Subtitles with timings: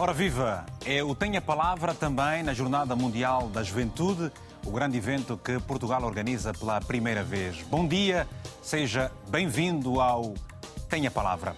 [0.00, 0.64] Ora viva!
[0.86, 4.32] É o Tenha Palavra também na Jornada Mundial da Juventude,
[4.64, 7.60] o grande evento que Portugal organiza pela primeira vez.
[7.64, 8.26] Bom dia,
[8.62, 10.32] seja bem-vindo ao
[10.88, 11.54] Tenha Palavra.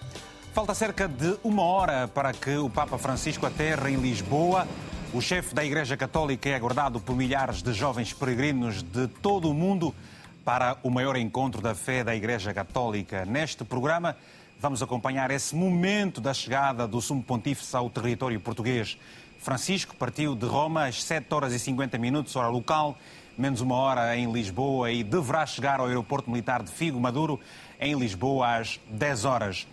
[0.51, 4.67] Falta cerca de uma hora para que o Papa Francisco aterre em Lisboa.
[5.13, 9.53] O chefe da Igreja Católica é aguardado por milhares de jovens peregrinos de todo o
[9.53, 9.95] mundo
[10.43, 13.23] para o maior encontro da fé da Igreja Católica.
[13.23, 14.17] Neste programa,
[14.63, 18.97] vamos acompanhar esse momento da chegada do Sumo Pontífice ao território português.
[19.37, 22.97] Francisco partiu de Roma às 7 horas e 50 minutos, hora local,
[23.37, 27.41] menos uma hora em Lisboa, e deverá chegar ao aeroporto militar de Figo Maduro,
[27.77, 29.67] em Lisboa, às 10 horas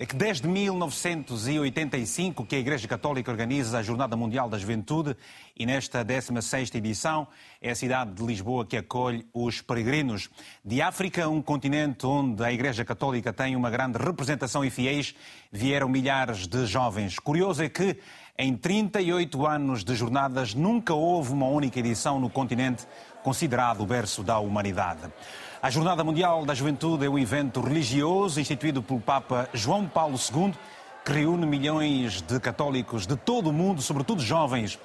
[0.00, 5.14] é que desde 1985 que a Igreja Católica organiza a Jornada Mundial da Juventude
[5.54, 7.28] e nesta 16ª edição
[7.60, 10.30] é a cidade de Lisboa que acolhe os peregrinos.
[10.64, 15.14] De África, um continente onde a Igreja Católica tem uma grande representação e fiéis,
[15.52, 17.18] vieram milhares de jovens.
[17.18, 17.98] Curioso é que
[18.38, 22.86] em 38 anos de jornadas nunca houve uma única edição no continente
[23.22, 25.12] considerado o berço da humanidade.
[25.62, 30.54] A Jornada Mundial da Juventude é um evento religioso instituído pelo Papa João Paulo II,
[31.04, 34.78] que reúne milhões de católicos de todo o mundo, sobretudo jovens.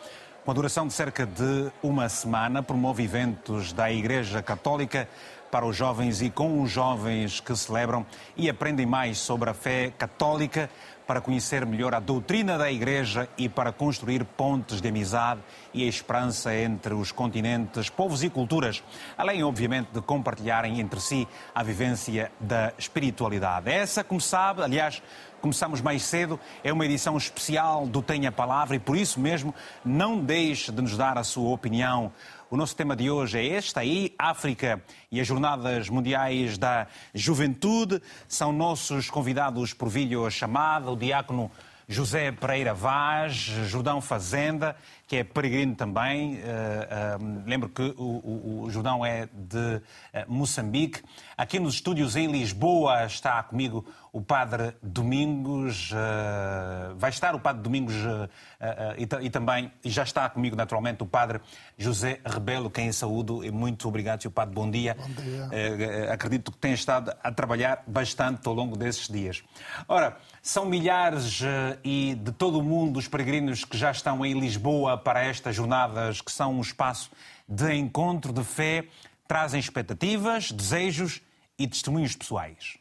[0.44, 5.08] Com a duração de cerca de uma semana, promove eventos da Igreja Católica
[5.50, 9.94] para os jovens e com os jovens que celebram e aprendem mais sobre a fé
[9.98, 10.70] católica
[11.06, 15.42] para conhecer melhor a doutrina da Igreja e para construir pontes de amizade
[15.74, 18.84] e esperança entre os continentes, povos e culturas,
[19.18, 23.70] além, obviamente, de compartilharem entre si a vivência da espiritualidade.
[23.70, 25.02] Essa, como sabe, aliás,
[25.42, 30.18] começamos mais cedo, é uma edição especial do Tenha Palavra e por isso mesmo não
[30.18, 32.12] deixe de nos dar a sua opinião.
[32.56, 38.02] O nosso tema de hoje é este, aí, África e as Jornadas Mundiais da Juventude.
[38.30, 39.90] São nossos convidados por
[40.32, 41.52] chamada o diácono
[41.86, 44.74] José Pereira Vaz, Jordão Fazenda,
[45.08, 46.36] que é peregrino também.
[46.36, 49.82] Uh, uh, lembro que o, o, o, Jordão é de uh,
[50.28, 51.04] Moçambique.
[51.38, 55.92] Aqui nos estúdios em Lisboa está comigo o Padre Domingos.
[56.96, 57.94] vai estar o Padre Domingos
[58.98, 61.42] e, e, também, e já está comigo naturalmente, o Padre
[61.78, 63.44] José Rebelo, quem saúdo.
[63.44, 64.32] E muito obrigado, Sr.
[64.32, 64.56] Padre.
[64.56, 64.96] Bom dia.
[64.98, 66.14] Bom dia.
[66.14, 69.44] acredito que tem estado a trabalhar bastante ao longo desses dias.
[69.86, 71.42] Ora, são milhares
[71.84, 76.22] e de todo o mundo os peregrinos que já estão em Lisboa para estas jornadas
[76.22, 77.12] que são um espaço
[77.48, 78.88] de encontro, de fé,
[79.28, 81.22] trazem expectativas, desejos
[81.58, 82.78] e testemunhos pessoais.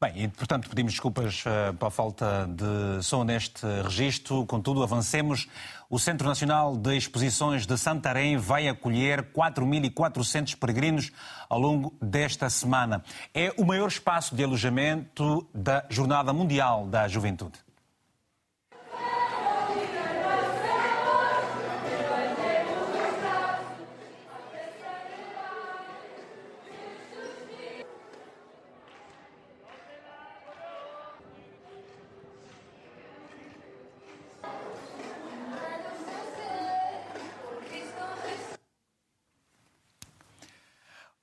[0.00, 4.46] Bem, e, portanto, pedimos desculpas uh, pela falta de som neste registro.
[4.46, 5.48] Contudo, avancemos.
[5.90, 11.10] O Centro Nacional de Exposições de Santarém vai acolher 4.400 peregrinos
[11.48, 13.02] ao longo desta semana.
[13.34, 17.67] É o maior espaço de alojamento da Jornada Mundial da Juventude.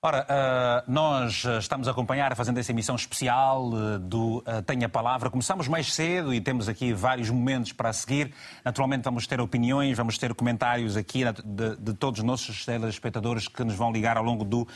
[0.07, 5.31] Ora, uh, nós estamos a acompanhar, fazendo essa emissão especial uh, do Tenha Palavra.
[5.31, 8.31] Começamos mais cedo e temos aqui vários momentos para seguir.
[8.63, 13.63] Naturalmente vamos ter opiniões, vamos ter comentários aqui de, de todos os nossos telespectadores que
[13.63, 14.67] nos vão ligar ao longo do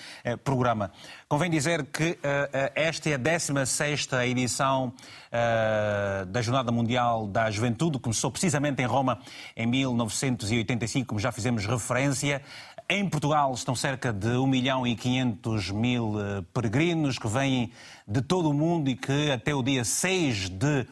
[0.44, 0.92] programa.
[1.28, 2.18] Convém dizer que
[2.74, 4.92] esta é a 16 edição
[6.28, 8.00] da Jornada Mundial da Juventude.
[8.00, 9.20] Começou precisamente em Roma
[9.56, 12.42] em 1985, como já fizemos referência.
[12.92, 17.72] Em Portugal estão cerca de 1 milhão e 500 mil eh, peregrinos que vêm
[18.08, 20.88] de todo o mundo e que até o dia 6 de uh, uh,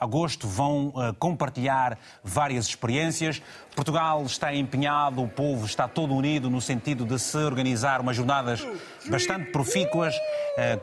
[0.00, 3.42] agosto vão uh, compartilhar várias experiências.
[3.76, 8.66] Portugal está empenhado, o povo está todo unido no sentido de se organizar umas jornadas
[9.10, 10.14] bastante profícuas,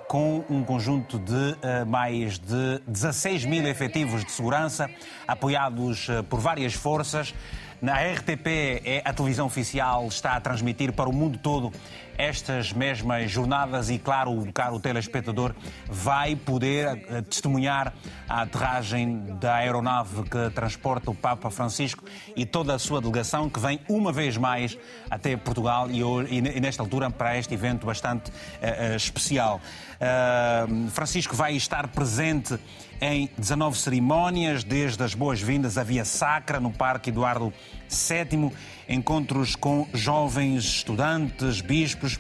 [0.08, 4.90] com um conjunto de mais de 16 mil efetivos de segurança,
[5.28, 7.32] apoiados por várias forças.
[7.82, 8.48] Na RTP,
[8.84, 11.72] é a televisão oficial, está a transmitir para o mundo todo
[12.20, 15.56] estas mesmas jornadas e, claro, o caro telespectador
[15.88, 17.94] vai poder eh, testemunhar
[18.28, 22.04] a aterragem da aeronave que transporta o Papa Francisco
[22.36, 24.78] e toda a sua delegação que vem uma vez mais
[25.10, 29.62] até Portugal e, e nesta altura para este evento bastante uh, especial.
[29.96, 32.60] Uh, Francisco vai estar presente
[33.02, 37.54] em 19 cerimónias, desde as boas-vindas à Via Sacra, no Parque Eduardo
[37.90, 38.52] VII,
[38.88, 42.20] encontros com jovens estudantes, bispos.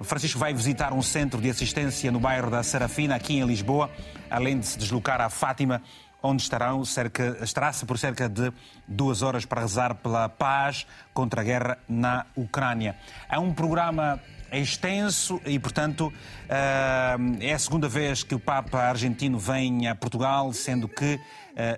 [0.00, 3.90] Francisco vai visitar um centro de assistência no bairro da Serafina, aqui em Lisboa,
[4.30, 5.82] além de se deslocar a Fátima,
[6.22, 8.50] onde estarão cerca, estará-se por cerca de
[8.88, 12.96] duas horas para rezar pela paz contra a guerra na Ucrânia.
[13.28, 16.12] É um programa extenso e, portanto,
[16.48, 21.20] eh, é a segunda vez que o Papa argentino vem a Portugal, sendo que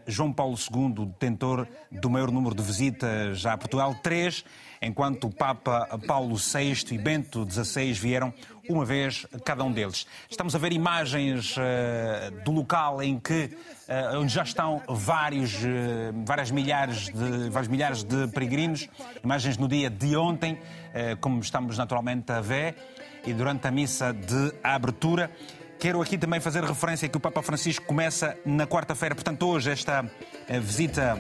[0.07, 4.45] João Paulo II, detentor do maior número de visitas a Portugal, três,
[4.81, 8.33] enquanto o Papa Paulo VI e Bento XVI vieram
[8.69, 10.07] uma vez cada um deles.
[10.29, 13.45] Estamos a ver imagens uh, do local em que
[13.89, 18.89] uh, onde já estão vários, uh, várias milhares de, vários milhares de peregrinos,
[19.23, 20.59] imagens no dia de ontem,
[21.21, 22.75] como estamos naturalmente a ver,
[23.27, 25.31] e durante a missa de abertura.
[25.79, 30.11] Quero aqui também fazer referência que o Papa Francisco começa na quarta-feira, portanto, hoje, esta
[30.63, 31.19] visita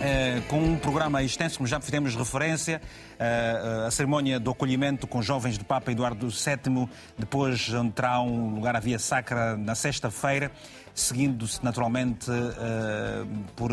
[0.00, 2.82] eh, com um programa extenso, como já fizemos referência,
[3.18, 6.88] eh, a cerimónia do acolhimento com jovens do Papa Eduardo VII,
[7.18, 10.52] depois onde terá um lugar a via sacra na sexta-feira,
[10.94, 13.24] seguindo-se naturalmente eh,
[13.56, 13.72] por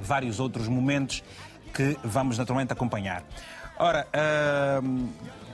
[0.00, 1.22] vários outros momentos
[1.72, 3.22] que vamos naturalmente acompanhar.
[3.78, 4.06] Ora,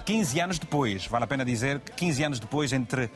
[0.05, 3.11] 15 anos depois, vale a pena dizer que 15 anos depois, entre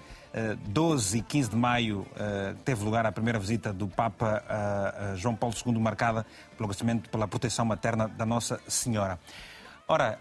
[0.68, 4.42] 12 e 15 de maio eh, teve lugar a primeira visita do Papa
[5.16, 6.24] João Paulo II, marcada
[6.56, 9.18] pelo agradecimento pela proteção materna da Nossa Senhora.
[9.86, 10.18] Ora,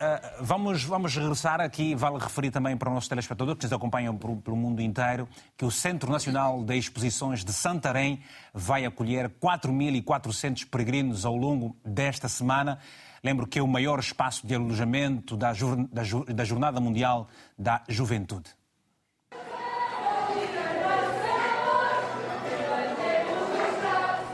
[0.00, 4.16] eh, vamos, vamos regressar aqui, vale referir também para o nosso telespectador, que nos acompanham
[4.16, 8.20] pelo mundo inteiro, que o Centro Nacional de Exposições de Santarém
[8.52, 12.78] vai acolher 4.400 peregrinos ao longo desta semana.
[13.22, 15.52] Lembro que é o maior espaço de alojamento da,
[16.28, 17.28] da Jornada Mundial
[17.58, 18.50] da Juventude.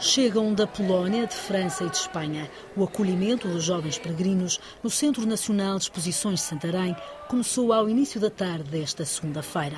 [0.00, 2.50] Chegam da Polónia, de França e de Espanha.
[2.74, 6.96] O acolhimento dos jovens peregrinos no Centro Nacional de Exposições de Santarém
[7.28, 9.76] começou ao início da tarde desta segunda-feira.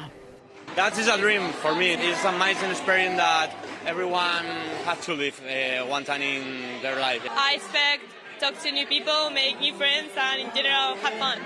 [0.77, 1.95] That is a dream for me.
[1.95, 3.53] It's an amazing experience that
[3.85, 4.47] everyone
[4.87, 7.29] has to live uh, one time in their life.
[7.29, 8.05] I expect
[8.39, 11.43] talk to new people, make new friends and in general have fun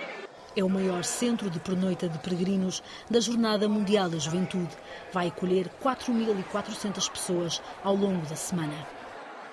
[0.57, 4.71] é o maior centro de pernoita de peregrinos da Jornada Mundial da Juventude.
[5.13, 8.97] Vai acolher 4.400 pessoas ao longo da semana.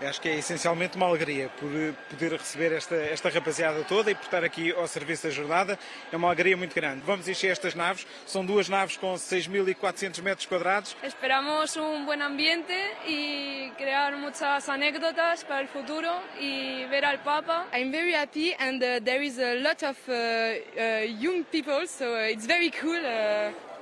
[0.02, 4.16] Acho que é essencialmente uma alegria por eh, poder receber esta, esta rapaziada toda e
[4.16, 5.80] por estar aqui ao serviço da jornada.
[6.12, 7.02] É uma alegria muito grande.
[7.06, 8.06] Vamos encher estas naves.
[8.26, 10.96] São duas naves com 6.400 metros quadrados.
[11.04, 12.74] Esperamos um bom ambiente
[13.08, 17.66] e criar muitas anécdotas para o futuro e ver ao Papa.
[17.74, 22.14] I'm very happy and uh, there is a lot of uh, uh, young people, so
[22.14, 23.00] uh, it's very cool.
[23.00, 23.73] Uh,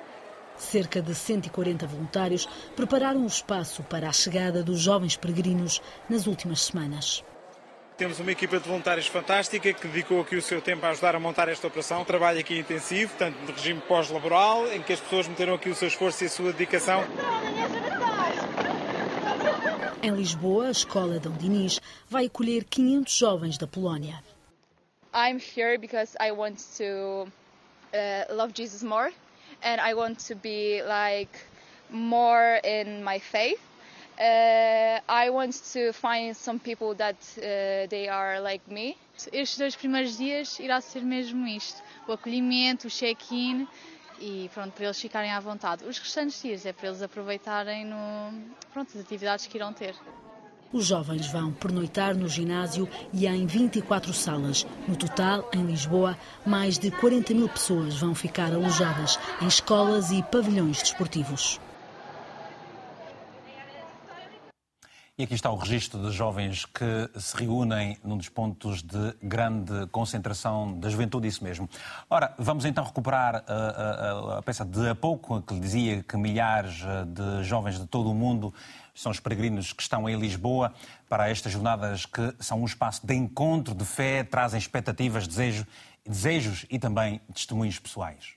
[0.61, 6.61] Cerca de 140 voluntários prepararam o espaço para a chegada dos jovens peregrinos nas últimas
[6.61, 7.23] semanas.
[7.97, 11.19] Temos uma equipa de voluntários fantástica que dedicou aqui o seu tempo a ajudar a
[11.19, 12.05] montar esta operação.
[12.05, 15.87] Trabalho aqui intensivo, tanto de regime pós-laboral, em que as pessoas meteram aqui o seu
[15.87, 17.03] esforço e a sua dedicação.
[20.03, 24.23] Em Lisboa, a escola Dom Dinis vai acolher 500 jovens da Polónia.
[25.13, 27.27] I'm here because I want to
[27.93, 29.11] uh, love Jesus more
[29.63, 31.35] and I want to be like
[31.89, 33.59] more in my faith.
[34.19, 38.97] Uh, I want to find some people that uh, they are like me.
[39.31, 43.67] Estes dois primeiros dias irá ser mesmo isto: o acolhimento, o check-in
[44.19, 45.83] e pronto, para eles ficarem à vontade.
[45.85, 49.95] Os restantes dias é para eles aproveitarem no, pronto, as atividades que irão ter.
[50.73, 54.65] Os jovens vão pernoitar no ginásio e em 24 salas.
[54.87, 60.23] No total, em Lisboa, mais de 40 mil pessoas vão ficar alojadas em escolas e
[60.23, 61.59] pavilhões desportivos.
[65.21, 69.85] E aqui está o registro de jovens que se reúnem num dos pontos de grande
[69.91, 71.69] concentração da juventude, isso mesmo.
[72.09, 76.01] Ora, vamos então recuperar a, eh, a, eh, a peça de há pouco, que dizia
[76.01, 78.51] que milhares eh, de jovens de todo o mundo
[78.93, 80.73] são os peregrinos que estão em Lisboa
[81.09, 85.65] para estas jornadas que são um espaço de encontro, de fé, trazem expectativas, desejos,
[86.05, 88.35] desejos e também testemunhos pessoais.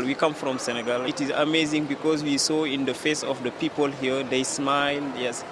[0.00, 1.06] We come from Senegal.
[1.06, 5.02] It is amazing because we saw in the face of the people here, they smile,
[5.18, 5.44] yes.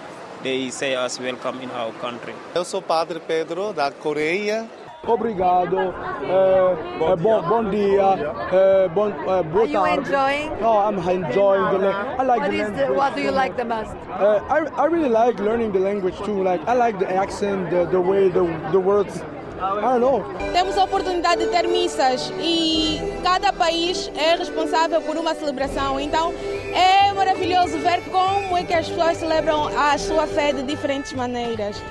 [0.42, 2.34] they say us welcome in our country.
[2.54, 4.68] Eu sou Padre Pedro da Coreia.
[5.06, 5.76] Obrigado.
[5.78, 8.02] Uh, bom, uh, bom, bom dia.
[8.04, 9.98] Uh, bom, uh, boa Are you tarde.
[9.98, 10.50] enjoying?
[10.62, 12.16] Oh, I'm enjoying the language.
[12.18, 12.96] I like What the is the, language.
[12.98, 13.90] what do you like the most?
[14.10, 16.42] Uh, I, I really like learning the language too.
[16.42, 19.22] Like I like the accent, the, the way the the words.
[19.58, 20.20] I don't know.
[20.52, 25.98] Temos a oportunidade de ter missas e cada país é responsável por uma celebração.
[25.98, 26.34] Então
[26.76, 31.82] é maravilhoso ver como é que as pessoas celebram a sua fé de diferentes maneiras.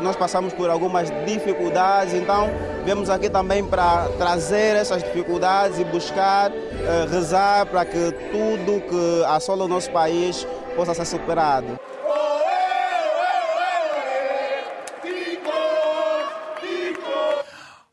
[0.00, 2.48] Nós passamos por algumas dificuldades, então
[2.84, 9.24] viemos aqui também para trazer essas dificuldades e buscar eh, rezar para que tudo que
[9.26, 11.87] assola o nosso país possa ser superado.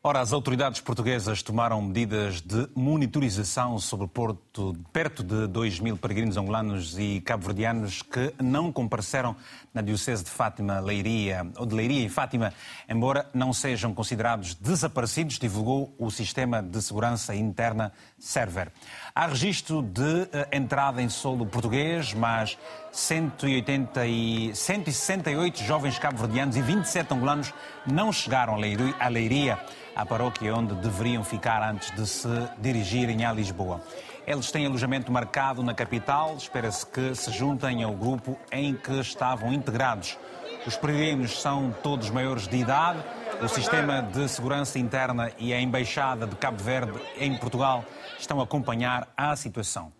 [0.08, 6.36] Ora, as autoridades portuguesas tomaram medidas de monitorização sobre Porto, perto de 2 mil peregrinos
[6.36, 9.34] angolanos e cabo-verdianos que não compareceram
[9.74, 12.54] na Diocese de Fátima, Leiria, ou de Leiria e Fátima,
[12.88, 18.70] embora não sejam considerados desaparecidos, divulgou o Sistema de Segurança Interna Server.
[19.12, 22.56] Há registro de eh, entrada em solo português, mas
[22.92, 27.52] 180 e 168 jovens cabo-verdianos e 27 angolanos
[27.84, 29.58] não chegaram a Leiria,
[29.96, 33.80] a paróquia onde deveriam ficar antes de se dirigirem a Lisboa.
[34.26, 39.52] Eles têm alojamento marcado na capital, espera-se que se juntem ao grupo em que estavam
[39.52, 40.18] integrados.
[40.66, 42.98] Os peregrinos são todos maiores de idade.
[43.40, 47.84] O Sistema de Segurança Interna e a Embaixada de Cabo Verde em Portugal
[48.18, 49.95] estão a acompanhar a situação.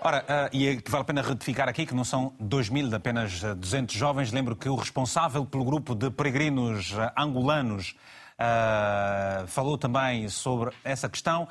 [0.00, 3.42] Ora, uh, e é vale a pena retificar aqui que não são 2 mil, apenas
[3.42, 4.30] 200 jovens.
[4.30, 7.96] Lembro que o responsável pelo grupo de peregrinos uh, angolanos
[8.38, 11.48] uh, falou também sobre essa questão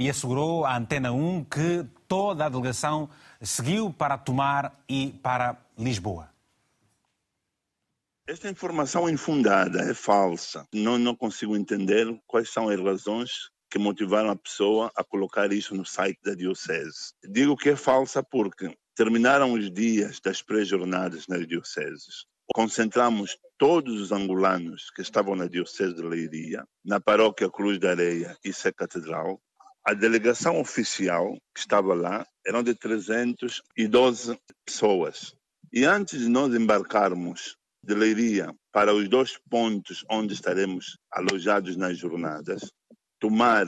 [0.00, 3.08] e assegurou à Antena 1 que toda a delegação
[3.40, 6.28] seguiu para Tomar e para Lisboa.
[8.26, 10.66] Esta informação é infundada, é falsa.
[10.74, 13.30] Não, não consigo entender quais são as razões
[13.70, 17.12] que motivaram a pessoa a colocar isso no site da Diocese.
[17.24, 22.26] Digo que é falsa porque terminaram os dias das pré-jornadas nas dioceses.
[22.52, 28.36] Concentramos todos os angolanos que estavam na Diocese de Leiria, na paróquia Cruz da Areia
[28.44, 29.40] e Sé Catedral.
[29.86, 34.36] A delegação oficial que estava lá eram de 312
[34.66, 35.34] pessoas.
[35.72, 41.96] E antes de nós embarcarmos de Leiria para os dois pontos onde estaremos alojados nas
[41.96, 42.70] jornadas,
[43.20, 43.66] Tomar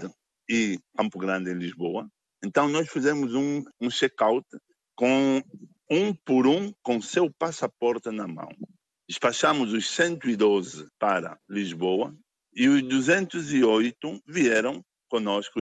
[0.48, 2.08] e Campo Grande em Lisboa.
[2.44, 4.46] Então nós fizemos um, um check-out
[4.96, 5.40] com
[5.90, 8.48] um por um com seu passaporte na mão.
[9.08, 12.16] Despachamos os 112 para Lisboa
[12.54, 15.61] e os 208 vieram conosco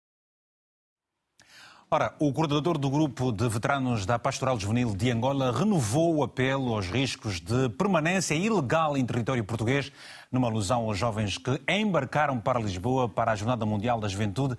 [1.91, 6.75] Ora, o coordenador do grupo de veteranos da Pastoral Juvenil de Angola renovou o apelo
[6.75, 9.91] aos riscos de permanência ilegal em território português,
[10.31, 14.55] numa alusão aos jovens que embarcaram para Lisboa para a Jornada Mundial da Juventude.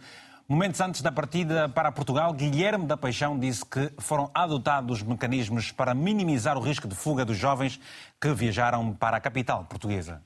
[0.49, 5.95] Momentos antes da partida para Portugal, Guilherme da Paixão disse que foram adotados mecanismos para
[5.95, 7.79] minimizar o risco de fuga dos jovens
[8.21, 10.21] que viajaram para a capital portuguesa.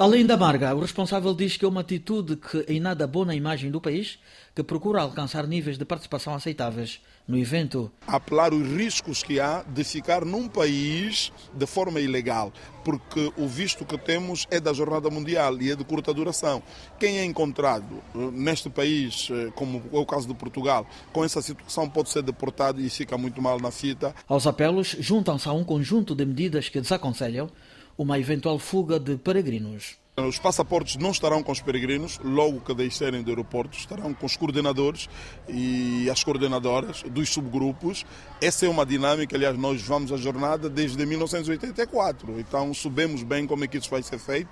[0.00, 3.34] Além da Marga, o responsável diz que é uma atitude que em nada abona a
[3.34, 4.16] imagem do país,
[4.54, 7.90] que procura alcançar níveis de participação aceitáveis no evento.
[8.06, 12.52] Apelar os riscos que há de ficar num país de forma ilegal,
[12.84, 16.62] porque o visto que temos é da Jornada Mundial e é de curta duração.
[16.96, 18.00] Quem é encontrado
[18.32, 22.88] neste país, como é o caso de Portugal, com essa situação pode ser deportado e
[22.88, 24.14] fica muito mal na fita.
[24.28, 27.50] Aos apelos juntam-se a um conjunto de medidas que desaconselham
[27.98, 29.96] uma eventual fuga de peregrinos.
[30.26, 34.36] Os passaportes não estarão com os peregrinos, logo que deixarem do aeroporto, estarão com os
[34.36, 35.08] coordenadores
[35.48, 38.04] e as coordenadoras dos subgrupos.
[38.40, 43.64] Essa é uma dinâmica, aliás, nós vamos à jornada desde 1984, então sabemos bem como
[43.64, 44.48] é que isso vai ser feito.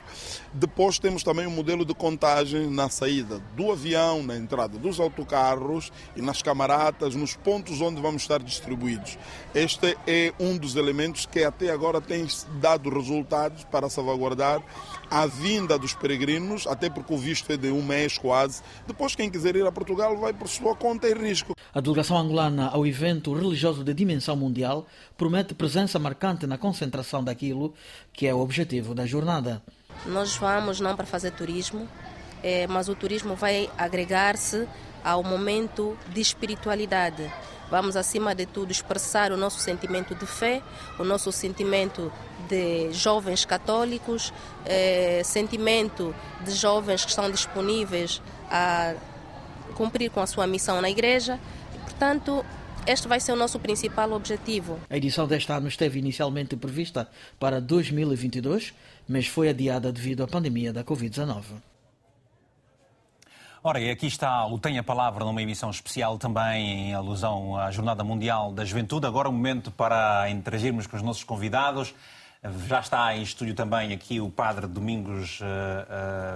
[0.53, 5.91] Depois temos também um modelo de contagem na saída do avião, na entrada dos autocarros
[6.15, 9.19] e nas camaratas, nos pontos onde vamos estar distribuídos.
[9.53, 12.27] Este é um dos elementos que até agora tem
[12.61, 14.63] dado resultados para salvaguardar
[15.11, 18.63] a vinda dos peregrinos, até porque o visto é de um mês quase.
[18.87, 21.55] Depois, quem quiser ir a Portugal vai por sua conta e risco.
[21.75, 24.87] A delegação angolana ao evento religioso de dimensão mundial
[25.17, 27.75] promete presença marcante na concentração daquilo
[28.13, 29.63] que é o objetivo da jornada.
[30.07, 31.89] Nós vamos não para fazer turismo,
[32.69, 34.67] mas o turismo vai agregar-se
[35.05, 37.31] ao momento de espiritualidade.
[37.71, 40.63] Vamos, acima de tudo, expressar o nosso sentimento de fé,
[40.99, 42.13] o nosso sentimento
[42.49, 44.33] de jovens católicos,
[44.65, 48.95] eh, sentimento de jovens que estão disponíveis a
[49.75, 51.41] cumprir com a sua missão na igreja.
[51.83, 52.45] Portanto,
[52.87, 54.79] este vai ser o nosso principal objetivo.
[54.89, 57.09] A edição deste ano esteve inicialmente prevista
[57.39, 58.73] para 2022,
[59.09, 61.43] mas foi adiada devido à pandemia da Covid-19.
[63.69, 67.69] Ora, e aqui está o Tem a Palavra numa emissão especial também em alusão à
[67.73, 69.09] Jornada Mundial da Juventude.
[69.09, 71.93] Agora o um momento para interagirmos com os nossos convidados.
[72.69, 75.45] Já está em estúdio também aqui o Padre Domingos uh,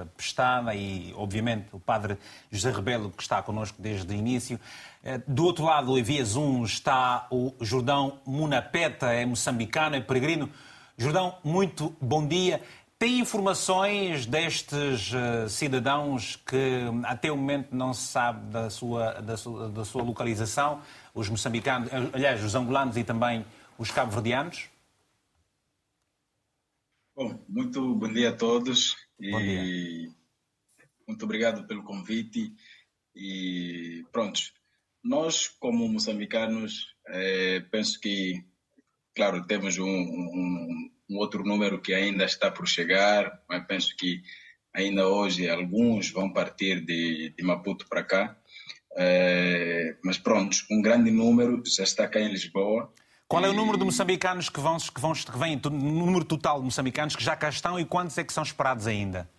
[0.02, 2.18] uh, Pestada e, obviamente, o Padre
[2.50, 4.58] José Rebelo, que está connosco desde o início.
[5.04, 10.50] Uh, do outro lado, em via Zoom, está o Jordão Munapeta, é moçambicano, é peregrino.
[10.98, 12.60] Jordão, muito bom dia.
[13.00, 19.38] Tem informações destes uh, cidadãos que até o momento não se sabe da sua, da
[19.38, 20.82] sua, da sua localização?
[21.14, 23.42] Os moçambicanos, aliás, os angolanos e também
[23.78, 24.68] os cabo-verdianos?
[27.16, 28.94] Bom, muito bom dia a todos.
[29.18, 29.64] Bom dia.
[29.64, 30.10] E
[31.08, 32.52] muito obrigado pelo convite.
[33.16, 34.42] E pronto,
[35.02, 38.44] nós como moçambicanos, eh, penso que,
[39.16, 44.22] claro, temos um, um um outro número que ainda está por chegar, mas penso que
[44.72, 48.36] ainda hoje alguns vão partir de, de Maputo para cá.
[48.96, 52.92] É, mas pronto, um grande número já está cá em Lisboa.
[53.26, 56.58] Qual é o número de moçambicanos que vão, que vão que vêm, o número total
[56.58, 59.30] de moçambicanos que já cá estão e quantos é que são esperados ainda?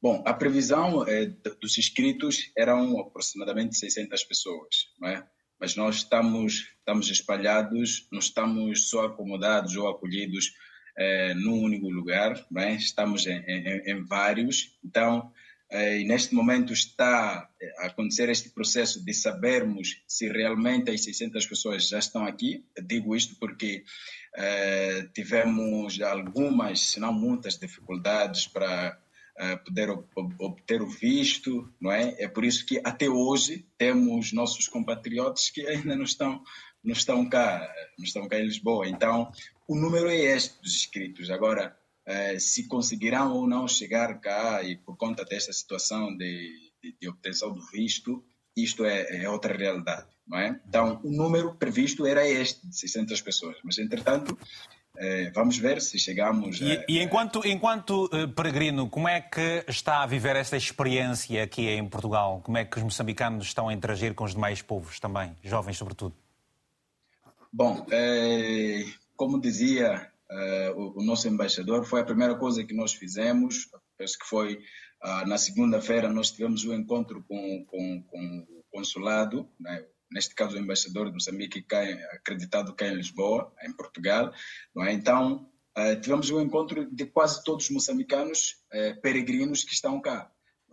[0.00, 1.26] Bom, a previsão é,
[1.60, 4.68] dos inscritos eram aproximadamente 600 pessoas,
[5.00, 5.26] não é?
[5.60, 10.52] mas nós estamos, estamos espalhados, não estamos só acomodados ou acolhidos
[10.98, 12.74] é, num único lugar, é?
[12.74, 14.76] estamos em, em, em, vários.
[14.84, 15.30] Então,
[15.70, 21.88] é, neste momento está a acontecer este processo de sabermos se realmente as 600 pessoas
[21.88, 22.64] já estão aqui.
[22.74, 23.84] Eu digo isto porque
[24.34, 28.98] é, tivemos algumas, se não muitas, dificuldades para
[29.64, 29.88] poder
[30.40, 32.16] obter o visto, não é?
[32.18, 36.42] É por isso que até hoje temos nossos compatriotas que ainda não estão
[36.82, 38.88] não estão cá, não estão cá em Lisboa.
[38.88, 39.30] Então,
[39.68, 41.30] o número é este dos inscritos.
[41.30, 46.50] Agora, eh, se conseguirão ou não chegar cá e por conta desta situação de,
[46.82, 48.24] de, de obtenção do visto,
[48.56, 50.58] isto é, é, outra realidade, não é?
[50.66, 53.56] Então, o número previsto era este, de 600 pessoas.
[53.62, 54.36] Mas, entretanto,
[54.96, 56.60] eh, vamos ver se chegamos...
[56.62, 61.68] E, e enquanto, enquanto eh, peregrino, como é que está a viver esta experiência aqui
[61.68, 62.40] em Portugal?
[62.42, 66.16] Como é que os moçambicanos estão a interagir com os demais povos também, jovens sobretudo?
[67.52, 68.84] Bom, é,
[69.18, 73.68] como dizia é, o, o, nosso embaixador, foi a primeira coisa que nós fizemos.
[73.98, 74.60] Penso que foi
[75.02, 79.84] ah, na segunda-feira nós tivemos um encontro com, com, com o consulado, né?
[80.10, 84.32] neste caso o embaixador de Moçambique, cá, acreditado cá em Lisboa, em Portugal.
[84.78, 84.92] É?
[84.92, 90.30] Então, é, tivemos um encontro de quase todos os moçambicanos é, peregrinos que estão cá.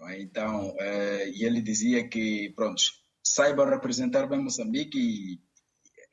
[0.10, 0.22] É?
[0.22, 2.82] Então, é, e ele dizia que, pronto,
[3.24, 5.40] saibam representar bem Moçambique e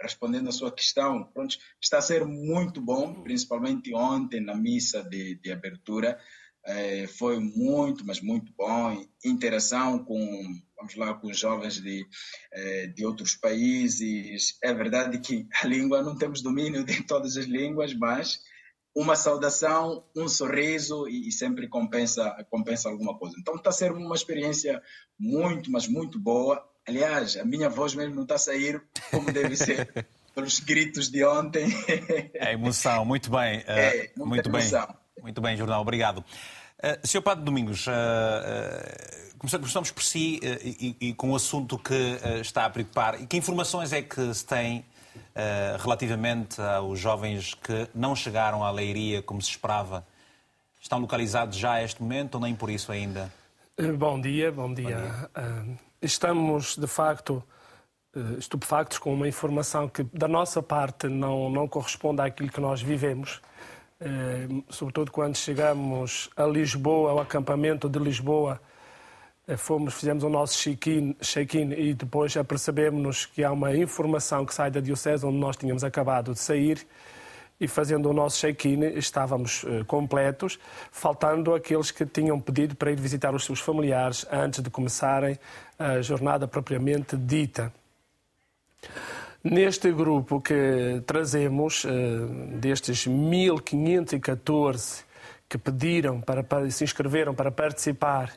[0.02, 5.36] respondendo à sua questão, pronto, está a ser muito bom, principalmente ontem na missa de,
[5.36, 6.18] de abertura.
[6.64, 9.04] É, foi muito, mas muito bom.
[9.24, 10.44] Interação com,
[10.76, 12.06] vamos lá, com jovens de,
[12.52, 14.56] é, de outros países.
[14.62, 18.40] É verdade que a língua, não temos domínio de todas as línguas, mas
[18.94, 23.36] uma saudação, um sorriso e, e, sempre compensa, compensa alguma coisa.
[23.38, 24.82] Então está a ser uma experiência
[25.18, 26.62] muito, mas muito boa.
[26.86, 31.24] Aliás, a minha voz mesmo não está a sair como deve ser, pelos gritos de
[31.24, 31.68] ontem.
[32.34, 33.60] É emoção, muito bem.
[33.60, 34.86] Uh, é, muito emoção.
[34.86, 34.96] bem.
[35.22, 36.18] Muito bem, Jornal, obrigado.
[36.18, 37.22] Uh, Sr.
[37.22, 42.70] Padre Domingos, uh, uh, começamos por si e, e, com o assunto que está a
[42.70, 43.20] preocupar.
[43.20, 44.84] E que informações é que se tem
[45.80, 50.06] relativamente aos jovens que não chegaram à leiria como se esperava?
[50.80, 53.32] Estão localizados já a este momento ou nem por isso ainda?
[53.98, 55.28] Bom dia, bom dia.
[55.34, 57.42] Bom dia estamos, de facto,
[58.14, 62.82] eh, estupefactos com uma informação que, da nossa parte, não, não corresponde àquilo que nós
[62.82, 63.40] vivemos.
[64.00, 68.60] Eh, sobretudo quando chegamos a Lisboa, ao acampamento de Lisboa,
[69.46, 74.54] eh, fomos, fizemos o nosso check-in check e depois apercebemos-nos que há uma informação que
[74.54, 76.86] sai da Diocese onde nós tínhamos acabado de sair
[77.62, 80.58] e fazendo o nosso check-in estávamos uh, completos,
[80.90, 85.38] faltando aqueles que tinham pedido para ir visitar os seus familiares antes de começarem
[85.78, 87.72] a jornada propriamente dita.
[89.44, 91.88] Neste grupo que trazemos, uh,
[92.58, 95.04] destes 1514
[95.48, 98.32] que pediram para se inscreveram para participar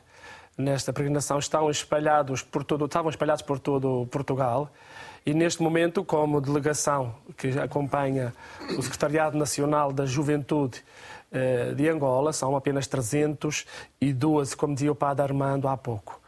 [0.56, 4.70] nesta peregrinação, estão espalhados por todo, estavam espalhados por todo Portugal
[5.26, 8.32] e neste momento, como delegação que acompanha
[8.78, 10.84] o Secretariado Nacional da Juventude
[11.32, 16.20] eh, de Angola, são apenas 312, como dizia o Padre Armando há pouco.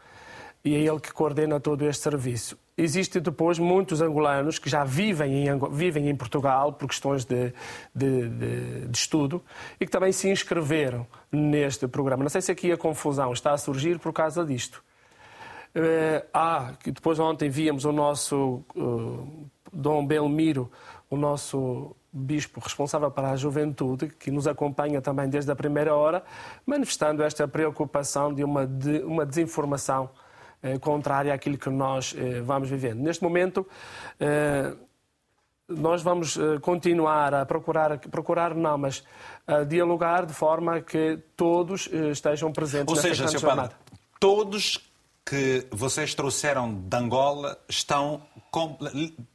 [0.65, 2.57] E é ele que coordena todo este serviço.
[2.77, 7.53] Existem depois muitos angolanos que já vivem em, vivem em Portugal por questões de,
[7.95, 9.41] de, de, de, estudo
[9.79, 12.23] e que também se inscreveram neste programa.
[12.23, 14.83] Não sei se aqui a confusão está a surgir por causa disto.
[15.75, 20.71] Uh, ah, que depois ontem víamos o nosso uh, Dom Belmiro,
[21.09, 26.23] o nosso bispo responsável para a juventude, que nos acompanha também desde a primeira hora,
[26.65, 30.09] manifestando esta preocupação de uma, de, uma desinformação
[30.61, 32.99] eh, contrária àquilo que nós eh, vamos vivendo.
[32.99, 33.65] Neste momento,
[34.19, 34.73] eh,
[35.67, 39.03] nós vamos continuar a procurar, procurar não, mas
[39.45, 43.41] a dialogar de forma que todos estejam presentes Ou seja, Sr.
[43.45, 43.75] Padre,
[44.19, 44.88] todos
[45.29, 48.77] que vocês trouxeram de Angola estão com,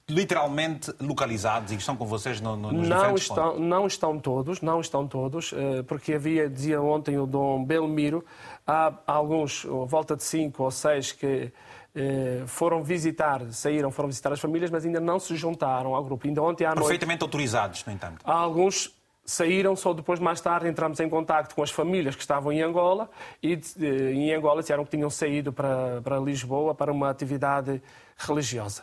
[0.08, 3.60] literalmente localizados e estão com vocês no, no, nos não estão, pontos?
[3.60, 5.54] Não estão todos, não estão todos,
[5.86, 8.24] porque havia, dizia ontem o Dom Belmiro,
[8.66, 11.52] Há alguns, volta de cinco ou seis, que
[11.94, 16.26] eh, foram visitar, saíram, foram visitar as famílias, mas ainda não se juntaram ao grupo.
[16.26, 16.80] Ainda ontem à noite...
[16.80, 18.24] Perfeitamente autorizados, no entanto.
[18.24, 18.93] Há alguns
[19.24, 23.10] saíram, só depois, mais tarde, entramos em contato com as famílias que estavam em Angola
[23.42, 27.82] e eh, em Angola disseram que tinham saído para, para Lisboa para uma atividade
[28.16, 28.82] religiosa.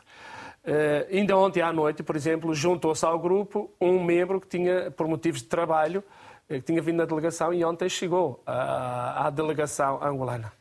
[0.64, 5.08] Uh, ainda ontem à noite, por exemplo, juntou-se ao grupo um membro que tinha, por
[5.08, 6.04] motivos de trabalho,
[6.48, 10.52] que tinha vindo na delegação e ontem chegou à, à delegação angolana.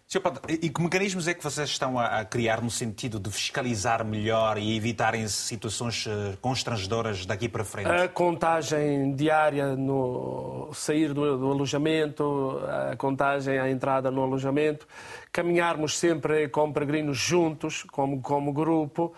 [0.48, 4.76] E que mecanismos é que vocês estão a, criar no sentido de fiscalizar melhor e
[4.76, 7.88] evitarem situações eh, constrangedoras daqui para frente?
[7.88, 14.84] A contagem diária no sair do, do alojamento, a contagem à entrada no alojamento,
[15.30, 19.14] caminharmos sempre com peregrinos juntos, como, como grupo.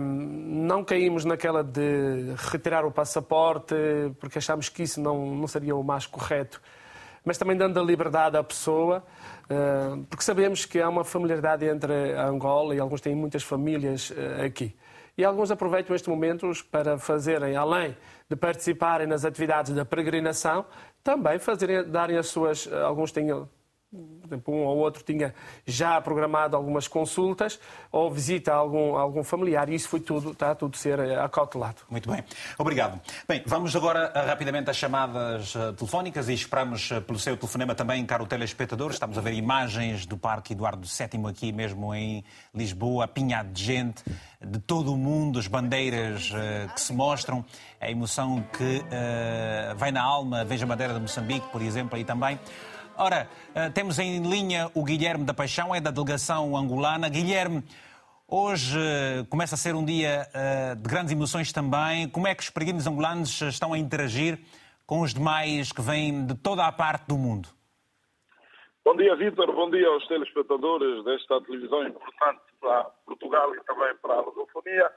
[0.00, 3.74] Não caímos naquela de retirar o passaporte,
[4.18, 6.62] porque achamos que isso não, não seria o mais correto,
[7.22, 9.04] mas também dando a liberdade à pessoa,
[10.08, 14.44] porque sabemos que há uma familiaridade entre a Angola e alguns têm muitas famílias ah,
[14.44, 14.74] aqui.
[15.16, 17.96] E alguns aproveitam estes momentos para fazerem, além
[18.28, 20.64] de participarem nas atividades da peregrinação,
[21.04, 22.70] também fazerem, darem as suas.
[22.72, 23.28] Alguns têm
[23.92, 25.34] por exemplo, um ou outro tinha
[25.66, 30.54] já programado algumas consultas ou visita a algum, algum familiar e isso foi tudo, está
[30.54, 31.82] tudo a ser eh, acautelado.
[31.90, 32.24] Muito bem.
[32.58, 32.98] Obrigado.
[33.28, 38.04] Bem, vamos agora eh, rapidamente às chamadas eh, telefónicas e esperamos pelo seu telefonema também,
[38.06, 38.92] caro telespectador.
[38.92, 42.24] Estamos a ver imagens do Parque Eduardo VII aqui mesmo em
[42.54, 44.02] Lisboa, apinhado de gente
[44.40, 46.32] de todo o mundo, as bandeiras
[46.74, 47.44] que se mostram,
[47.80, 50.44] a emoção que uh, vai na alma.
[50.44, 52.40] Veja a bandeira de Moçambique, por exemplo, aí também.
[52.96, 57.08] Ora, eh, temos em linha o Guilherme da Paixão, é da delegação angolana.
[57.08, 57.62] Guilherme,
[58.28, 62.08] hoje eh, começa a ser um dia eh, de grandes emoções também.
[62.08, 64.38] Como é que os peregrinos angolanos estão a interagir
[64.86, 67.48] com os demais que vêm de toda a parte do mundo?
[68.84, 69.50] Bom dia, Vítor.
[69.54, 74.90] Bom dia aos telespectadores desta televisão importante para Portugal e também para a lusofonia.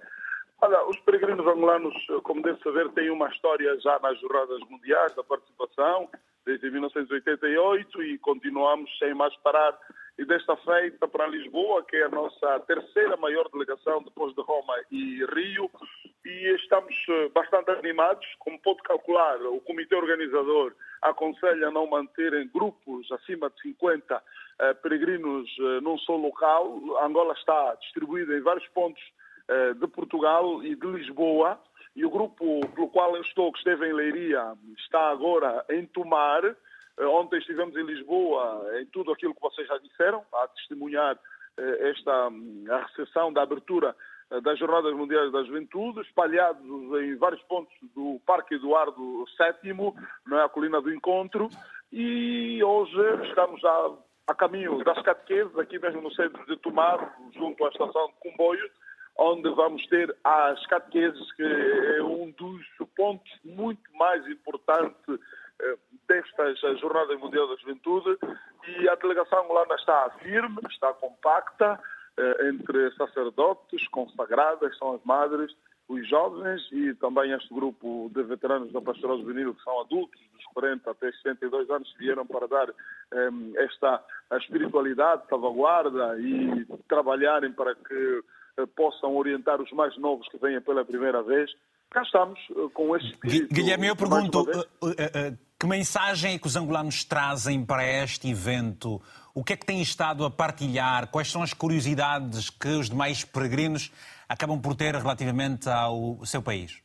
[0.62, 5.24] Olha, os peregrinos angolanos, como deve saber, têm uma história já nas jornadas mundiais da
[5.24, 6.10] participação
[6.46, 9.78] desde 1988 e continuamos sem mais parar.
[10.18, 14.74] E desta feita para Lisboa, que é a nossa terceira maior delegação depois de Roma
[14.90, 15.70] e Rio,
[16.24, 18.26] e estamos eh, bastante animados.
[18.40, 24.24] Como pode calcular, o comitê organizador aconselha não manterem grupos acima de 50
[24.60, 26.80] eh, peregrinos eh, num só local.
[27.00, 29.12] A Angola está distribuída em vários pontos eh,
[29.80, 31.60] de Portugal e de Lisboa
[31.96, 36.44] e o grupo pelo qual eu estou, que esteve em Leiria, está agora em Tomar.
[36.44, 41.18] Eh, ontem estivemos em Lisboa, em tudo aquilo que vocês já disseram, a testemunhar
[41.58, 43.96] eh, esta hum, a recepção da abertura
[44.30, 46.66] eh, das Jornadas Mundiais da Juventude, espalhados
[47.02, 49.24] em vários pontos do Parque Eduardo
[49.64, 49.94] VII,
[50.28, 51.50] não é, a colina do Encontro,
[51.94, 53.92] e hoje estamos a,
[54.28, 58.70] a caminho das catequeses, aqui mesmo no centro de Tomar, junto à estação de comboio,
[59.18, 65.20] onde vamos ter as catequeses, que é um dos pontos muito mais importantes
[65.62, 68.18] eh, destas Jornadas Mundiais da Juventude.
[68.68, 71.80] E a delegação angolana está firme, está compacta,
[72.18, 75.56] eh, entre sacerdotes, consagradas, são as madres,
[75.88, 80.46] os jovens e também este grupo de veteranos da Pastoral Juvenil, que são adultos, dos
[80.54, 87.54] 40 até 62 anos, que vieram para dar um, eh, esta espiritualidade, salvaguarda e trabalharem
[87.54, 88.24] para que
[88.76, 91.52] possam orientar os mais novos que venham pela primeira vez.
[91.92, 93.54] Cá estamos eh, com este espírito.
[93.54, 94.46] Guilherme, eu pergunto,
[94.98, 99.02] eh, que mensagem é que os angolanos trazem para este evento?
[99.34, 101.10] O que é que têm estado a partilhar?
[101.12, 103.92] Quais são as curiosidades que os demais peregrinos
[104.28, 106.82] acabam por ter relativamente ao seu país?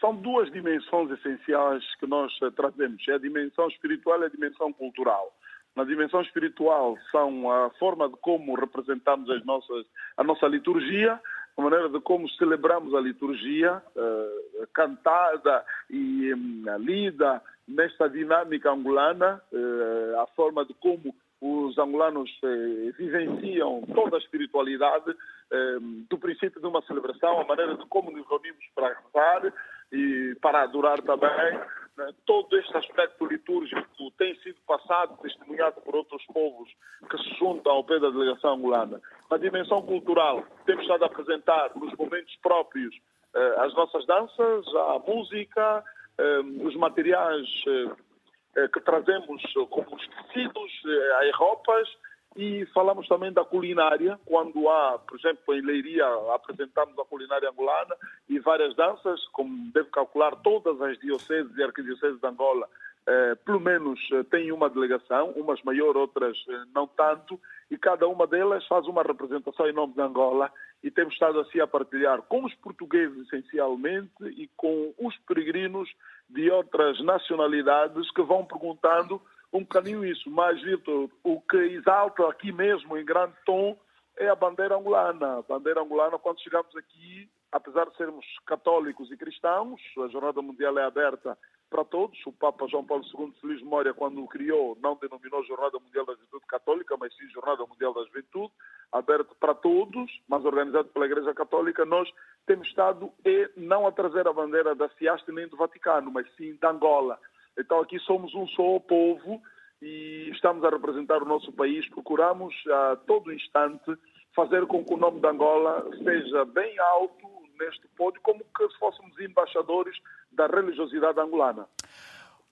[0.00, 3.06] São duas dimensões essenciais que nós trazemos.
[3.08, 5.34] É a dimensão espiritual e a dimensão cultural.
[5.78, 9.86] Na dimensão espiritual são a forma de como representamos as nossas,
[10.16, 11.20] a nossa liturgia,
[11.56, 19.40] a maneira de como celebramos a liturgia, uh, cantada e um, lida nesta dinâmica angolana,
[19.52, 25.14] uh, a forma de como os angolanos eh, vivenciam toda a espiritualidade
[25.52, 25.78] eh,
[26.10, 29.52] do princípio de uma celebração, a maneira de como nos reunimos para rezar
[29.92, 31.60] e para adorar também.
[31.98, 32.14] Né?
[32.24, 36.70] Todo este aspecto litúrgico tem sido passado, testemunhado por outros povos
[37.10, 39.00] que se juntam ao pé da delegação angolana.
[39.28, 42.94] Na dimensão cultural, temos estado a apresentar nos momentos próprios
[43.34, 45.84] eh, as nossas danças, a música,
[46.18, 50.72] eh, os materiais eh, que trazemos como os tecidos,
[51.20, 51.88] as roupas
[52.36, 57.96] e falamos também da culinária, quando há, por exemplo, em Leiria apresentamos a culinária angolana
[58.28, 62.68] e várias danças, como deve calcular todas as dioceses e arquidioceses de Angola,
[63.06, 68.06] eh, pelo menos eh, têm uma delegação, umas maior, outras eh, não tanto, e cada
[68.06, 70.52] uma delas faz uma representação em nome de Angola.
[70.84, 75.90] E temos estado assim a partilhar com os portugueses essencialmente e com os peregrinos
[76.28, 79.20] de outras nacionalidades que vão perguntando
[79.52, 80.30] um bocadinho isso.
[80.30, 83.76] Mas, Vitor, o que exalta aqui mesmo em grande tom
[84.16, 85.38] é a bandeira angolana.
[85.38, 90.78] A bandeira angolana, quando chegamos aqui, apesar de sermos católicos e cristãos, a Jornada Mundial
[90.78, 91.38] é aberta
[91.70, 92.18] para todos.
[92.26, 96.14] O Papa João Paulo II, feliz memória, quando o criou, não denominou Jornada Mundial da
[96.14, 98.52] Juventude Católica, mas sim Jornada Mundial da Juventude,
[98.92, 101.84] aberto para todos, mas organizado pela Igreja Católica.
[101.84, 102.08] Nós
[102.46, 106.56] temos estado e não a trazer a bandeira da Ciaste nem do Vaticano, mas sim
[106.60, 107.18] da Angola.
[107.58, 109.42] Então aqui somos um só povo
[109.82, 111.88] e estamos a representar o nosso país.
[111.90, 113.96] Procuramos a todo instante
[114.34, 117.26] fazer com que o nome da Angola seja bem alto
[117.58, 119.96] neste pódio, como se fôssemos embaixadores
[120.30, 121.66] da religiosidade angolana.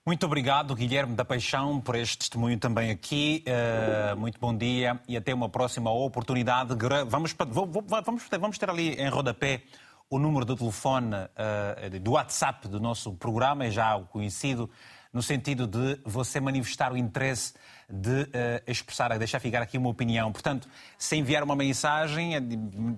[0.05, 3.43] Muito obrigado, Guilherme da Paixão, por este testemunho também aqui.
[3.45, 6.73] Uh, muito bom dia e até uma próxima oportunidade.
[7.07, 9.63] Vamos, vamos, vamos ter ali em rodapé
[10.09, 14.69] o número do telefone uh, do WhatsApp do nosso programa, é já conhecido,
[15.13, 17.53] no sentido de você manifestar o interesse
[17.89, 18.27] de uh,
[18.67, 20.31] expressar, deixar ficar aqui uma opinião.
[20.31, 20.67] Portanto,
[20.97, 22.33] se enviar uma mensagem,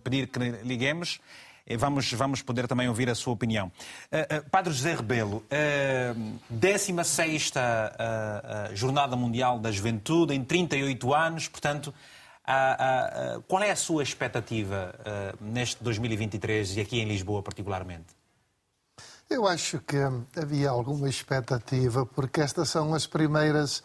[0.03, 1.19] pedir que liguemos,
[1.77, 3.71] Vamos, vamos poder também ouvir a sua opinião.
[4.11, 11.47] Uh, uh, Padre José Rebelo, uh, 16 uh, Jornada Mundial da Juventude, em 38 anos,
[11.47, 11.93] portanto,
[13.47, 14.91] qual é a sua expectativa
[15.39, 18.18] neste 2023 e aqui em Lisboa, particularmente?
[19.29, 19.97] Eu acho que
[20.35, 23.83] havia alguma expectativa, porque estas são as primeiras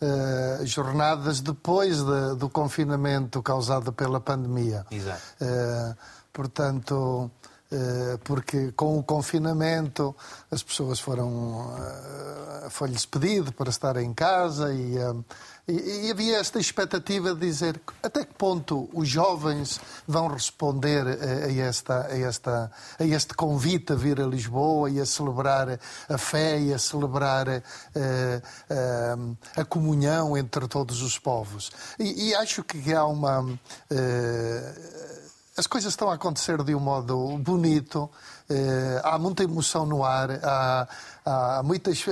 [0.00, 4.84] uh, jornadas depois de, do confinamento causado pela pandemia.
[4.90, 5.22] Exato.
[5.40, 5.96] Uh,
[6.32, 7.30] portanto,
[7.70, 10.14] uh, porque com o confinamento
[10.50, 11.72] as pessoas foram.
[12.70, 14.96] foi-lhes pedido para estar em casa e
[15.68, 21.46] e, e, havia esta expectativa de dizer até que ponto os jovens vão responder a,
[21.46, 26.18] a, esta, a, esta, a este convite a vir a Lisboa e a celebrar a
[26.18, 27.62] fé e a celebrar a,
[27.94, 29.16] eh, eh,
[29.56, 31.70] a comunhão entre todos os povos.
[31.98, 33.40] E, e acho que há uma.
[33.42, 38.08] Uh, as coisas estão a acontecer de um modo bonito,
[39.04, 40.88] há muita emoção no ar, há,
[41.22, 42.02] há muitas.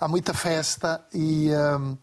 [0.00, 1.50] Há muita festa e.
[1.50, 1.96] Um,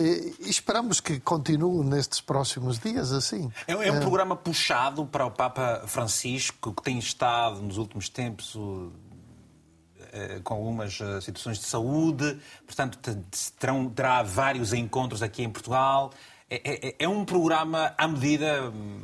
[0.00, 3.48] e esperamos que continue nestes próximos dias assim.
[3.64, 8.56] É, é um programa puxado para o Papa Francisco, que tem estado nos últimos tempos
[10.14, 13.00] eh, com algumas eh, situações de saúde, portanto
[13.58, 16.12] terão, terá vários encontros aqui em Portugal.
[16.48, 19.00] É, é, é um programa à medida hum,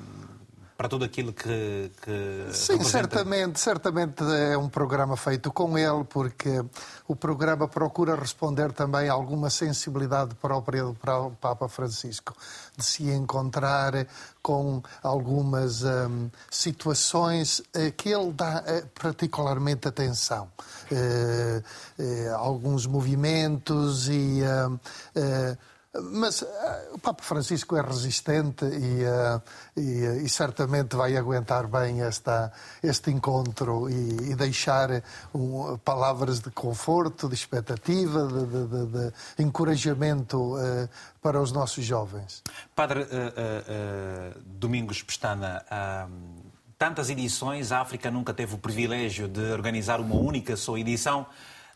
[0.81, 1.93] para tudo aquilo que.
[2.01, 2.85] que Sim, representa...
[2.85, 6.65] certamente, certamente é um programa feito com ele, porque
[7.07, 10.97] o programa procura responder também a alguma sensibilidade própria do
[11.39, 12.35] Papa Francisco,
[12.79, 14.07] de se encontrar
[14.41, 17.63] com algumas hum, situações
[17.99, 20.49] que ele dá eh, particularmente atenção.
[20.91, 21.63] Uh,
[22.03, 24.41] uh, alguns movimentos e.
[25.15, 25.59] Uh,
[25.99, 26.47] mas uh,
[26.93, 29.43] o Papa Francisco é resistente e, uh,
[29.77, 35.03] e, e, certamente vai aguentar bem esta, este encontro e, e deixar
[35.35, 40.89] um, palavras de conforto, de expectativa, de, de, de, de encorajamento uh,
[41.21, 42.43] para os nossos jovens.
[42.75, 43.07] Padre
[44.47, 45.63] Domingos Pestana,
[46.79, 51.27] tantas edições, a África nunca teve o privilégio de organizar uma única só edição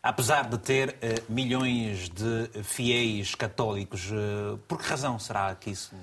[0.05, 4.11] apesar de ter uh, milhões de fiéis católicos.
[4.11, 5.95] Uh, por que razão será que isso?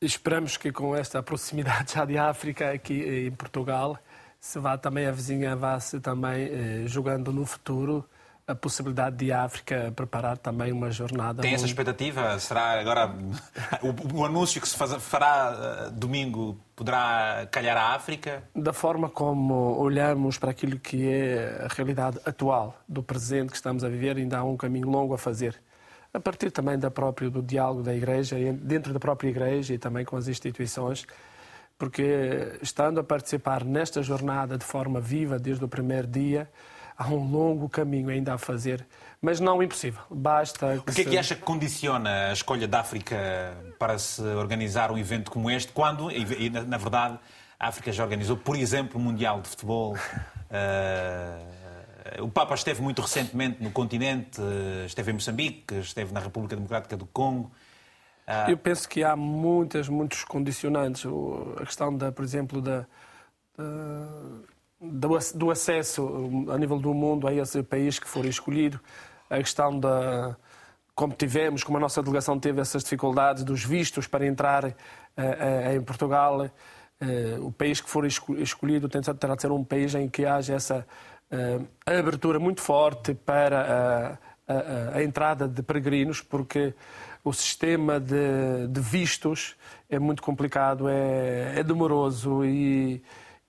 [0.00, 3.98] Esperamos que com esta proximidade já de África aqui em Portugal
[4.38, 8.04] se vá também a vizinha vá se também eh, jogando no futuro
[8.46, 11.40] a possibilidade de a África preparar também uma jornada.
[11.40, 12.38] Tem essa expectativa?
[12.38, 13.14] Será agora
[13.82, 18.42] o, o anúncio que se faz, fará uh, domingo poderá calhar a África?
[18.54, 23.82] Da forma como olhamos para aquilo que é a realidade atual do presente que estamos
[23.82, 25.58] a viver, ainda há um caminho longo a fazer.
[26.12, 30.04] A partir também da própria, do diálogo da Igreja, dentro da própria Igreja e também
[30.04, 31.06] com as instituições,
[31.78, 36.48] porque estando a participar nesta jornada de forma viva desde o primeiro dia,
[36.96, 38.86] há um longo caminho ainda a fazer,
[39.20, 40.02] mas não impossível.
[40.10, 40.82] Basta.
[40.84, 43.16] Que o que é que acha que condiciona a escolha da África
[43.78, 47.18] para se organizar um evento como este, quando, e, na verdade,
[47.58, 49.94] a África já organizou, por exemplo, o Mundial de Futebol?
[49.94, 51.64] Uh,
[52.22, 54.40] o Papa esteve muito recentemente no continente,
[54.86, 57.50] esteve em Moçambique, esteve na República Democrática do Congo.
[58.28, 58.50] Uh...
[58.50, 61.04] Eu penso que há muitas, muitos condicionantes.
[61.56, 62.86] A questão, da, por exemplo, da,
[63.56, 64.53] da
[65.34, 68.80] do acesso a nível do mundo a esse país que for escolhido,
[69.28, 70.36] a questão da
[70.94, 75.76] como tivemos, como a nossa delegação teve essas dificuldades dos vistos para entrar uh, uh,
[75.76, 80.24] em Portugal, uh, o país que for escolhido terá de ser um país em que
[80.24, 80.86] haja essa
[81.84, 86.72] abertura muito forte para a, a, a, entrada de peregrinos, porque
[87.24, 89.56] o sistema de, de vistos
[89.90, 93.02] é muito complicado, é, é demoroso e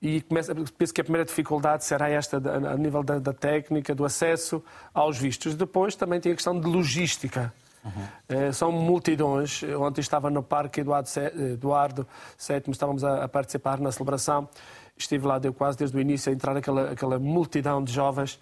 [0.06, 4.06] e começa, penso que a primeira dificuldade será esta a nível da, da, técnica, do
[4.06, 4.64] acesso
[4.94, 5.56] aos vistos.
[5.56, 7.52] Depois também tem a questão de logística.
[7.84, 8.52] Uhum.
[8.54, 9.64] são multidões.
[9.64, 11.10] Ontem estava no Parque Eduardo,
[11.54, 12.08] Eduardo
[12.40, 14.48] VII, estávamos a, participar na celebração.
[14.96, 18.40] Estive lá, deu quase desde o início a entrar aquela, aquela multidão de jovens.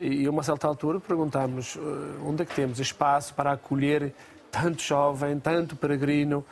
[0.00, 1.80] E a uma certa altura perguntámos eh,
[2.26, 4.12] onde é que temos espaço para acolher
[4.50, 6.44] tanto jovem, tanto peregrino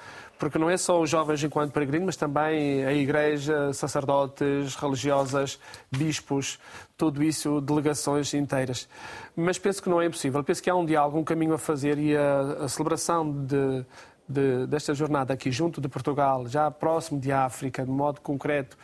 [0.42, 5.56] porque não é só os jovens enquanto peregrinos, mas também a igreja, sacerdotes, religiosas,
[5.88, 6.58] bispos,
[6.96, 8.88] tudo isso, delegações inteiras.
[9.36, 10.42] Mas penso que não é impossível.
[10.42, 13.86] Penso que há um diálogo, um caminho a fazer e a, a celebração de,
[14.28, 18.76] de, desta jornada aqui junto de Portugal, já próximo de África, de modo concreto,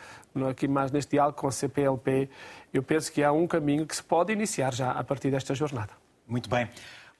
[0.49, 2.29] aqui mais neste diálogo com a CPLP,
[2.73, 5.91] eu penso que há um caminho que se pode iniciar já a partir desta jornada.
[6.25, 6.69] Muito bem.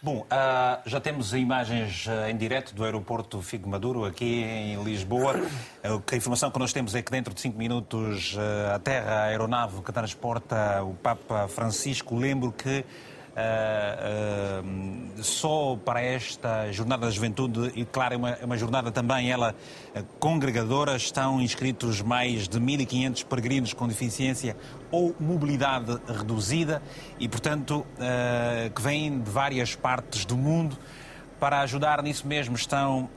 [0.01, 5.35] Bom, uh, já temos imagens uh, em direto do aeroporto Figo Maduro, aqui em Lisboa.
[5.35, 8.37] Uh, a informação que nós temos é que dentro de cinco minutos
[8.73, 12.15] aterra a aeronave que transporta o Papa Francisco.
[12.15, 12.85] Lembro que
[13.39, 18.91] Uh, uh, só para esta Jornada da Juventude, e claro, é uma, é uma jornada
[18.91, 19.55] também ela
[20.19, 24.57] congregadora, estão inscritos mais de 1.500 peregrinos com deficiência
[24.91, 26.81] ou mobilidade reduzida
[27.17, 30.77] e, portanto, uh, que vêm de várias partes do mundo.
[31.39, 33.09] Para ajudar nisso mesmo estão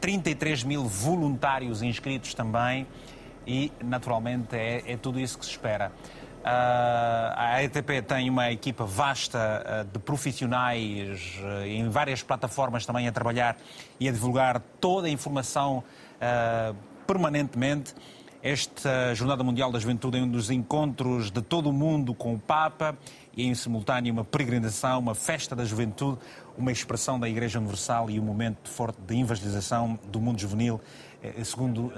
[0.00, 2.86] 33 mil voluntários inscritos também
[3.44, 5.90] e, naturalmente, é, é tudo isso que se espera.
[6.46, 13.08] Uh, a ETP tem uma equipa vasta uh, de profissionais uh, em várias plataformas também
[13.08, 13.56] a trabalhar
[13.98, 15.82] e a divulgar toda a informação
[17.04, 17.94] permanentemente.
[18.42, 22.38] Esta Jornada Mundial da Juventude é um dos encontros de todo o mundo com o
[22.38, 22.96] Papa
[23.36, 26.18] e, em simultâneo, uma peregrinação, uma festa da juventude,
[26.56, 30.80] uma expressão da Igreja Universal e um momento forte de evangelização do mundo juvenil,
[31.22, 31.92] eh, segundo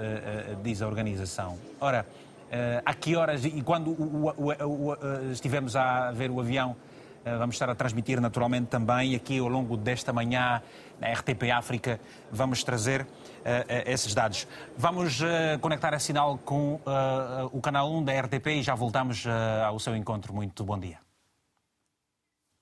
[0.63, 1.57] diz a organização.
[1.79, 2.05] Ora,
[2.49, 6.71] Uh, a que horas e quando o, o, o, uh, estivemos a ver o avião,
[6.71, 10.59] uh, vamos estar a transmitir naturalmente também aqui ao longo desta manhã
[10.99, 11.99] na RTP África,
[12.31, 13.07] vamos trazer
[13.85, 14.45] esses dados.
[14.75, 15.21] Vamos
[15.61, 16.77] conectar a sinal com
[17.53, 19.25] o canal 1 da RTP e já voltamos
[19.65, 20.33] ao seu encontro.
[20.33, 20.97] Muito bom dia.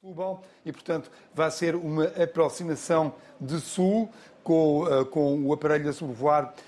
[0.04, 4.08] Bom e, portanto, vai ser uma aproximação de sul
[4.44, 6.67] com, com o aparelho a sobrevoar eh,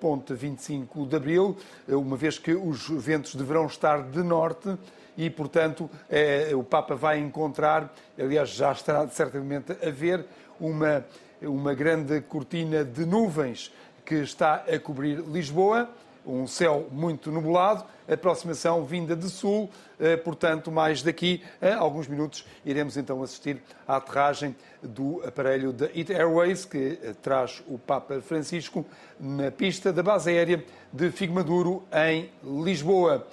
[0.00, 1.56] ponte 25 de Abril,
[1.88, 4.76] eh, uma vez que os ventos deverão estar de norte
[5.16, 10.24] e, portanto, eh, o Papa vai encontrar, aliás, já estará certamente a ver,
[10.60, 11.04] uma,
[11.42, 13.72] uma grande cortina de nuvens
[14.04, 15.88] que está a cobrir Lisboa
[16.26, 22.46] um céu muito nublado, aproximação vinda de sul, eh, portanto, mais daqui a alguns minutos
[22.64, 28.20] iremos então assistir à aterragem do aparelho da It Airways, que eh, traz o Papa
[28.20, 28.84] Francisco
[29.18, 33.26] na pista da base aérea de Figmaduro, em Lisboa.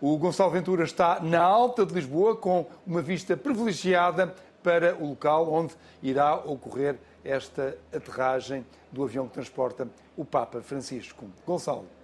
[0.00, 5.52] O Gonçalo Ventura está na alta de Lisboa, com uma vista privilegiada para o local
[5.52, 11.26] onde irá ocorrer esta aterragem do avião que transporta o Papa Francisco.
[11.46, 11.99] Gonçalo.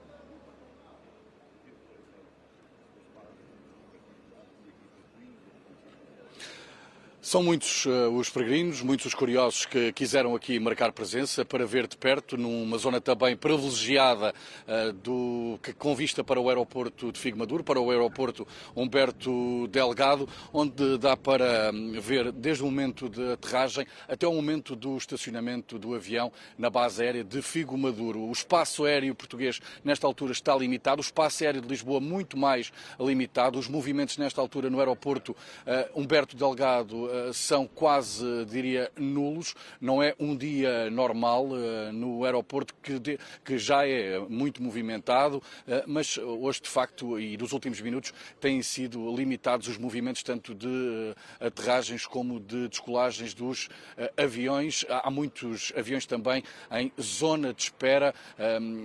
[7.27, 11.89] São muitos uh, os peregrinos, muitos os curiosos que quiseram aqui marcar presença para ver
[11.89, 14.33] de perto, numa zona também privilegiada
[14.69, 18.47] uh, do, que com vista para o aeroporto de Figo Maduro, para o aeroporto
[18.77, 24.77] Humberto Delgado, onde dá para um, ver desde o momento de aterragem até o momento
[24.77, 28.21] do estacionamento do avião na base aérea de Figo Maduro.
[28.21, 32.73] O espaço aéreo português nesta altura está limitado, o espaço aéreo de Lisboa muito mais
[33.01, 39.55] limitado, os movimentos nesta altura no aeroporto uh, Humberto Delgado são quase, diria, nulos.
[39.81, 45.43] Não é um dia normal eh, no aeroporto que, de, que já é muito movimentado,
[45.67, 50.55] eh, mas hoje, de facto, e nos últimos minutos, têm sido limitados os movimentos tanto
[50.55, 53.69] de aterragens como de descolagens dos
[54.17, 54.85] aviões.
[54.89, 56.43] Há muitos aviões também
[56.73, 58.15] em zona de espera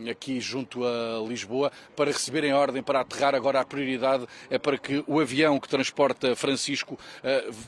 [0.09, 3.35] aqui junto a Lisboa para receberem ordem para aterrar.
[3.35, 6.97] Agora a prioridade é para que o avião que transporta Francisco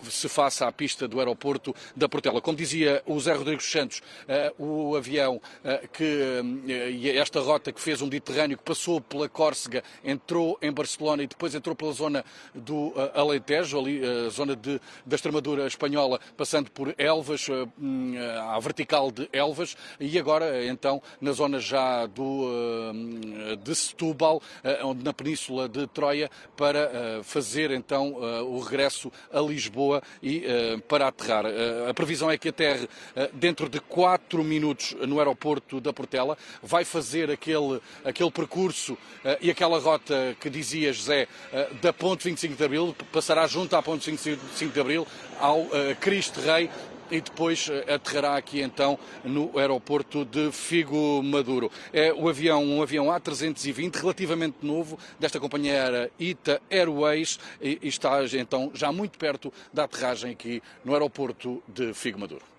[0.09, 2.39] se faça passa à pista do aeroporto da Portela.
[2.39, 7.81] Como dizia o Zé Rodrigues Santos, eh, o avião eh, que, eh, esta rota que
[7.81, 12.23] fez um Mediterrâneo, que passou pela Córcega, entrou em Barcelona e depois entrou pela zona
[12.53, 17.47] do Alentejo, ali zona de, da Extremadura espanhola, passando por Elvas,
[17.79, 18.13] hum,
[18.51, 22.47] à vertical de Elvas, e agora então na zona já do,
[23.63, 24.41] de Setúbal,
[25.03, 31.45] na península de Troia, para fazer então o regresso a Lisboa e uh, para aterrar.
[31.45, 36.37] Uh, a previsão é que aterre uh, dentro de 4 minutos no aeroporto da Portela.
[36.61, 38.97] Vai fazer aquele, aquele percurso
[39.41, 41.27] e aquela rota que dizia José
[41.81, 45.07] da Ponte 25 de Abril, passará junto à Ponte 25 de Abril
[45.39, 45.67] ao
[45.99, 46.69] Cristo Rei
[47.09, 51.71] e depois eh, aterrará aqui então no aeroporto de Figo Maduro.
[51.91, 58.23] É o avião, um avião A320 relativamente novo desta companhia aérea ITA Airways e está
[58.39, 62.53] então já muito perto da aterragem aqui no aeroporto de Figo Maduro.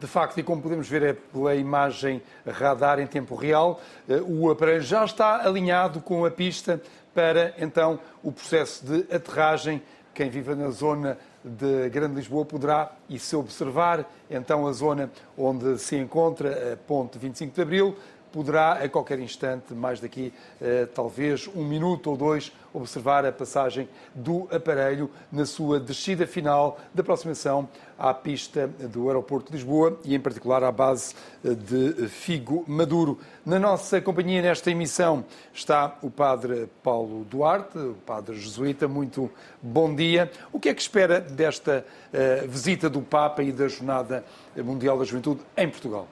[0.00, 4.50] De facto, e como podemos ver é pela imagem radar em tempo real, eh, o
[4.50, 6.82] aparelho já está alinhado com a pista
[7.14, 9.80] para então o processo de aterragem.
[10.12, 15.78] Quem vive na zona de Grande Lisboa poderá, e se observar então a zona onde
[15.78, 17.96] se encontra a Ponte 25 de Abril,
[18.34, 23.88] poderá a qualquer instante, mais daqui eh, talvez um minuto ou dois, observar a passagem
[24.12, 30.16] do aparelho na sua descida final de aproximação à pista do aeroporto de Lisboa e,
[30.16, 31.14] em particular, à base
[31.44, 33.20] eh, de Figo Maduro.
[33.46, 38.88] Na nossa companhia, nesta emissão, está o padre Paulo Duarte, o padre jesuíta.
[38.88, 39.30] Muito
[39.62, 40.28] bom dia.
[40.52, 44.24] O que é que espera desta uh, visita do Papa e da Jornada
[44.56, 46.08] Mundial da Juventude em Portugal?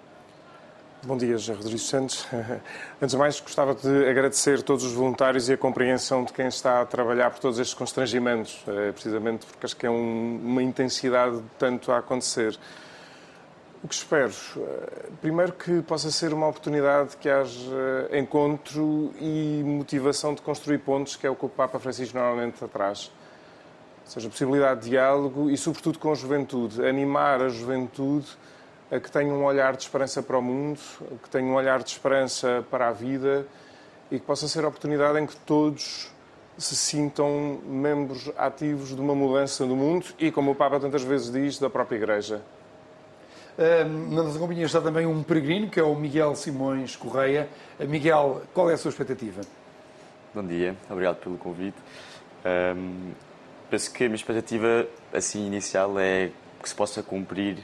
[1.05, 2.25] Bom dia, José Rodrigues Santos.
[3.03, 6.81] Antes de mais, gostava de agradecer todos os voluntários e a compreensão de quem está
[6.81, 11.39] a trabalhar por todos estes constrangimentos, eh, precisamente porque acho que é um, uma intensidade
[11.39, 12.57] de tanto a acontecer.
[13.83, 14.33] O que espero?
[14.57, 21.17] Eh, primeiro que possa ser uma oportunidade que haja encontro e motivação de construir pontos,
[21.17, 23.11] que é o que o Papa Francisco normalmente traz.
[24.05, 26.87] Ou seja, possibilidade de diálogo e, sobretudo, com a juventude.
[26.87, 28.29] Animar a juventude
[29.01, 30.79] que tenha um olhar de esperança para o mundo,
[31.23, 33.47] que tenha um olhar de esperança para a vida
[34.11, 36.13] e que possa ser a oportunidade em que todos
[36.59, 41.33] se sintam membros ativos de uma mudança do mundo e, como o Papa tantas vezes
[41.33, 42.43] diz, da própria Igreja.
[43.57, 47.49] na nossa companhia está também um peregrino, que é o Miguel Simões Correia.
[47.81, 49.41] Miguel, qual é a sua expectativa?
[50.35, 51.77] Bom dia, obrigado pelo convite.
[52.77, 53.13] Um,
[53.71, 56.31] penso que a minha expectativa assim inicial é
[56.63, 57.59] que se possa cumprir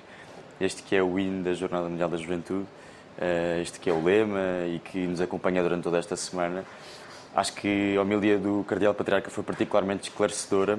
[0.61, 2.67] este que é o hino da Jornada Mundial da Juventude,
[3.21, 6.65] eh, este que é o lema e que nos acompanha durante toda esta semana.
[7.35, 10.79] Acho que a homilia do Cardeal Patriarca foi particularmente esclarecedora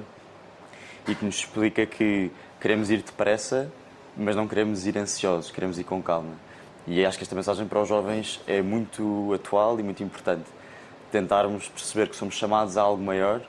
[1.07, 3.71] e que nos explica que queremos ir depressa,
[4.17, 6.33] mas não queremos ir ansiosos, queremos ir com calma.
[6.85, 10.45] E acho que esta mensagem para os jovens é muito atual e muito importante.
[11.11, 13.41] Tentarmos perceber que somos chamados a algo maior,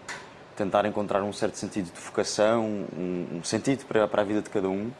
[0.56, 2.64] tentar encontrar um certo sentido de vocação,
[2.96, 4.90] um, sentido para, para a vida de cada um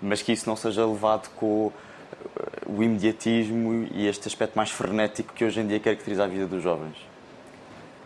[0.00, 5.32] mas que isso não seja levado com eh, o imediatismo e este aspecto mais frenético
[5.32, 6.96] que hoje em dia caracteriza a vida dos jovens.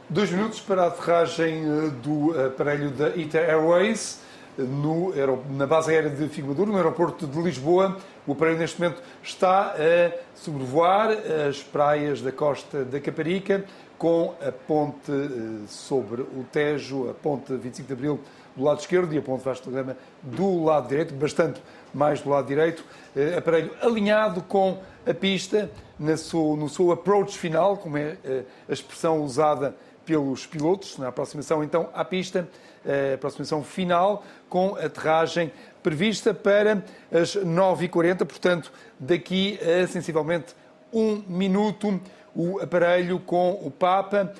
[0.08, 4.22] Dois minutos para a aterragem eh, do aparelho da ITA Airways
[4.56, 5.12] no,
[5.50, 7.96] na base aérea de Figueiredo, no aeroporto de Lisboa.
[8.26, 11.10] O aparelho neste momento está a sobrevoar
[11.48, 13.64] as praias da costa da Caparica
[13.98, 18.20] com a ponte eh, sobre o Tejo, a ponte 25 de Abril
[18.56, 21.60] do lado esquerdo e a ponte Vasco da Gama do lado direito, bastante
[21.94, 22.84] mais do lado direito,
[23.16, 29.22] eh, aparelho alinhado com a pista no seu, approach final, como é eh, a expressão
[29.22, 29.74] usada
[30.04, 32.46] pelos pilotos na aproximação então à pista,
[32.84, 35.50] a aproximação final com aterragem
[35.82, 40.54] prevista para as 9h40, portanto, daqui a sensivelmente
[40.92, 41.98] um minuto,
[42.34, 44.32] o aparelho com o Papa,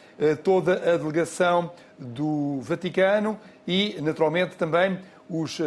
[0.42, 4.98] toda a delegação do Vaticano e, naturalmente, também
[5.28, 5.59] os,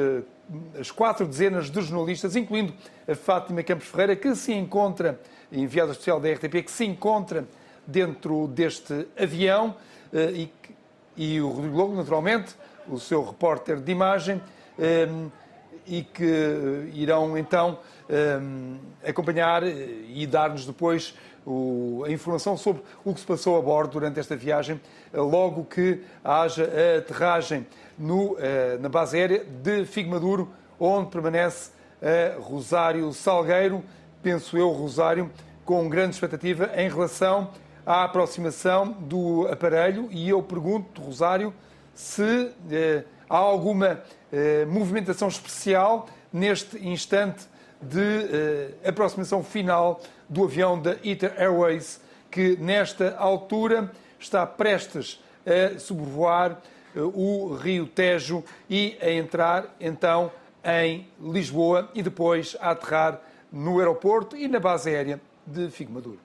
[0.80, 2.74] as quatro dezenas de jornalistas, incluindo
[3.08, 5.20] a Fátima Campos Ferreira, que se encontra,
[5.52, 7.46] enviada especial da RTP, que se encontra
[7.86, 9.76] dentro deste avião,
[10.14, 10.50] e,
[11.16, 12.56] e o Rodrigo Lobo, naturalmente,
[12.88, 14.42] o seu repórter de imagem,
[15.86, 17.80] e que irão então
[19.06, 21.14] acompanhar e dar-nos depois
[22.06, 24.80] a informação sobre o que se passou a bordo durante esta viagem,
[25.14, 27.66] logo que haja a aterragem
[27.98, 28.38] no,
[28.80, 31.72] na base aérea de Figmaduro, onde permanece
[32.02, 33.84] a Rosário Salgueiro,
[34.22, 35.32] penso eu, Rosário,
[35.66, 37.52] com grande expectativa em relação
[37.86, 40.08] à aproximação do aparelho.
[40.12, 41.54] E eu pergunto, Rosário,
[41.94, 47.46] se eh, há alguma eh, movimentação especial neste instante
[47.82, 55.80] de eh, aproximação final do avião da ITA Airways, que nesta altura está prestes a
[55.80, 56.56] sobrevoar eh,
[57.02, 60.32] o Rio Tejo e a entrar então
[60.64, 63.22] em Lisboa e depois a aterrar
[63.52, 66.20] no aeroporto e na base aérea de Figumaduro.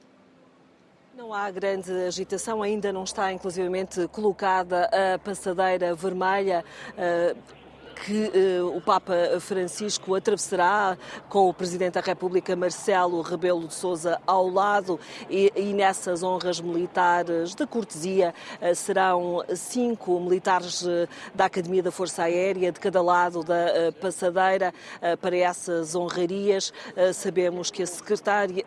[1.14, 6.64] Não há grande agitação, ainda não está inclusivamente colocada a passadeira vermelha.
[6.96, 7.61] Uh
[7.92, 10.96] que eh, o Papa Francisco atravessará
[11.28, 14.98] com o Presidente da República Marcelo Rebelo de Sousa ao lado
[15.30, 21.90] e, e nessas honras militares de cortesia eh, serão cinco militares eh, da Academia da
[21.90, 24.72] Força Aérea de cada lado da passadeira
[25.20, 26.72] para essas honrarias.
[27.14, 28.64] Sabemos que a secretária,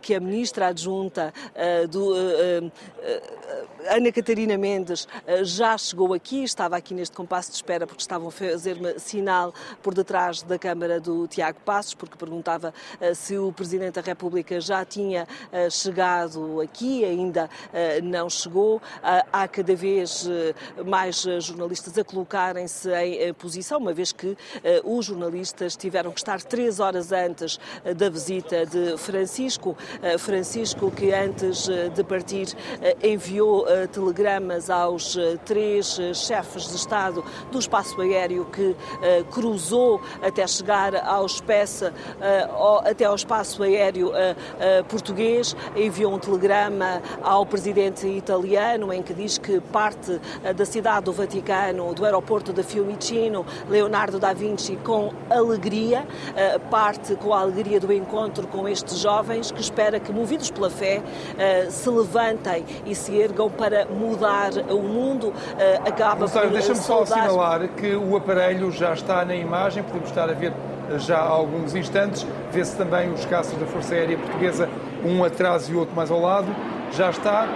[0.00, 1.32] que a ministra adjunta
[1.90, 2.12] do
[3.88, 5.06] Ana Catarina Mendes
[5.42, 9.52] já chegou aqui, estava aqui neste compasso de espera porque estavam fazer-me sinal
[9.82, 14.58] por detrás da Câmara do Tiago Passos, porque perguntava uh, se o Presidente da República
[14.62, 18.80] já tinha uh, chegado aqui, ainda uh, não chegou.
[19.32, 20.28] há cada vez
[20.86, 24.36] mais jornalistas a colocarem-se em posição, uma vez que
[24.84, 27.58] os jornalistas tiveram que estar três horas antes
[27.96, 29.76] da visita de Francisco.
[30.18, 32.46] Francisco, que antes de partir
[33.02, 38.76] enviou telegramas aos três chefes de Estado do espaço aéreo que uh,
[39.30, 47.02] cruzou até chegar ao, espécie, uh, até ao espaço aéreo uh, português, enviou um telegrama
[47.22, 50.20] ao presidente italiano em que diz que parte
[50.56, 56.06] da cidade do Vaticano, do aeroporto de Fiumicino, Leonardo da Vinci, com alegria,
[56.70, 61.02] parte com a alegria do encontro com estes jovens que espera que, movidos pela fé,
[61.70, 65.32] se levantem e se ergam para mudar o mundo.
[65.84, 70.28] Acaba por Deixa-me só assinalar que o aparelho vermelho já está na imagem, podemos estar
[70.28, 70.52] a ver
[70.98, 72.26] já há alguns instantes.
[72.52, 74.68] Vê-se também os caças da Força Aérea Portuguesa,
[75.04, 76.54] um atrás e outro mais ao lado.
[76.92, 77.48] Já está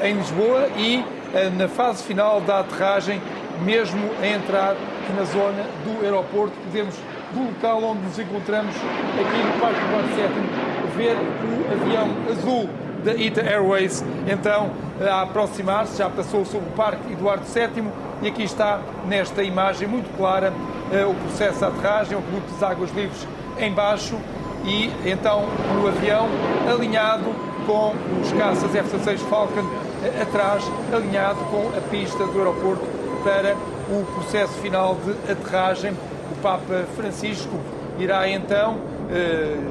[0.00, 1.04] eh, em Lisboa e
[1.34, 3.20] eh, na fase final da aterragem,
[3.64, 4.76] mesmo a entrar
[5.16, 6.94] na zona do aeroporto, podemos,
[7.34, 12.70] do local onde nos encontramos, aqui no Parque do 7, ver o avião azul
[13.04, 14.70] da ITA Airways, então
[15.00, 17.84] a aproximar-se, já passou sobre o Parque Eduardo VII
[18.22, 20.52] e aqui está, nesta imagem muito clara,
[20.92, 23.26] eh, o processo de aterragem, o conduto das águas livres
[23.58, 24.18] embaixo
[24.64, 25.44] e então
[25.82, 26.28] o avião
[26.68, 27.34] alinhado
[27.66, 29.64] com os caças F-16 Falcon
[30.04, 32.84] eh, atrás, alinhado com a pista do aeroporto
[33.24, 33.54] para
[33.88, 35.92] o processo final de aterragem.
[35.92, 37.58] O Papa Francisco
[37.98, 38.78] irá então,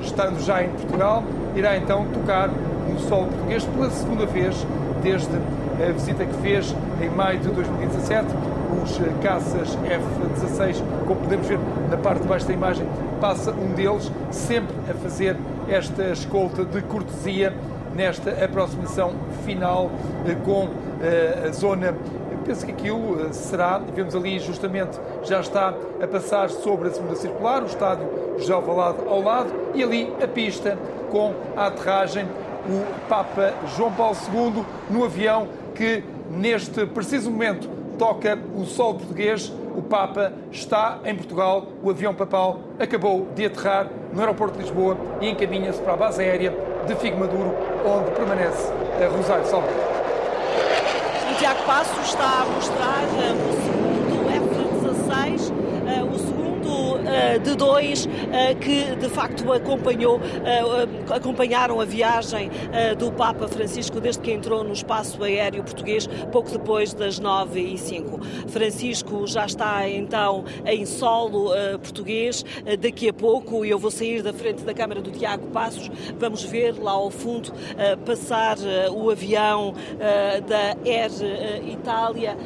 [0.02, 1.24] estando já em Portugal,
[1.56, 4.66] irá então tocar no solo português pela segunda vez
[5.02, 5.30] desde
[5.82, 8.28] a visita que fez em maio de 2017.
[8.84, 11.60] Os caças F-16, como podemos ver
[11.90, 12.86] na parte de baixo da imagem,
[13.20, 15.36] passa um deles sempre a fazer
[15.68, 17.54] esta escolta de cortesia
[17.96, 19.14] nesta aproximação
[19.46, 19.92] final
[20.26, 20.70] eh, com
[21.02, 21.94] eh, a zona
[22.46, 27.16] penso que aquilo eh, será, vemos ali justamente, já está a passar sobre a segunda
[27.16, 30.78] circular, o estádio José Alvalade ao lado, e ali a pista
[31.10, 32.26] com a aterragem
[32.68, 39.52] o Papa João Paulo II no avião que, neste preciso momento, toca o sol português.
[39.76, 44.98] O Papa está em Portugal, o avião papal acabou de aterrar no aeroporto de Lisboa
[45.22, 46.54] e encaminha-se para a base aérea
[46.86, 47.54] de Figumaduro,
[47.86, 48.72] onde permanece
[49.02, 49.99] a Rosário Salvador.
[51.40, 55.54] O Tiago Passo está a mostrar eh, o segundo F-16,
[55.88, 57.09] eh, o segundo
[57.44, 58.08] de dois
[58.62, 60.20] que de facto acompanhou,
[61.14, 62.50] acompanharam a viagem
[62.98, 67.78] do Papa Francisco desde que entrou no espaço aéreo português pouco depois das 9 e
[67.78, 68.20] 5.
[68.48, 71.52] Francisco já está então em solo
[71.82, 72.44] português.
[72.80, 75.90] daqui a pouco eu vou sair da frente da Câmara do Tiago Passos.
[76.18, 77.52] Vamos ver lá ao fundo
[78.06, 78.58] passar
[78.92, 79.74] o avião
[80.48, 81.12] da Air
[81.68, 82.38] Itália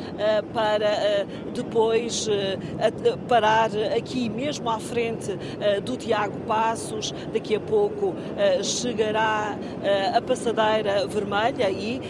[0.53, 2.28] para depois
[3.28, 5.38] parar aqui mesmo à frente
[5.84, 7.14] do Tiago Passos.
[7.34, 8.14] Daqui a pouco
[8.64, 9.57] chegará
[10.16, 12.01] a passadeira vermelha e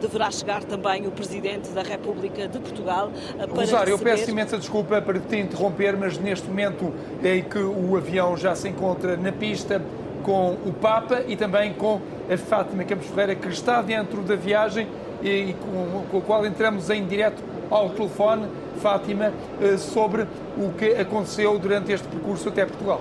[0.00, 3.92] deverá chegar também o Presidente da República de Portugal para Rosário, receber...
[3.92, 6.92] eu peço imensa desculpa para te interromper, mas neste momento
[7.22, 9.82] é que o avião já se encontra na pista
[10.22, 12.00] com o Papa e também com
[12.30, 14.88] a Fátima Campos Ferreira, que está dentro da viagem
[15.22, 19.32] e com, com a qual entramos em direto ao telefone, Fátima,
[19.78, 23.00] sobre o que aconteceu durante este percurso até Portugal.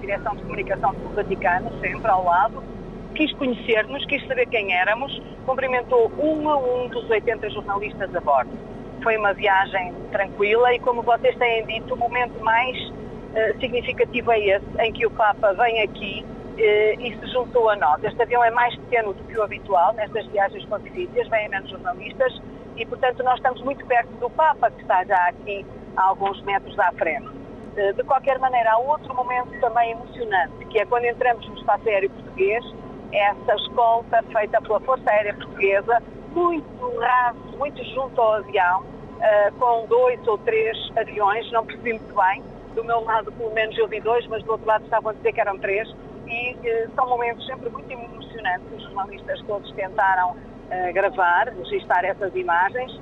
[0.00, 2.62] Direção de Comunicação do Vaticano, sempre ao lado,
[3.14, 8.50] quis conhecer-nos, quis saber quem éramos, cumprimentou um a um dos 80 jornalistas a bordo.
[9.02, 14.40] Foi uma viagem tranquila e, como vocês têm dito, o momento mais uh, significativo é
[14.40, 18.02] esse, em que o Papa vem aqui uh, e se juntou a nós.
[18.04, 22.40] Este avião é mais pequeno do que o habitual nestas viagens pontifícias, vêm menos jornalistas
[22.76, 25.64] e, portanto, nós estamos muito perto do Papa, que está já aqui
[25.96, 27.28] a alguns metros à frente.
[27.28, 31.88] Uh, de qualquer maneira, há outro momento também emocionante, que é quando entramos no espaço
[31.88, 32.64] aéreo português,
[33.12, 39.86] essa escolta feita pela Força Aérea Portuguesa, muito raso, muito junto ao avião, uh, com
[39.86, 42.42] dois ou três aviões, não percebi muito bem.
[42.74, 45.32] Do meu lado, pelo menos, eu vi dois, mas do outro lado estavam a dizer
[45.34, 45.86] que eram três.
[46.26, 48.66] E uh, são momentos sempre muito emocionantes.
[48.74, 52.98] Os jornalistas todos tentaram uh, gravar, registrar essas imagens.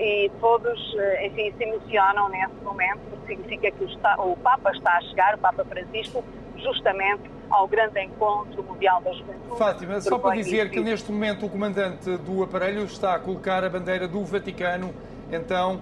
[0.00, 0.80] e todos,
[1.22, 5.38] enfim, se emocionam nesse momento, porque significa que o, o Papa está a chegar, o
[5.38, 6.24] Papa Francisco,
[6.56, 9.58] justamente ao grande encontro mundial da juventude.
[9.58, 13.68] Fátima, só para dizer que neste momento o comandante do aparelho está a colocar a
[13.68, 14.94] bandeira do Vaticano,
[15.30, 15.80] então,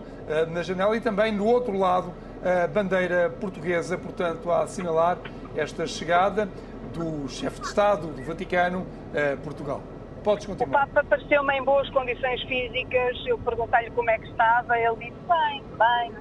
[0.51, 5.19] na janela e também do outro lado a bandeira portuguesa, portanto, a assinalar
[5.57, 6.49] esta chegada
[6.93, 9.81] do chefe de Estado do Vaticano a Portugal.
[10.25, 10.85] Podes continuar.
[10.85, 15.19] O Papa pareceu-me em boas condições físicas, eu perguntei-lhe como é que estava, ele disse
[15.29, 16.13] bem, bem.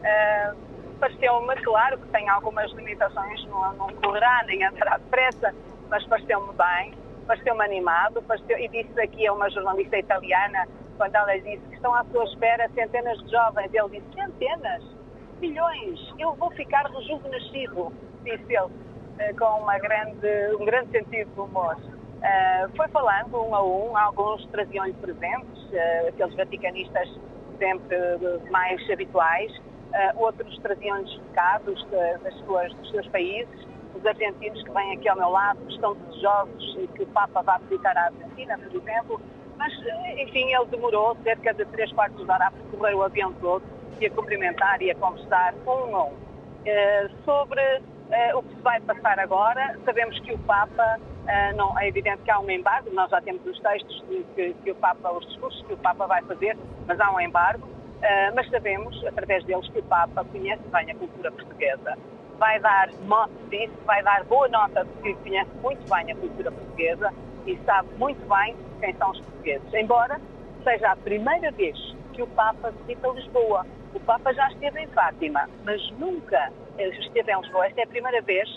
[0.00, 0.69] Uh,
[1.00, 5.54] pareceu-me, claro, que tem algumas limitações, não, não correrá nem andará depressa,
[5.88, 6.94] mas pareceu-me bem,
[7.26, 11.94] pareceu-me animado, pareceu, e disse aqui a uma jornalista italiana, quando ela disse que estão
[11.94, 14.84] à sua espera centenas de jovens, ele disse, centenas,
[15.40, 17.90] milhões, eu vou ficar rejuvenescido,
[18.22, 18.70] disse ele,
[19.18, 21.76] eh, com uma grande, um grande sentido de humor.
[22.20, 27.08] Uh, foi falando um a um, alguns traziam-lhe presentes, uh, aqueles vaticanistas
[27.58, 27.96] sempre
[28.50, 29.50] mais habituais,
[30.16, 31.86] outros traziam-nos recados
[32.22, 33.66] das suas, dos seus países.
[33.94, 37.96] Os argentinos que vêm aqui ao meu lado estão desejosos que o Papa vá visitar
[37.96, 39.20] a Argentina, por exemplo.
[39.56, 39.72] Mas,
[40.18, 43.62] enfim, ele demorou cerca de três quartos de hora a percorrer o avião todo
[44.00, 46.12] e a cumprimentar e a conversar um a um.
[46.12, 50.98] Uh, sobre uh, o que se vai passar agora, sabemos que o Papa,
[51.54, 54.74] não, é evidente que há um embargo, nós já temos os textos que, que o
[54.74, 57.68] Papa, os discursos que o Papa vai fazer, mas há um embargo.
[58.00, 61.98] Uh, mas sabemos, através deles, que o Papa conhece bem a cultura portuguesa.
[62.38, 62.88] Vai dar
[63.50, 67.12] disso, vai dar boa nota de que conhece muito bem a cultura portuguesa
[67.46, 69.74] e sabe muito bem quem são os portugueses.
[69.74, 70.18] Embora
[70.64, 71.76] seja a primeira vez
[72.14, 73.66] que o Papa visita Lisboa.
[73.94, 77.66] O Papa já esteve em Fátima, mas nunca esteve em Lisboa.
[77.66, 78.48] Esta é a primeira vez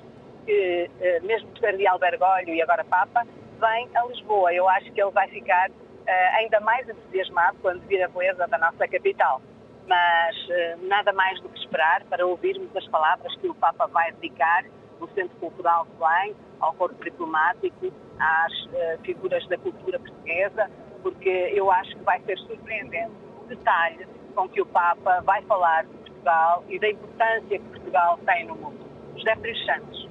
[0.46, 3.26] que, uh, mesmo de Cardeal Bergoglio e agora Papa,
[3.60, 4.54] vem a Lisboa.
[4.54, 5.70] Eu acho que ele vai ficar
[6.12, 9.42] ainda mais entusiasmado quando vir a beleza da nossa capital.
[9.88, 14.12] Mas uh, nada mais do que esperar para ouvirmos as palavras que o Papa vai
[14.14, 14.64] dedicar
[15.00, 20.70] no Centro Cultural de Belém, ao corpo diplomático, às uh, figuras da cultura portuguesa,
[21.02, 25.84] porque eu acho que vai ser surpreendente o detalhe com que o Papa vai falar
[25.84, 28.86] de Portugal e da importância que Portugal tem no mundo.
[29.16, 30.10] José Pires Santos.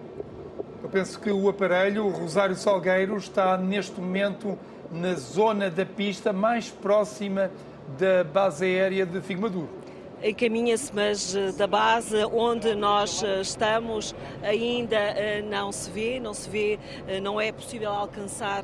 [0.82, 4.58] Eu penso que o aparelho, o Rosário Salgueiro, está neste momento
[4.92, 7.50] na zona da pista mais próxima
[7.98, 9.81] da base aérea de Figmaduro.
[10.22, 15.14] Encaminha-se, mas da base onde nós estamos ainda
[15.48, 16.78] não se vê, não se vê,
[17.20, 18.62] não é possível alcançar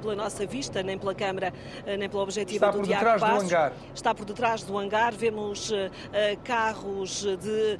[0.00, 1.52] pela nossa vista, nem pela câmara,
[1.98, 3.48] nem pela objetiva Está do por detrás Passos.
[3.48, 3.72] do hangar.
[3.94, 5.72] Está por detrás do hangar, vemos
[6.44, 7.78] carros de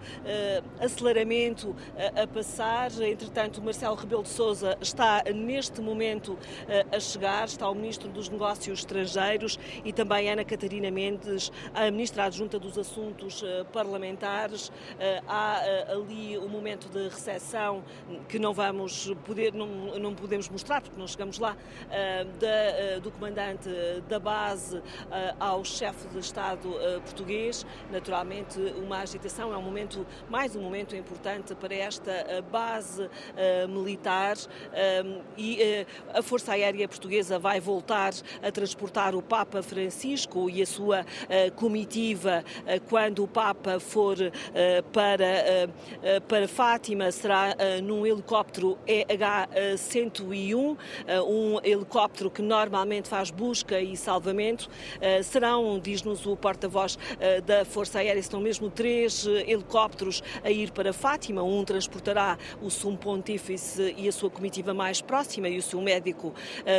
[0.80, 1.76] aceleramento
[2.16, 6.38] a passar, entretanto Marcelo Rebelo de Sousa está neste momento
[6.90, 12.24] a chegar, está o Ministro dos Negócios Estrangeiros e também Ana Catarina Mendes, a Ministra
[12.24, 13.01] Adjunta dos Assuntos
[13.72, 14.70] Parlamentares.
[15.26, 17.82] Há ali o um momento de recepção
[18.28, 19.66] que não vamos poder, não,
[19.98, 21.56] não podemos mostrar porque não chegamos lá,
[23.02, 23.68] do comandante
[24.08, 24.82] da base
[25.38, 26.68] ao chefe de Estado
[27.04, 27.66] português.
[27.90, 33.08] Naturalmente, uma agitação é um momento, mais um momento importante para esta base
[33.68, 34.36] militar
[35.36, 41.04] e a Força Aérea Portuguesa vai voltar a transportar o Papa Francisco e a sua
[41.56, 42.44] comitiva
[42.92, 44.18] quando o Papa for
[44.92, 45.70] para,
[46.28, 50.76] para Fátima, será num helicóptero EH-101,
[51.26, 54.68] um helicóptero que normalmente faz busca e salvamento.
[55.24, 56.98] Serão, diz-nos o porta-voz
[57.46, 61.42] da Força Aérea, serão mesmo três helicópteros a ir para Fátima.
[61.42, 66.34] Um transportará o sumo pontífice e a sua comitiva mais próxima e o seu médico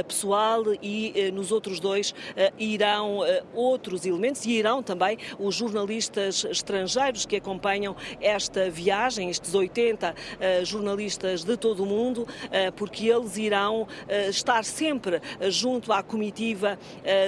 [0.08, 2.14] pessoal e nos outros dois
[2.60, 6.03] irão outros elementos e irão também os jornalistas
[6.50, 10.16] estrangeiros que acompanham esta viagem, estes 80
[10.64, 12.28] jornalistas de todo o mundo,
[12.76, 13.88] porque eles irão
[14.30, 16.78] estar sempre junto à comitiva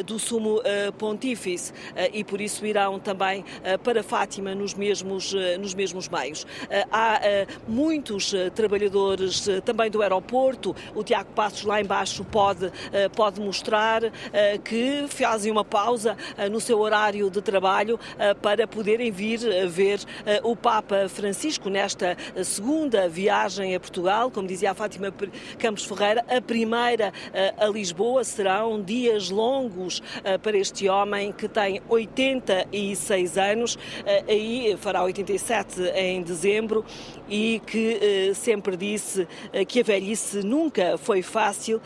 [0.06, 0.62] do sumo
[0.98, 1.74] pontífice
[2.14, 3.44] e por isso irão também
[3.84, 6.46] para Fátima nos mesmos, nos mesmos meios.
[6.92, 7.22] Há
[7.68, 12.72] muitos trabalhadores também do aeroporto, o Tiago Passos lá embaixo pode,
[13.16, 14.02] pode mostrar
[14.64, 16.18] que fazem uma pausa
[16.52, 18.00] no seu horário de trabalho
[18.42, 20.00] para poderem vir ver
[20.44, 25.14] o Papa Francisco nesta segunda viagem a Portugal, como dizia a Fátima
[25.58, 27.14] Campos Ferreira, a primeira
[27.58, 28.24] a Lisboa.
[28.24, 30.02] Serão dias longos
[30.42, 33.78] para este homem que tem 86 anos,
[34.28, 36.86] aí fará 87 em dezembro
[37.30, 39.28] e que sempre disse
[39.68, 41.82] que a velhice nunca foi fácil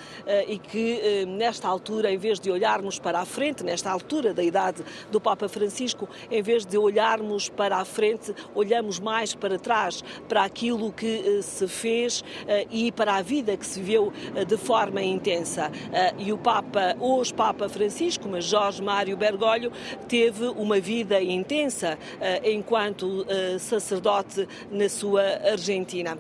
[0.48, 4.84] e que nesta altura, em vez de olharmos para a frente, nesta altura da idade
[5.12, 10.44] do Papa Francisco, em vez de olharmos para a frente, olhamos mais para trás, para
[10.44, 12.24] aquilo que se fez
[12.70, 14.12] e para a vida que se viveu
[14.48, 15.72] de forma intensa.
[16.18, 19.72] E o Papa, hoje Papa Francisco, mas Jorge Mário Bergoglio,
[20.08, 21.98] teve uma vida intensa
[22.44, 23.26] enquanto
[23.60, 26.18] sacerdote na sua Argentina.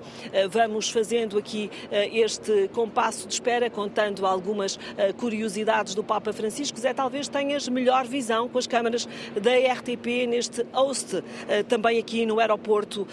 [0.49, 4.79] Vamos fazendo aqui este compasso de espera, contando algumas
[5.17, 6.79] curiosidades do Papa Francisco.
[6.79, 9.07] Zé, talvez tenhas melhor visão com as câmaras
[9.41, 11.23] da RTP neste host,
[11.67, 13.07] também aqui no aeroporto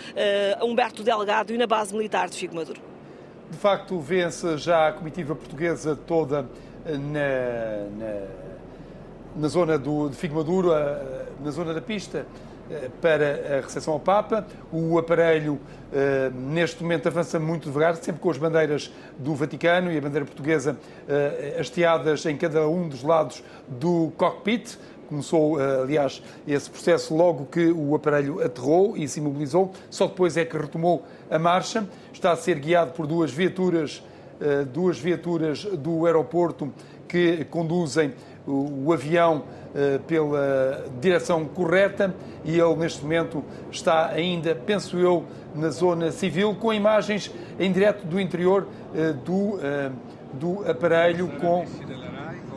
[0.62, 2.80] Humberto Delgado e na base militar de Maduro.
[3.50, 6.42] De facto, vê-se já a comitiva portuguesa toda
[6.84, 6.98] na,
[7.96, 8.26] na,
[9.36, 10.70] na zona do, de Figo Maduro,
[11.42, 12.26] na zona da pista,
[13.00, 14.44] para a recepção ao Papa.
[14.72, 15.60] O aparelho,
[16.34, 20.76] neste momento, avança muito devagar, sempre com as bandeiras do Vaticano e a bandeira portuguesa
[21.58, 24.76] hasteadas em cada um dos lados do cockpit.
[25.08, 30.44] Começou, aliás, esse processo logo que o aparelho aterrou e se imobilizou, só depois é
[30.44, 31.86] que retomou a marcha.
[32.12, 34.02] Está a ser guiado por duas viaturas,
[34.72, 36.72] duas viaturas do aeroporto
[37.08, 38.12] que conduzem
[38.46, 39.44] o avião
[40.06, 46.72] pela direção correta e ele, neste momento, está ainda, penso eu, na zona civil, com
[46.72, 48.66] imagens em direto do interior
[49.24, 49.58] do,
[50.32, 51.64] do aparelho, com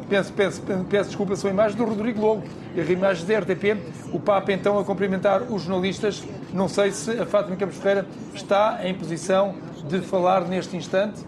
[0.10, 2.44] Peço, peço, peço desculpa, são imagens do Rodrigo Lobo,
[2.76, 3.78] imagens da RTP.
[4.12, 6.24] O Papa então a cumprimentar os jornalistas.
[6.52, 9.54] Não sei se a Fátima Campos Ferreira está em posição
[9.88, 11.22] de falar neste instante.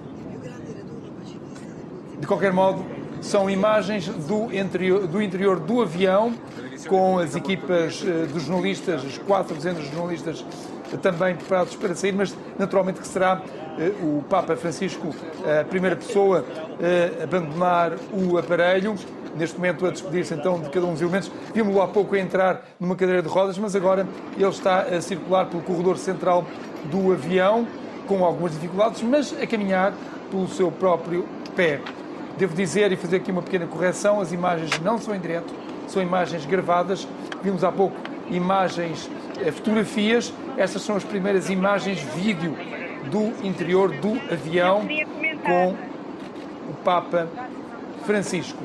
[2.19, 2.83] De qualquer modo,
[3.21, 6.33] são imagens do interior do, interior do avião,
[6.87, 8.03] com as equipas
[8.33, 10.43] dos jornalistas, os quatro dezenas de jornalistas
[10.97, 13.41] também preparados para sair, mas naturalmente que será
[14.01, 15.15] o Papa Francisco
[15.59, 16.45] a primeira pessoa
[17.19, 18.95] a abandonar o aparelho.
[19.33, 21.31] Neste momento, a despedir-se então de cada um dos elementos.
[21.53, 25.45] Vimos-lo há pouco a entrar numa cadeira de rodas, mas agora ele está a circular
[25.45, 26.45] pelo corredor central
[26.91, 27.65] do avião,
[28.07, 29.93] com algumas dificuldades, mas a caminhar
[30.29, 31.25] pelo seu próprio
[31.55, 31.79] pé.
[32.37, 35.53] Devo dizer e fazer aqui uma pequena correção: as imagens não são em direto,
[35.87, 37.07] são imagens gravadas.
[37.41, 37.95] Vimos há pouco
[38.29, 39.09] imagens,
[39.51, 40.33] fotografias.
[40.57, 42.55] Estas são as primeiras imagens vídeo
[43.09, 44.87] do interior do avião
[45.45, 45.75] com
[46.69, 47.27] o Papa
[48.05, 48.63] Francisco.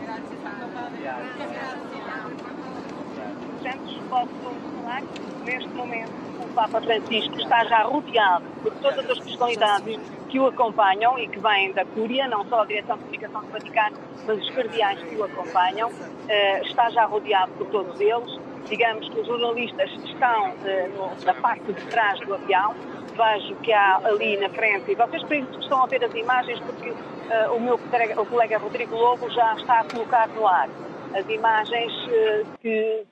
[5.47, 6.11] neste momento
[6.41, 11.39] o Papa Francisco está já rodeado por todas as personalidades que o acompanham e que
[11.39, 13.97] vêm da Cúria, não só a Direção de Comunicação do Vaticano,
[14.27, 15.91] mas os cardeais que o acompanham,
[16.29, 18.39] eh, está já rodeado por todos eles.
[18.69, 20.91] Digamos que os jornalistas estão eh,
[21.25, 22.75] na parte de trás do avião,
[23.17, 25.23] vejo que há ali na frente, e vocês
[25.61, 29.55] estão a ver as imagens, porque uh, o meu colega, o colega Rodrigo Lobo já
[29.55, 30.69] está a colocar no ar
[31.15, 33.05] as imagens uh, que,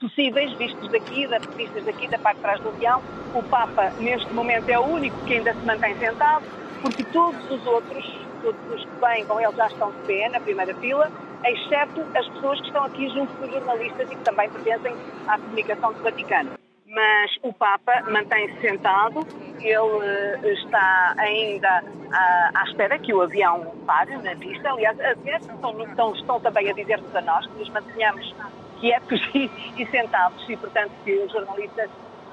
[0.00, 3.02] possíveis, vistas daqui, da, vistas daqui da parte de trás do avião.
[3.34, 6.44] O Papa, neste momento, é o único que ainda se mantém sentado,
[6.80, 8.04] porque todos os outros,
[8.42, 11.10] todos os que vêm com ele já estão de pé na primeira fila,
[11.44, 14.94] exceto as pessoas que estão aqui junto com os jornalistas e que também pertencem
[15.26, 16.60] à comunicação do Vaticano
[16.90, 19.20] mas o Papa mantém-se sentado,
[19.60, 24.70] ele uh, está ainda uh, à espera que o avião pare na pista.
[24.70, 28.34] Aliás, estão, estão, estão também a dizer-nos a nós que nos mantenhamos
[28.80, 31.88] quietos e, e, sentados e, portanto, que os jornalistas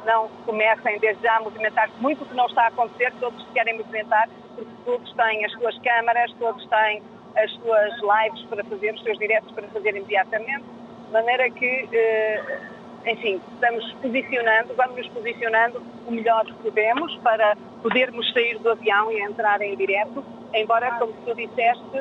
[0.06, 3.52] não comecem desde já a movimentar-se muito, o que não está a acontecer, todos se
[3.52, 7.04] querem movimentar, porque todos têm as suas câmaras, todos têm
[7.38, 10.64] as suas lives para fazer, os seus diretos para fazer imediatamente,
[11.06, 11.84] de maneira que...
[11.86, 12.78] Uh,
[13.08, 19.12] enfim, estamos posicionando, vamos nos posicionando o melhor que podemos para podermos sair do avião
[19.12, 20.24] e entrar em direto,
[20.54, 21.98] embora, como tu disseste,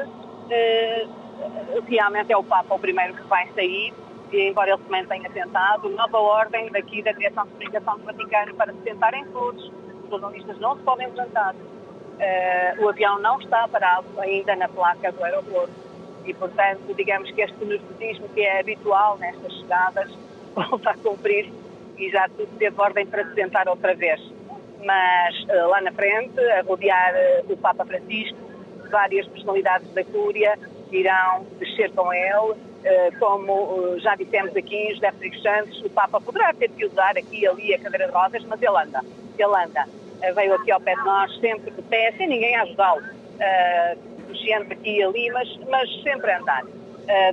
[0.51, 1.07] eh,
[1.87, 3.95] realmente é o Papa o primeiro que vai sair,
[4.33, 8.55] e embora ele também tenha tentado, nova ordem daqui da Direção de Comunicação do Vaticano
[8.55, 9.73] para se sentarem todos,
[10.03, 11.55] os jornalistas não se podem levantar.
[12.17, 15.73] Uh, o avião não está parado ainda na placa do aeroporto
[16.25, 20.11] e, portanto, digamos que este nervosismo que é habitual nestas chegadas
[20.55, 21.53] volta a cumprir
[21.99, 24.21] e já tudo teve ordem para se sentar outra vez.
[24.83, 28.39] Mas uh, lá na frente, a rodear uh, o Papa Francisco,
[28.91, 30.59] várias personalidades da Cúria
[30.91, 32.67] irão descer com ele.
[33.19, 37.47] Como já dissemos aqui, José Rodrigues Santos, o Papa poderá ter que usar aqui e
[37.49, 39.01] ali a cadeira de rodas, mas ele anda.
[39.37, 39.87] Ele anda.
[40.35, 43.03] Veio aqui ao pé de nós, sempre de pé, sem ninguém ajudá-lo.
[43.03, 44.17] Uh,
[44.71, 46.65] aqui e ali, mas, mas sempre a andar.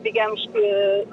[0.03, 0.57] digamos que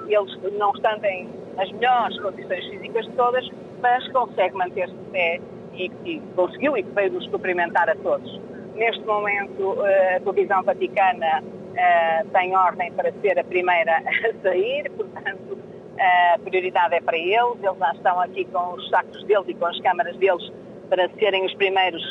[0.07, 3.49] eles, não estando em as melhores condições físicas de todas,
[3.81, 5.39] mas consegue manter-se de pé
[5.73, 8.39] e, conseguiu e veio nos cumprimentar a todos.
[8.75, 14.89] Neste momento, eh, a televisão vaticana uh, tem ordem para ser a primeira a sair,
[14.91, 15.57] portanto,
[15.99, 17.61] a prioridade é para eles.
[17.61, 20.51] Eles já estão aqui com os sacos deles e com as câmaras deles
[20.91, 22.03] para serem os primeiros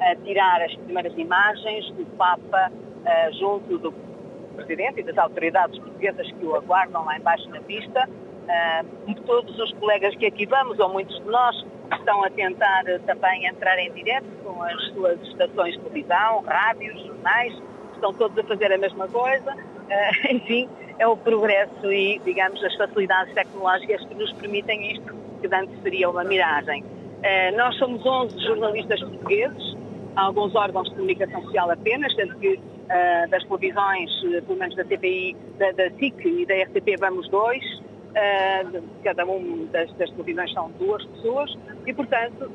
[0.00, 3.92] a tirar as primeiras imagens do Papa uh, junto do
[4.54, 8.08] Presidente e das autoridades portuguesas que o aguardam lá embaixo na pista.
[8.08, 13.00] Uh, todos os colegas que aqui vamos, ou muitos de nós, estão a tentar uh,
[13.00, 17.60] também entrar em direto com as suas estações de televisão, rádios, jornais,
[17.94, 19.52] estão todos a fazer a mesma coisa.
[19.52, 20.68] Uh, enfim,
[21.00, 26.08] é o progresso e, digamos, as facilidades tecnológicas que nos permitem isto, que antes seria
[26.08, 26.84] uma miragem.
[27.24, 29.76] Ah, nós somos 11 jornalistas portugueses,
[30.16, 32.60] alguns órgãos de comunicação social apenas, sendo que
[33.30, 34.10] das televisões,
[34.46, 37.62] pelo menos da TPI, da, da SIC e da RTP, vamos dois.
[38.08, 41.54] Uh, cada uma das, das, televisões são duas pessoas
[41.86, 42.50] e, portanto,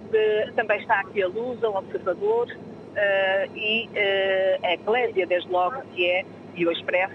[0.56, 2.48] também está aqui a Luz, o Observador
[3.56, 3.88] e
[4.64, 7.14] a Eclésia, desde logo, que é, e o Expresso,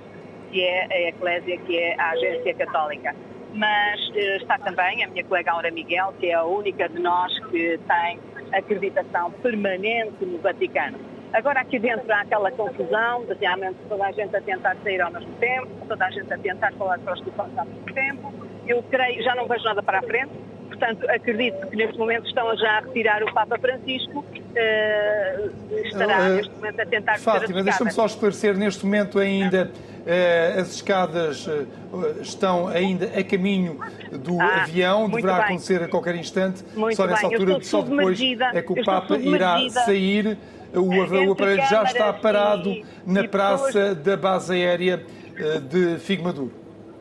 [0.51, 3.15] que é a Eclésia, que é a Agência Católica.
[3.55, 7.79] Mas está também a minha colega Aura Miguel, que é a única de nós que
[7.79, 8.21] tem
[8.53, 10.99] acreditação permanente no Vaticano.
[11.33, 15.33] Agora aqui dentro há aquela confusão, realmente toda a gente a tentar sair ao mesmo
[15.35, 18.33] tempo, toda a gente a tentar falar para os ao mesmo tempo.
[18.67, 20.33] Eu creio, já não vejo nada para a frente,
[20.79, 26.35] portanto acredito que neste momento estão já a retirar o Papa Francisco, uh, estará uh,
[26.37, 27.19] neste momento a tentar...
[27.19, 31.49] Fátima, deixa-me só esclarecer, neste momento ainda uh, as escadas
[32.21, 33.79] estão ainda a caminho
[34.13, 35.45] do ah, avião, deverá bem.
[35.45, 37.37] acontecer a qualquer instante, muito só nessa bem.
[37.37, 38.21] altura, só depois
[38.55, 40.39] é que o Papa irá sair
[40.75, 43.97] o, aparelho já está parado e, na e praça pessoas...
[43.97, 45.03] da base aérea
[45.37, 46.53] eh, de Figmaduro.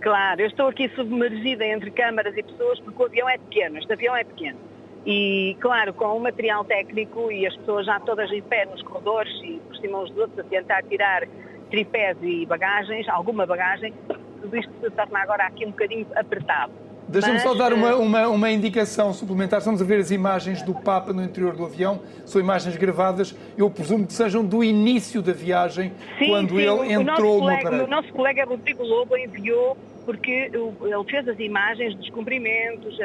[0.08, 3.92] Claro, eu estou aqui submergida entre câmaras e pessoas porque o avião é pequeno, este
[3.92, 4.58] avião é pequeno.
[5.06, 9.34] E, claro, com o material técnico e as pessoas já todas em pé nos corredores
[9.44, 11.28] e por cima uns dos outros a tentar tirar
[11.70, 13.94] tripés e bagagens, alguma bagagem,
[14.42, 16.72] tudo isto se torna agora aqui um bocadinho apertado.
[17.10, 19.60] Deixa-me só dar uma, uma, uma, indicação suplementar.
[19.60, 22.02] Estamos a ver as imagens do Papa no interior do avião.
[22.26, 26.94] São imagens gravadas, eu presumo que sejam do início da viagem, sim, quando sim, ele
[26.94, 27.84] entrou colega, no aparelho.
[27.86, 29.78] O nosso colega Rodrigo Lobo enviou,
[30.08, 32.98] porque ele fez as imagens dos cumprimentos,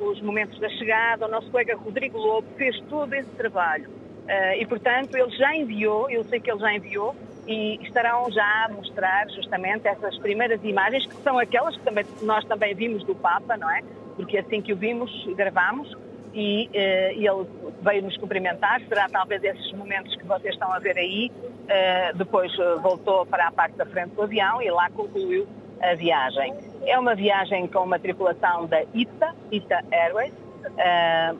[0.00, 1.26] os momentos da chegada.
[1.26, 3.88] O nosso colega Rodrigo Lobo fez todo esse trabalho.
[3.88, 7.14] Uh, e, portanto, ele já enviou, eu sei que ele já enviou,
[7.46, 12.44] e estarão já a mostrar justamente essas primeiras imagens, que são aquelas que também, nós
[12.44, 13.82] também vimos do Papa, não é?
[14.16, 15.96] porque assim que o vimos, gravamos
[16.34, 17.46] e uh, ele
[17.80, 18.80] veio nos cumprimentar.
[18.88, 21.30] Será talvez esses momentos que vocês estão a ver aí.
[21.44, 25.46] Uh, depois voltou para a parte da frente do avião e lá concluiu
[25.80, 26.54] a viagem.
[26.86, 30.32] É uma viagem com uma tripulação da ITA, ITA Airways.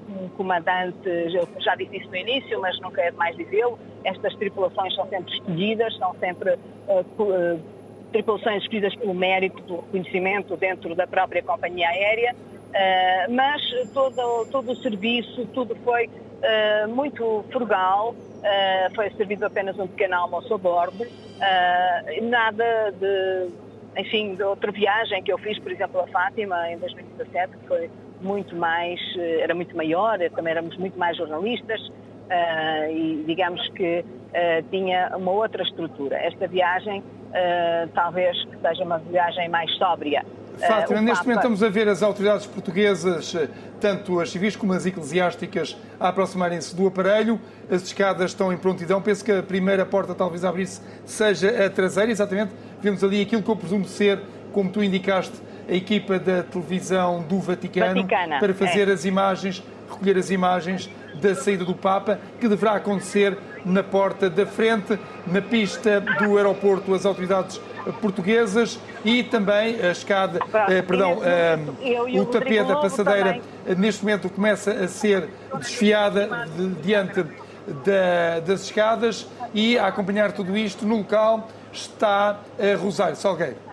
[0.08, 3.78] um comandante, eu já disse isso no início, mas não quero mais dizê-lo.
[4.04, 6.58] Estas tripulações são sempre escolhidas, são sempre
[8.12, 12.34] tripulações escolhidas pelo mérito, pelo reconhecimento dentro da própria companhia aérea
[13.30, 13.62] mas
[13.92, 16.08] todo, todo o serviço, tudo foi
[16.88, 18.14] muito frugal,
[18.94, 21.06] foi servido apenas um pequeno almoço a bordo,
[22.22, 23.48] nada de,
[23.96, 27.90] enfim, de outra viagem que eu fiz, por exemplo, a Fátima em 2017, que foi
[28.20, 29.00] muito mais,
[29.40, 31.80] era muito maior, também éramos muito mais jornalistas
[32.90, 34.04] e digamos que
[34.70, 36.16] tinha uma outra estrutura.
[36.16, 37.02] Esta viagem
[37.94, 40.24] talvez seja uma viagem mais sóbria.
[40.58, 43.48] Fátima, uh, neste momento estamos a ver as autoridades portuguesas, eh,
[43.80, 47.40] tanto as civis como as eclesiásticas, a aproximarem-se do aparelho.
[47.70, 49.00] As escadas estão em prontidão.
[49.00, 52.10] Penso que a primeira porta, talvez a abrir-se, seja a traseira.
[52.10, 54.20] Exatamente, vemos ali aquilo que eu presumo ser,
[54.52, 58.92] como tu indicaste, a equipa da televisão do Vaticano Vaticana, para fazer é.
[58.92, 64.46] as imagens, recolher as imagens da saída do Papa, que deverá acontecer na porta da
[64.46, 66.94] frente, na pista do aeroporto.
[66.94, 67.60] As autoridades
[68.00, 70.38] portuguesas e também a escada,
[70.68, 71.58] eh, perdão, eh,
[72.18, 73.40] o tapete da passadeira
[73.76, 77.24] neste momento começa a ser desfiada de, diante
[77.84, 83.69] da, das escadas e a acompanhar tudo isto no local está a Rosário Salgueiro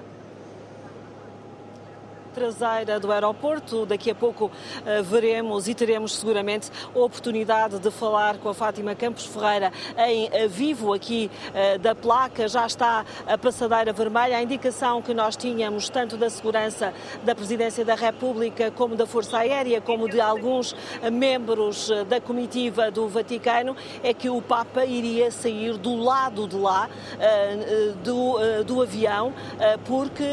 [2.37, 3.83] traseira do aeroporto.
[3.83, 8.93] Daqui a pouco uh, veremos e teremos seguramente a oportunidade de falar com a Fátima
[8.93, 12.47] Campos Ferreira em uh, vivo aqui uh, da placa.
[12.47, 17.83] Já está a passadeira vermelha, a indicação que nós tínhamos tanto da segurança da Presidência
[17.83, 20.75] da República como da Força Aérea, como de alguns
[21.11, 26.89] membros da comitiva do Vaticano, é que o Papa iria sair do lado de lá
[28.03, 29.33] do, do avião,
[29.85, 30.25] porque,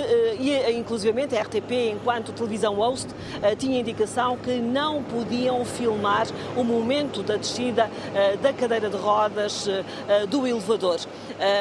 [0.74, 3.08] inclusivamente, a RTP enquanto televisão host,
[3.42, 6.26] eh, tinha indicação que não podiam filmar
[6.56, 11.00] o momento da descida eh, da cadeira de rodas eh, do elevador.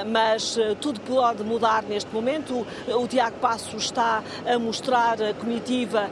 [0.07, 2.65] Mas tudo pode mudar neste momento.
[2.87, 6.09] O Tiago Passos está a mostrar a comitiva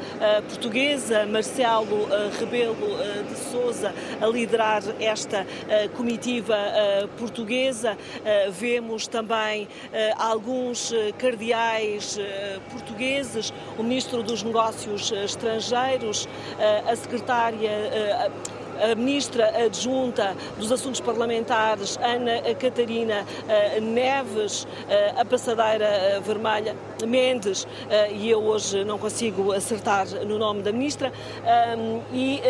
[0.47, 2.07] portuguesa, Marcelo
[2.39, 2.75] Rebelo
[3.29, 5.45] de Souza a liderar esta
[5.95, 6.57] comitiva
[7.17, 7.97] portuguesa.
[8.49, 9.67] Vemos também
[10.17, 12.17] alguns cardeais
[12.71, 16.27] portugueses, o ministro Ministro dos Negócios Estrangeiros,
[16.59, 18.31] eh, a Secretária eh,
[18.91, 24.67] a Ministra Adjunta dos Assuntos Parlamentares, Ana Catarina eh, Neves,
[25.15, 26.75] a passadeira vermelha,
[27.07, 27.67] Mendes,
[28.11, 31.13] e eu hoje não consigo acertar no nome da Ministra,
[32.11, 32.41] e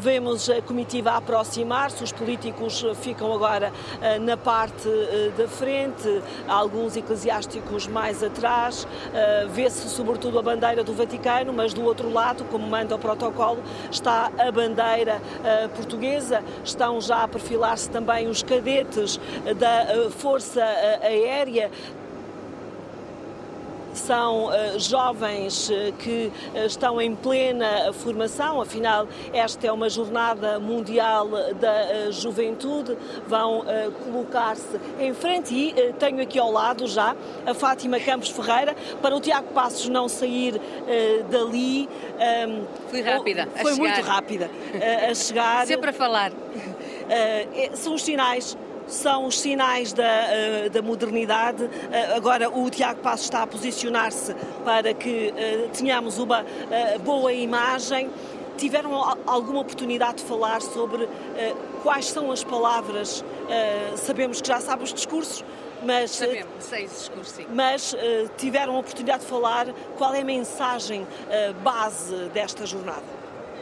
[0.00, 6.96] Vemos a comitiva aproximar-se, os políticos ficam agora uh, na parte uh, da frente, alguns
[6.96, 8.88] eclesiásticos mais atrás.
[9.50, 14.30] Vê-se sobretudo a bandeira do Vaticano, mas do outro lado, como manda o protocolo, está
[14.38, 15.20] a bandeira
[15.74, 16.42] portuguesa.
[16.64, 19.20] Estão já a perfilar-se também os cadetes
[19.58, 20.62] da Força
[21.02, 21.70] Aérea
[24.00, 30.58] são uh, jovens uh, que uh, estão em plena formação, afinal, esta é uma jornada
[30.58, 31.28] mundial
[31.60, 32.96] da juventude,
[33.26, 33.64] vão
[34.04, 37.14] colocar-se em frente e tenho aqui ao lado já
[37.46, 40.60] a Fátima Campos Ferreira, para o Tiago Passos não sair
[41.30, 41.88] dali.
[41.88, 43.48] Um, ehm, Fui rápida.
[43.60, 44.50] Foi muito rápida
[45.08, 45.66] a chegar.
[45.68, 46.32] Sempre a falar.
[47.74, 48.56] são os sinais
[48.90, 51.68] são os sinais da, eh, da modernidade.
[51.90, 54.34] Eh, agora o Tiago Passos está a posicionar-se
[54.64, 56.44] para que eh, tenhamos uma
[57.04, 58.10] boa imagem.
[58.56, 58.92] Tiveram
[59.26, 61.08] alguma oportunidade de falar sobre
[61.82, 63.24] quais são as palavras?
[63.96, 65.42] Sabemos que já sabe os discursos,
[65.82, 67.46] mas, Sabemos, sei discursos, sim.
[67.54, 67.96] mas
[68.36, 69.66] tiveram a oportunidade de falar
[69.96, 71.06] qual é a mensagem
[71.62, 73.19] base desta jornada?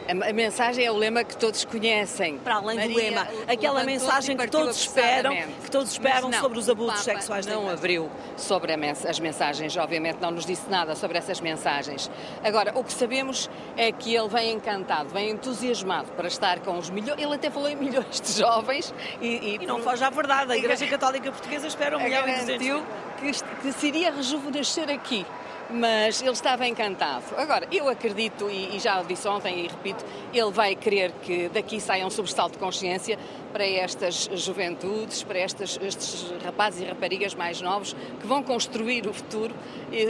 [0.09, 2.39] A, mensagem é o lema que todos conhecem.
[2.39, 6.57] Para além Maria, do lema, aquela mensagem que todos esperam, que todos esperam não, sobre
[6.57, 11.39] os abusos sexuais não abriu sobre as mensagens, obviamente não nos disse nada sobre essas
[11.39, 12.09] mensagens.
[12.43, 13.47] Agora, o que sabemos
[13.77, 17.69] é que ele vem encantado, vem entusiasmado para estar com os milhões, ele até falou
[17.69, 18.91] em milhões de jovens
[19.21, 19.27] e...
[19.29, 22.83] E, e não foge à verdade, a Igreja Católica Portuguesa espera um milhão e duzentos
[23.19, 25.23] que, que se iria rejuvenescer aqui
[25.69, 27.23] mas ele estava encantado.
[27.37, 30.03] Agora, eu acredito, e, e já o disse ontem e repito,
[30.33, 33.17] ele vai querer que daqui saia um sobressalto de consciência
[33.51, 39.13] para estas juventudes, para estas, estes rapazes e raparigas mais novos que vão construir o
[39.13, 39.53] futuro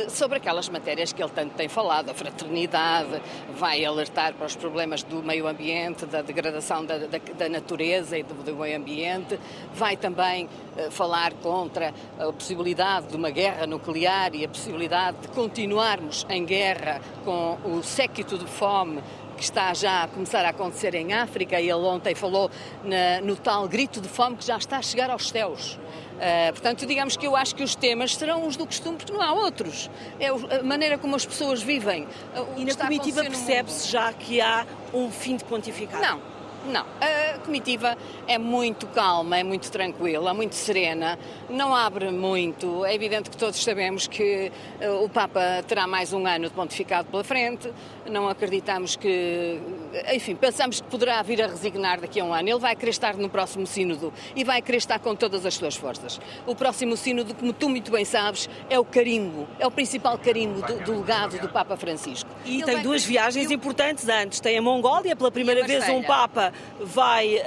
[0.10, 3.22] sobre aquelas matérias que ele tanto tem falado, a fraternidade,
[3.56, 8.24] vai alertar para os problemas do meio ambiente, da degradação da, da, da natureza e
[8.24, 9.40] do, do, meio ambiente,
[9.74, 15.28] vai também uh, falar contra a possibilidade de uma guerra nuclear e a possibilidade de
[15.50, 19.02] continuarmos em guerra com o séquito de fome
[19.36, 22.52] que está já a começar a acontecer em África, e ele ontem falou
[22.84, 25.74] na, no tal grito de fome que já está a chegar aos céus.
[25.76, 29.22] Uh, portanto, digamos que eu acho que os temas serão os do costume, porque não
[29.22, 29.90] há outros.
[30.20, 32.06] É a maneira como as pessoas vivem.
[32.58, 36.04] E na comitiva percebe-se já que há um fim de pontificado?
[36.04, 36.22] Não,
[36.70, 37.98] não, a comitiva
[38.28, 41.18] é muito calma, é muito tranquila, muito serena,
[41.50, 42.86] não abre muito.
[42.86, 47.10] É evidente que todos sabemos que eh, o Papa terá mais um ano de pontificado
[47.10, 47.72] pela frente,
[48.10, 49.60] não acreditamos que.
[50.14, 52.50] Enfim, pensamos que poderá vir a resignar daqui a um ano.
[52.50, 55.76] Ele vai querer estar no próximo Sínodo e vai querer estar com todas as suas
[55.76, 56.20] forças.
[56.46, 60.62] O próximo Sínodo, como tu muito bem sabes, é o carimbo, é o principal carimbo
[60.62, 62.30] do, do legado do Papa Francisco.
[62.46, 64.40] E Ele tem duas viagens importantes antes.
[64.40, 67.42] Tem a Mongólia, pela primeira vez um Papa vai uh,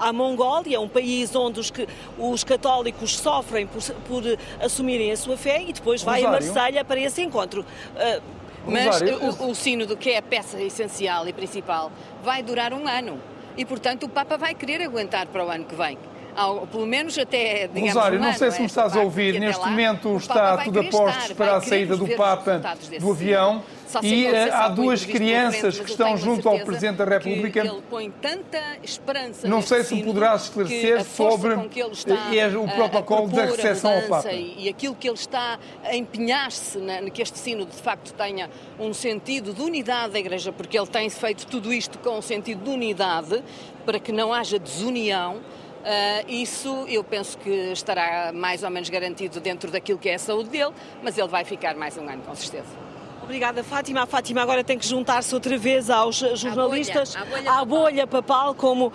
[0.00, 1.72] à Mongólia, um país onde os,
[2.18, 4.22] os católicos sofrem por, por,
[4.60, 6.50] assumirem a sua fé, e depois vai Rosário.
[6.50, 7.62] a Marselha para esse encontro.
[7.62, 8.22] Uh,
[8.66, 11.90] mas o, o sínodo, que é a peça essencial e principal,
[12.22, 13.20] vai durar um ano.
[13.56, 15.98] E, portanto, o Papa vai querer aguentar para o ano que vem
[16.38, 19.60] ao, pelo menos até, digamos, Rosário, um não sei se me estás a ouvir, neste
[19.60, 22.62] lá, momento está tudo a postos para a saída do Papa
[23.00, 23.62] do avião
[24.02, 27.60] e eh, há duas crianças que estão junto ao Presidente da República.
[27.60, 33.94] ele põe tanta esperança Não sei se poderás esclarecer sobre eh, o protocolo da recepção
[33.94, 34.32] ao Papa.
[34.32, 36.78] E, aquilo que ele está a empenhar-se
[37.12, 41.08] que este sino de facto tenha um sentido de unidade da Igreja, porque ele tem
[41.08, 43.42] feito tudo isto com um sentido de unidade,
[43.86, 45.40] para que não haja desunião.
[45.78, 50.18] Uh, isso eu penso que estará mais ou menos garantido dentro daquilo que é a
[50.18, 50.72] saúde dele,
[51.02, 52.88] mas ele vai ficar mais um ano, com certeza.
[53.28, 54.04] Obrigada, Fátima.
[54.04, 57.64] A Fátima agora tem que juntar-se outra vez aos jornalistas, à bolha, à bolha, à
[57.64, 58.92] bolha papal, como uh,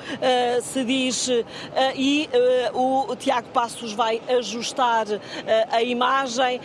[0.63, 1.45] se diz, uh,
[1.95, 2.27] e
[2.73, 5.05] uh, o Tiago Passos vai ajustar
[5.71, 6.59] a imagem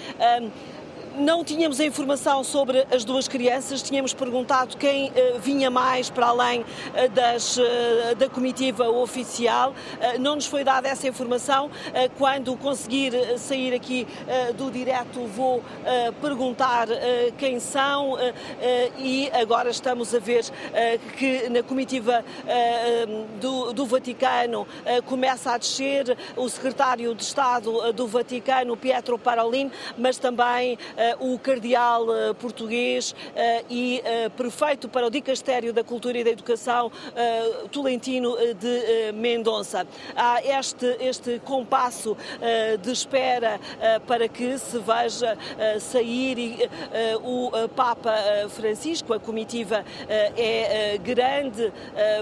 [1.18, 6.28] não tínhamos a informação sobre as duas crianças, tínhamos perguntado quem uh, vinha mais para
[6.28, 7.62] além uh, das, uh,
[8.16, 9.74] da comitiva oficial.
[10.20, 11.70] não nos foi dada essa informação.
[12.16, 14.06] quando conseguir sair aqui
[14.56, 15.62] do direto, vou
[16.20, 16.86] perguntar
[17.36, 18.16] quem são
[18.98, 20.44] e agora estamos a ver
[21.16, 22.24] que na comitiva
[23.40, 24.66] do, do, Vaticano
[25.06, 30.78] começa a descer o secretário de Estado do Vaticano, Pietro Parolin, mas também
[31.20, 36.30] o cardeal eh, português eh, e eh, prefeito para o Dicastério da Cultura e da
[36.30, 36.90] Educação,
[37.70, 39.86] Tolentino de Mendonça.
[40.16, 42.16] Há este, este compasso
[42.80, 43.60] de espera
[44.06, 45.36] para que se veja
[45.80, 46.68] sair
[47.22, 48.14] o Papa
[48.50, 49.12] Francisco.
[49.12, 51.72] A comitiva é grande,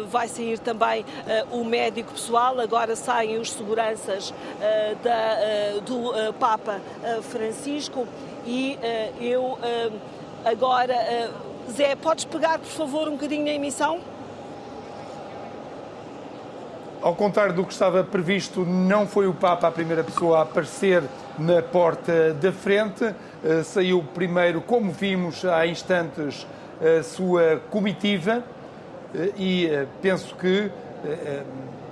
[0.08, 1.04] vai sair também
[1.50, 4.32] o médico pessoal, agora saem os seguranças
[5.02, 6.80] da, do Papa
[7.22, 8.06] Francisco
[8.46, 9.92] e uh, eu uh,
[10.44, 10.94] agora.
[10.94, 13.98] Uh, Zé, podes pegar, por favor, um bocadinho na emissão?
[17.02, 21.02] Ao contrário do que estava previsto, não foi o Papa a primeira pessoa a aparecer
[21.36, 23.12] na porta da frente.
[23.64, 26.46] Saiu primeiro, como vimos há instantes,
[26.80, 28.44] a sua comitiva
[29.36, 29.68] e
[30.00, 30.70] penso que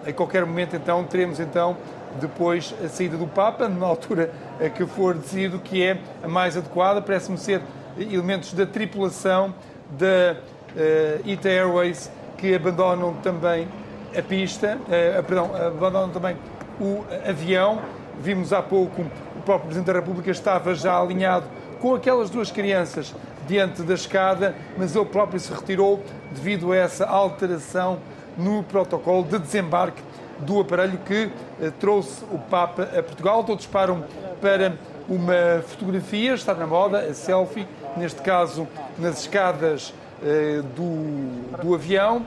[0.07, 1.77] em qualquer momento então teremos então
[2.21, 4.31] depois a saída do Papa, na altura
[4.75, 7.61] que for decidido que é a mais adequada, parece-me ser
[7.99, 9.55] elementos da tripulação
[9.91, 10.37] da
[10.75, 13.69] uh, ITA Airways que abandonam também
[14.17, 16.37] a pista, uh, perdão, abandonam também
[16.81, 17.81] o avião.
[18.21, 21.47] Vimos há pouco o próprio Presidente da República estava já alinhado
[21.81, 23.15] com aquelas duas crianças
[23.47, 26.03] diante da escada, mas ele próprio se retirou
[26.33, 27.99] devido a essa alteração
[28.37, 30.03] no protocolo de desembarque
[30.41, 31.31] do aparelho que
[31.61, 33.45] eh, trouxe o Papa a Portugal.
[33.45, 34.05] Todos param
[34.41, 34.75] para
[35.09, 37.67] uma fotografia, está na moda, a selfie,
[37.97, 38.67] neste caso
[38.99, 42.25] nas escadas eh, do, do avião.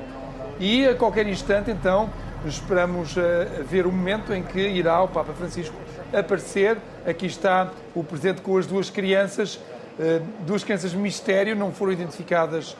[0.59, 2.09] E a qualquer instante, então,
[2.45, 5.75] esperamos eh, ver o momento em que irá o Papa Francisco
[6.13, 6.77] aparecer.
[7.05, 9.59] Aqui está o presente com as duas crianças,
[10.45, 12.75] duas crianças mistério, não foram identificadas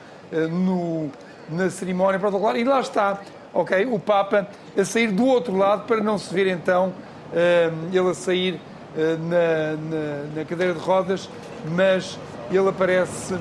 [0.50, 1.10] no,
[1.48, 2.56] na cerimónia protocolar.
[2.56, 3.20] E lá está
[3.52, 3.86] ok?
[3.86, 6.92] O Papa a sair do outro lado para não se ver então
[7.32, 8.60] uh, ele a sair
[8.96, 11.28] na, na, na cadeira de rodas,
[11.70, 12.18] mas
[12.50, 13.34] ele aparece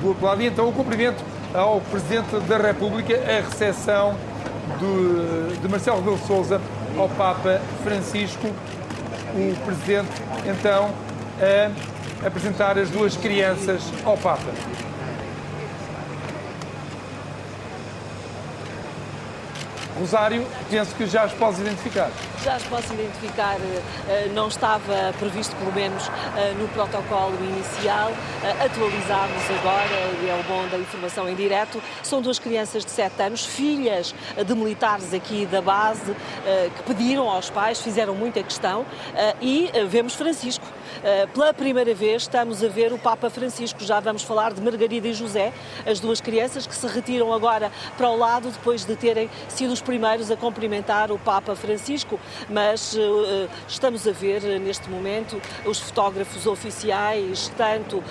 [0.00, 0.42] do outro lado.
[0.42, 1.22] E então o cumprimento
[1.54, 4.16] ao Presidente da República, a recepção
[4.78, 6.60] de, de Marcelo Rebelo de Sousa
[6.96, 8.46] ao Papa Francisco,
[9.34, 10.10] o Presidente
[10.46, 10.90] então
[11.40, 14.50] a apresentar as duas crianças ao Papa.
[19.98, 22.10] Rosário, penso que já as podes identificar.
[22.42, 23.56] Já as posso identificar,
[24.08, 28.10] eh, não estava previsto, pelo menos, eh, no protocolo inicial.
[28.42, 31.80] Eh, atualizámos agora, e é o bom da informação em direto.
[32.02, 34.14] São duas crianças de 7 anos, filhas
[34.44, 36.14] de militares aqui da base,
[36.76, 38.84] que pediram aos pais, fizeram muita questão,
[39.40, 40.64] e vemos Francisco.
[41.34, 43.82] Pela primeira vez estamos a ver o Papa Francisco.
[43.82, 45.52] Já vamos falar de Margarida e José,
[45.84, 49.82] as duas crianças que se retiram agora para o lado depois de terem sido os
[49.82, 52.20] primeiros a cumprimentar o Papa Francisco.
[52.48, 58.02] Mas uh, estamos a ver neste momento os fotógrafos oficiais, tanto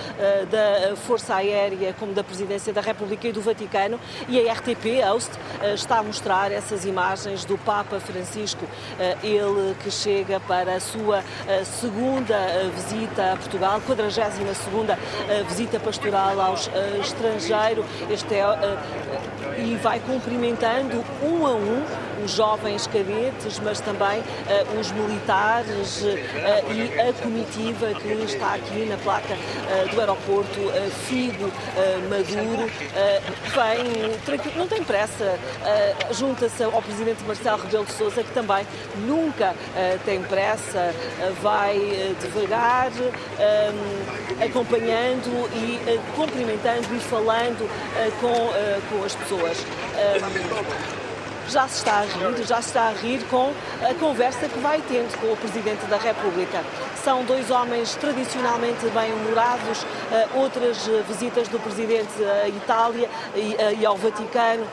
[0.49, 5.31] da Força Aérea como da Presidência da República e do Vaticano, e a RTP, Host,
[5.73, 8.65] está a mostrar essas imagens do Papa Francisco,
[9.23, 11.23] ele que chega para a sua
[11.63, 12.35] segunda
[12.75, 12.80] visita
[13.31, 14.97] a Portugal, 42 segunda
[15.47, 16.55] visita pastoral ao
[16.99, 18.43] estrangeiro, este é,
[19.57, 26.73] e vai cumprimentando um a um os jovens cadetes, mas também uh, os militares uh,
[26.73, 30.59] e a comitiva que está aqui na placa uh, do aeroporto
[31.07, 31.51] Figo
[32.09, 32.69] Maduro.
[33.53, 35.37] vem, não tem pressa,
[36.11, 38.65] junta-se ao presidente Marcelo Rebelo de Sousa, que também
[39.07, 39.55] nunca
[40.05, 40.93] tem pressa,
[41.41, 41.77] vai
[42.21, 42.70] devagar,
[44.43, 47.69] acompanhando e cumprimentando e falando
[48.19, 48.49] com,
[48.89, 49.57] com as pessoas
[51.49, 54.81] já se está a rir, já se está a rir com a conversa que vai
[54.87, 56.63] tendo com o Presidente da República.
[57.03, 59.85] São dois homens tradicionalmente bem-humorados,
[60.33, 64.65] outras visitas do Presidente à Itália e ao Vaticano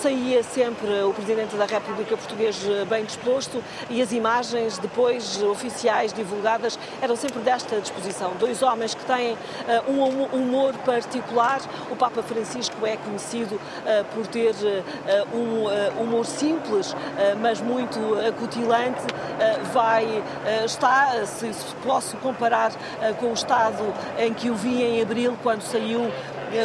[0.00, 2.56] saía sempre o Presidente da República Português
[2.88, 8.32] bem disposto e as imagens depois oficiais divulgadas eram sempre desta disposição.
[8.38, 11.60] Dois homens que têm uh, um humor particular.
[11.90, 16.96] O Papa Francisco é conhecido uh, por ter uh, um humor simples,
[17.40, 19.00] mas muito acutilante.
[19.72, 20.22] vai
[20.64, 21.50] estar, se
[21.82, 22.72] posso comparar
[23.18, 23.82] com o estado
[24.18, 26.10] em que o vi em abril, quando saiu eh,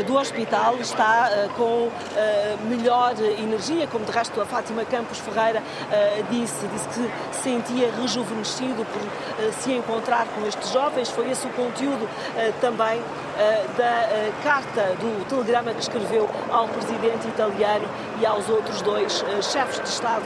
[0.06, 5.62] do hospital está eh, com eh, melhor energia, como de resto a Fátima Campos Ferreira
[6.30, 11.10] disse, disse que se sentia rejuvenescido por se encontrar com estes jovens.
[11.10, 12.08] Foi esse o conteúdo
[12.62, 13.02] também
[13.78, 17.86] da carta, do telegrama que escreveu ao presidente italiano
[18.20, 20.26] e aos outros dois chefes de Estado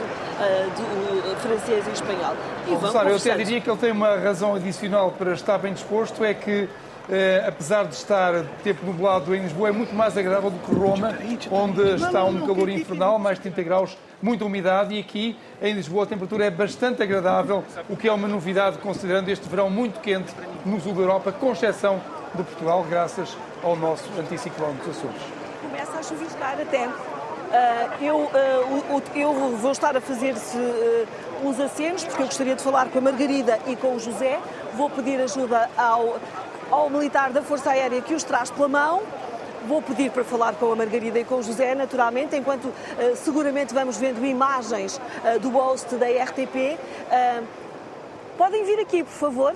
[1.40, 2.36] francês e espanhol.
[2.66, 6.24] E vamos eu até diria que ele tem uma razão adicional para estar bem disposto,
[6.24, 6.68] é que
[7.10, 11.12] eh, apesar de estar tempo nublado em Lisboa, é muito mais agradável do que Roma,
[11.50, 16.04] onde está um calor infernal, mais de 30 graus, muita umidade, e aqui em Lisboa
[16.04, 20.32] a temperatura é bastante agradável, o que é uma novidade considerando este verão muito quente
[20.64, 22.00] no sul da Europa, com exceção
[22.34, 25.22] de Portugal, graças ao nosso anticiclone dos Açores.
[25.62, 26.86] Começa a chuviscar até.
[26.86, 31.08] Uh, eu, uh, eu, vou estar a fazer-se uh,
[31.42, 34.38] uns acenos, porque eu gostaria de falar com a Margarida e com o José.
[34.74, 36.20] Vou pedir ajuda ao
[36.70, 39.02] ao militar da Força Aérea que os traz pela mão.
[39.66, 42.74] Vou pedir para falar com a Margarida e com o José, naturalmente, enquanto uh,
[43.14, 46.56] seguramente vamos vendo imagens uh, do host da RTP.
[46.56, 46.78] Uh,
[47.10, 47.42] eh,
[48.38, 49.54] podem vir aqui, por favor.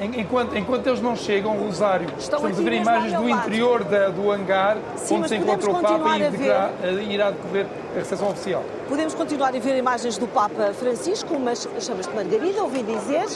[0.00, 4.30] Enquanto, enquanto eles não chegam, Rosário, Estão estamos a ver imagens do interior da, do
[4.30, 8.64] hangar, Sim, onde se encontra o Papa e irá decorrer a recepção oficial.
[8.88, 13.26] Podemos continuar a ver imagens do Papa Francisco, mas chamas-te Margarida, ouvi dizer,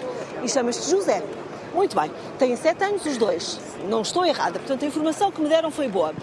[0.43, 1.23] e chamas-te José.
[1.75, 2.11] Muito bem.
[2.39, 3.61] Têm sete anos os dois.
[3.89, 4.59] Não estou errada.
[4.61, 6.15] Portanto, a informação que me deram foi boa.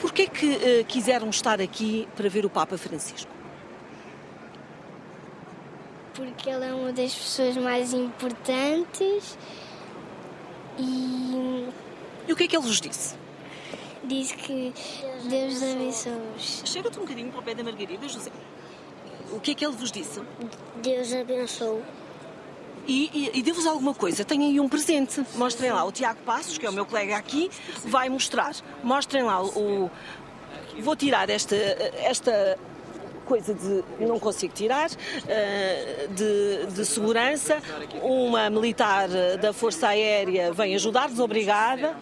[0.00, 3.30] Porquê que uh, quiseram estar aqui para ver o Papa Francisco?
[6.12, 9.38] Porque ele é uma das pessoas mais importantes
[10.78, 11.68] e...
[12.26, 13.14] E o que é que ele vos disse?
[14.02, 14.72] Disse que
[15.28, 16.12] Deus abençoe.
[16.38, 18.30] Chega-te um bocadinho para o pé da Margarida, José.
[19.32, 20.20] O que é que ele vos disse?
[20.82, 21.82] Deus abençoe.
[22.86, 24.24] E, e, e devo-vos alguma coisa.
[24.24, 25.24] Tenho aí um presente.
[25.34, 25.84] Mostrem lá.
[25.84, 27.50] O Tiago Passos, que é o meu colega aqui,
[27.84, 28.54] vai mostrar.
[28.82, 29.90] Mostrem lá o.
[30.80, 32.58] Vou tirar esta, esta
[33.26, 34.90] coisa de não consigo tirar,
[35.28, 37.62] eh, de, de, segurança.
[38.02, 39.08] Uma militar
[39.40, 41.96] da Força Aérea vem ajudar-nos, obrigada.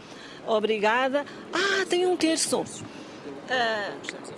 [0.46, 1.26] Obrigada.
[1.52, 2.60] Ah, tem um terço.
[2.60, 4.37] Uh,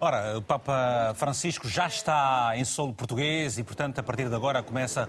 [0.00, 4.62] Ora, o Papa Francisco já está em solo português e, portanto, a partir de agora
[4.62, 5.08] começa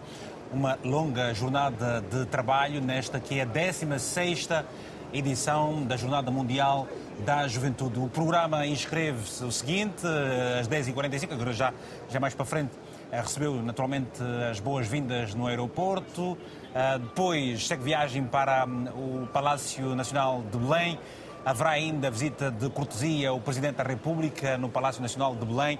[0.51, 4.65] uma longa jornada de trabalho nesta que é a 16ª
[5.13, 6.87] edição da Jornada Mundial
[7.23, 7.99] da Juventude.
[7.99, 10.07] O programa inscreve-se o seguinte,
[10.59, 11.71] às 10h45, agora já,
[12.09, 12.71] já mais para frente,
[13.11, 16.35] eh, recebeu naturalmente as boas-vindas no aeroporto,
[16.73, 20.99] eh, depois segue viagem para hum, o Palácio Nacional de Belém,
[21.45, 25.79] haverá ainda a visita de cortesia ao Presidente da República no Palácio Nacional de Belém,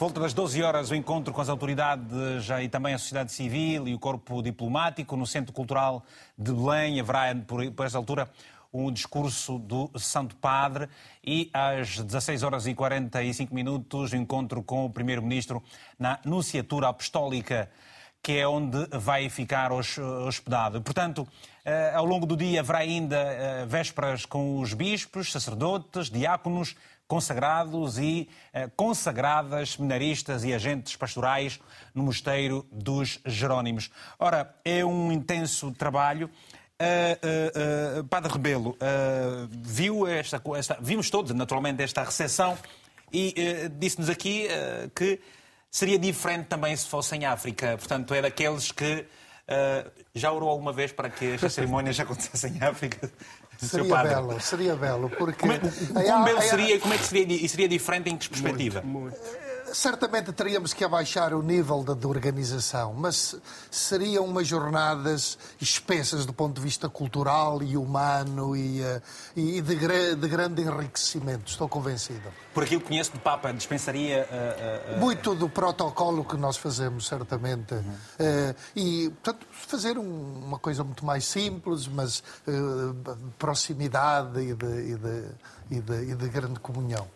[0.00, 3.92] Volta das 12 horas o encontro com as autoridades e também a sociedade civil e
[3.92, 6.02] o corpo diplomático no Centro Cultural
[6.38, 6.98] de Belém.
[6.98, 8.26] Haverá, por, essa altura,
[8.72, 10.88] um discurso do Santo Padre.
[11.22, 15.62] E às 16 horas e 45 minutos encontro com o Primeiro-Ministro
[15.98, 17.70] na Nunciatura Apostólica,
[18.22, 20.80] que é onde vai ficar hospedado.
[20.82, 21.26] Portanto,
[21.64, 26.76] eh, ao longo do dia haverá ainda eh, vésperas com os bispos, sacerdotes, diáconos,
[27.06, 28.28] consagrados e
[28.76, 31.58] consagradas seminaristas e agentes pastorais
[31.92, 33.90] no Mosteiro dos Jerónimos.
[34.16, 36.30] Ora, é um intenso trabalho
[36.80, 38.74] Uh, uh, uh, Padre Rebelo,
[39.50, 42.56] viu esta, esta, vimos todos, naturalmente, esta recepção
[43.12, 43.34] e
[43.78, 44.48] disse-nos aqui
[44.94, 45.20] que
[45.70, 47.76] seria diferente também se fosse em África.
[47.78, 49.06] Portanto, é daqueles que
[50.14, 53.10] já orou alguma vez para que estas cerimónias acontecessem em África?
[53.60, 55.38] Seria belo, seria belo, porque...
[55.38, 58.80] Como é, como belo seria, como é que seria, seria diferente em que perspectiva?
[58.80, 63.36] Muito, muito certamente teríamos que abaixar o nível da, organização, mas
[63.70, 69.02] seriam umas jornadas espessas do ponto de vista cultural e humano e, uh,
[69.36, 72.32] e de, de, grande enriquecimento, estou convencido.
[72.52, 74.26] Por aquilo que conheço do Papa, dispensaria.
[74.30, 77.74] Uh, uh, Muito do protocolo que nós fazemos, certamente.
[77.74, 78.54] Uhum.
[78.74, 82.22] e, portanto, fazer um, uma coisa muito mais simples, mas
[83.38, 85.24] proximidade e de, e de
[85.70, 87.06] e de, e de grande comunhão.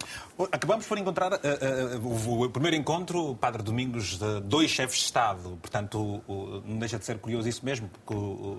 [0.52, 5.58] Acabamos por encontrar uh, uh, o, primeiro encontro, Padre Domingos, de dois chefes de Estado.
[5.60, 8.58] Portanto, o, o, não deixa de ser curioso isso mesmo, porque o,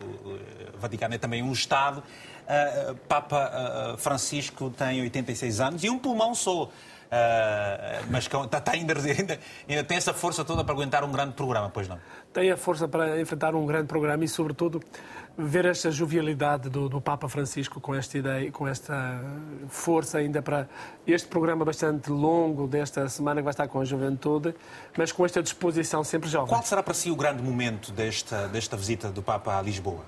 [0.78, 2.00] Vaticano é também um Estado.
[2.00, 6.70] Uh, Papa Francisco tem 86 anos e um pulmão só.
[7.06, 9.40] Uh, mas está, tá ainda, ainda,
[9.70, 12.00] ainda, tem essa força toda para aguentar um grande programa, pois não?
[12.34, 14.82] Tem a força para enfrentar um grande programa e, sobretudo,
[15.38, 19.22] ver esta jovialidade do, do, Papa Francisco com esta ideia, com esta
[19.68, 20.68] força ainda para
[21.06, 24.56] este programa bastante longo desta semana que vai estar com a juventude,
[24.98, 26.48] mas com esta disposição sempre jovem.
[26.48, 30.06] Qual será para si o grande momento desta, desta visita do Papa a Lisboa?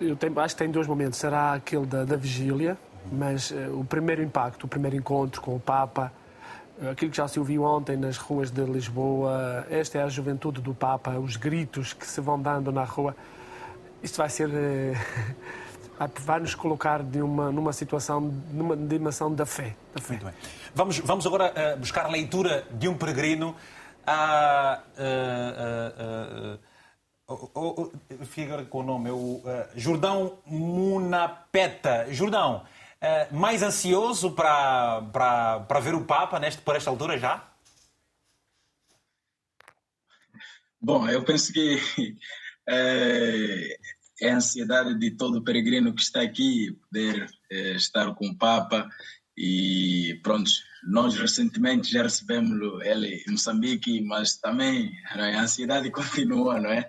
[0.00, 1.18] Eu tenho, acho que tem dois momentos.
[1.18, 2.78] Será aquele da, da vigília,
[3.10, 6.12] mas uh, o primeiro impacto, o primeiro encontro com o Papa,
[6.90, 10.74] aquilo que já se ouviu ontem nas ruas de Lisboa, esta é a juventude do
[10.74, 13.16] Papa, os gritos que se vão dando na rua.
[14.02, 14.48] Isto vai ser.
[14.52, 14.94] Eh,
[16.20, 18.20] vai nos colocar de uma, numa situação,
[18.52, 19.74] numa dimensão da fé.
[19.92, 20.14] Da fé.
[20.14, 20.34] Muito bem.
[20.74, 23.56] Vamos, vamos agora uh, buscar a leitura de um peregrino
[24.06, 24.80] a.
[24.96, 26.68] Uh, uh,
[28.42, 29.42] agora com o nome, é o
[29.76, 32.06] Jordão Munapeta.
[32.10, 32.62] Jordão,
[33.00, 37.48] Uh, mais ansioso para, para, para ver o Papa neste, por esta altura já?
[40.80, 41.78] Bom, eu penso que
[42.68, 43.78] é,
[44.20, 48.88] é a ansiedade de todo peregrino que está aqui poder é, estar com o Papa
[49.36, 50.50] e pronto,
[50.82, 55.36] nós recentemente já recebemos ele em Moçambique, mas também é?
[55.36, 56.88] a ansiedade continua, não é?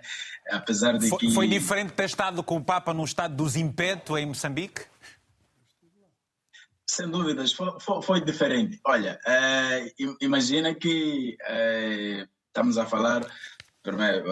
[0.50, 1.30] Apesar de foi, que...
[1.32, 4.82] Foi diferente ter estado com o Papa no estado dos Impeto em Moçambique?
[6.90, 8.80] Sem dúvidas, foi, foi, foi diferente.
[8.84, 13.24] Olha, é, imagina que é, estamos a falar,
[13.80, 14.24] primeiro,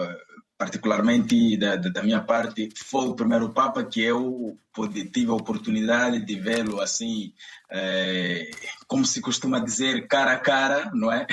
[0.59, 6.19] particularmente da, da, minha parte, foi o primeiro Papa que eu pude, tive a oportunidade
[6.25, 7.31] de vê-lo assim,
[7.71, 8.51] é,
[8.85, 11.25] como se costuma dizer, cara a cara, não é?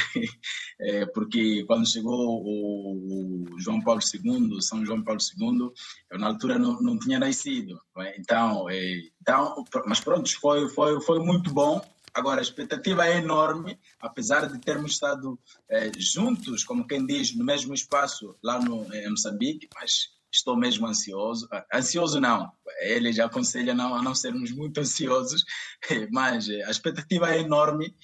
[0.80, 1.06] é?
[1.12, 5.70] porque quando chegou o, João Paulo II, São João Paulo II,
[6.12, 8.14] eu na altura não, não tinha nascido, não é?
[8.16, 11.82] então, é, então, mas pronto, foi, foi, foi muito bom
[12.16, 15.38] Agora, a expectativa é enorme, apesar de termos estado
[15.68, 20.86] eh, juntos, como quem diz, no mesmo espaço lá no, em Moçambique, mas estou mesmo
[20.86, 21.46] ansioso.
[21.52, 25.44] Ah, ansioso não, ele já aconselha não, a não sermos muito ansiosos,
[26.10, 27.94] mas eh, a expectativa é enorme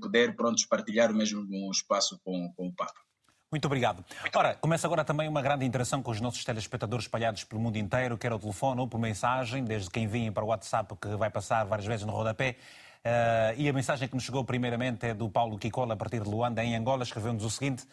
[0.00, 3.00] poder pronto, partilhar o mesmo espaço com, com o Papa.
[3.50, 4.04] Muito obrigado.
[4.34, 8.18] Ora, começa agora também uma grande interação com os nossos telespectadores espalhados pelo mundo inteiro,
[8.18, 11.64] quer ao telefone ou por mensagem, desde quem vinha para o WhatsApp, que vai passar
[11.64, 12.56] várias vezes no rodapé,
[13.06, 16.28] Uh, e a mensagem que nos chegou primeiramente é do Paulo Kikola, a partir de
[16.28, 17.86] Luanda, em Angola, escreveu-nos o seguinte.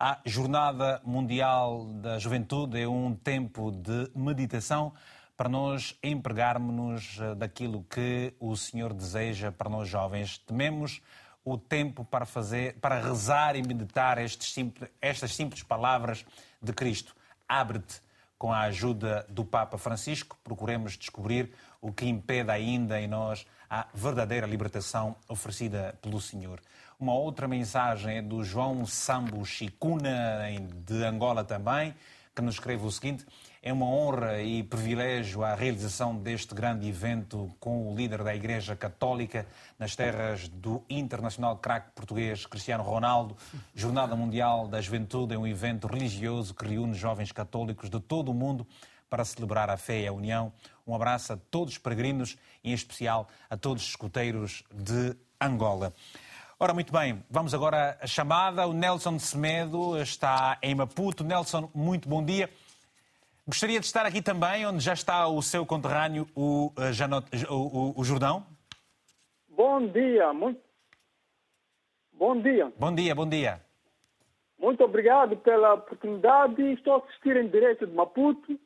[0.00, 4.94] A Jornada Mundial da Juventude é um tempo de meditação
[5.36, 10.38] para nós empregarmos-nos eh, daquilo que o Senhor deseja para nós jovens.
[10.38, 11.02] Tememos
[11.44, 16.24] o tempo para fazer, para rezar e meditar simples, estas simples palavras
[16.62, 17.14] de Cristo.
[17.46, 18.00] Abre-te
[18.38, 23.86] com a ajuda do Papa Francisco, procuremos descobrir o que impede ainda em nós a
[23.94, 26.60] verdadeira libertação oferecida pelo Senhor.
[26.98, 30.46] Uma outra mensagem é do João Sambo Chicuna,
[30.86, 31.94] de Angola também,
[32.34, 33.24] que nos escreve o seguinte:
[33.62, 38.76] é uma honra e privilégio a realização deste grande evento com o líder da Igreja
[38.76, 39.46] Católica
[39.78, 43.36] nas terras do internacional craque português Cristiano Ronaldo.
[43.74, 48.34] Jornada Mundial da Juventude é um evento religioso que reúne jovens católicos de todo o
[48.34, 48.66] mundo
[49.14, 50.52] para celebrar a fé e a união.
[50.84, 55.92] Um abraço a todos os peregrinos, em especial a todos os escuteiros de Angola.
[56.58, 58.66] Ora, muito bem, vamos agora à chamada.
[58.66, 61.22] O Nelson Semedo está em Maputo.
[61.22, 62.50] Nelson, muito bom dia.
[63.46, 67.94] Gostaria de estar aqui também, onde já está o seu conterrâneo, o, uh, Janot, o,
[67.96, 68.44] o, Jordão.
[69.48, 70.60] Bom dia, muito.
[72.12, 72.72] Bom dia.
[72.76, 73.60] Bom dia, bom dia.
[74.58, 76.60] Muito obrigado pela oportunidade.
[76.72, 78.58] Estou a assistir em direito de Maputo.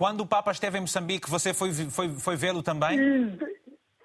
[0.00, 2.98] Quando o Papa esteve em Moçambique, você foi, foi, foi vê-lo também?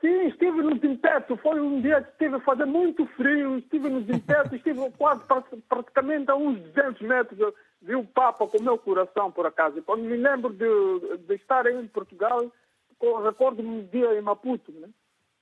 [0.02, 1.38] Sim, estive no Zimpeto.
[1.38, 3.60] Foi um dia que estive a fazer muito frio.
[3.60, 5.22] Estive no Zimpeto, estive quase
[5.70, 9.82] praticamente a uns 200 metros vi o Papa com o meu coração, por acaso.
[9.84, 12.42] Quando me lembro de, de estar em Portugal,
[13.24, 14.74] recordo-me um dia em Maputo.
[14.74, 14.90] Né?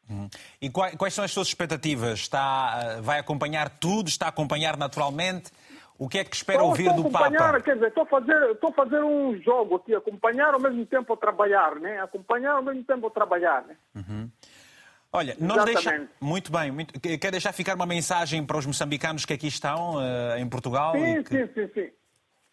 [0.08, 0.30] Hum.
[0.62, 2.20] E quais, quais, são as suas expectativas?
[2.20, 4.08] Está, vai acompanhar tudo?
[4.08, 5.52] Está a acompanhar naturalmente?
[5.98, 7.62] O que é que espera estou, ouvir estou do Papa?
[7.62, 11.14] Quer dizer, estou a fazer, estou a fazer um jogo aqui, acompanhar ao mesmo tempo
[11.14, 12.02] a trabalhar, né?
[12.02, 13.76] Acompanhar ao mesmo tempo a trabalhar, né?
[13.96, 14.30] Uhum.
[15.12, 16.10] Olha, não deixa...
[16.20, 16.72] Muito bem.
[16.72, 17.00] Muito...
[17.00, 20.94] Quer deixar ficar uma mensagem para os moçambicanos que aqui estão, uh, em Portugal?
[20.94, 21.46] Sim, que...
[21.46, 21.92] sim, sim, sim.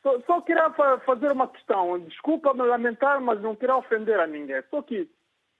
[0.02, 0.70] Só, só queria
[1.06, 1.98] fazer uma questão.
[2.00, 4.62] Desculpa me lamentar, mas não queria ofender a ninguém.
[4.70, 5.08] Só que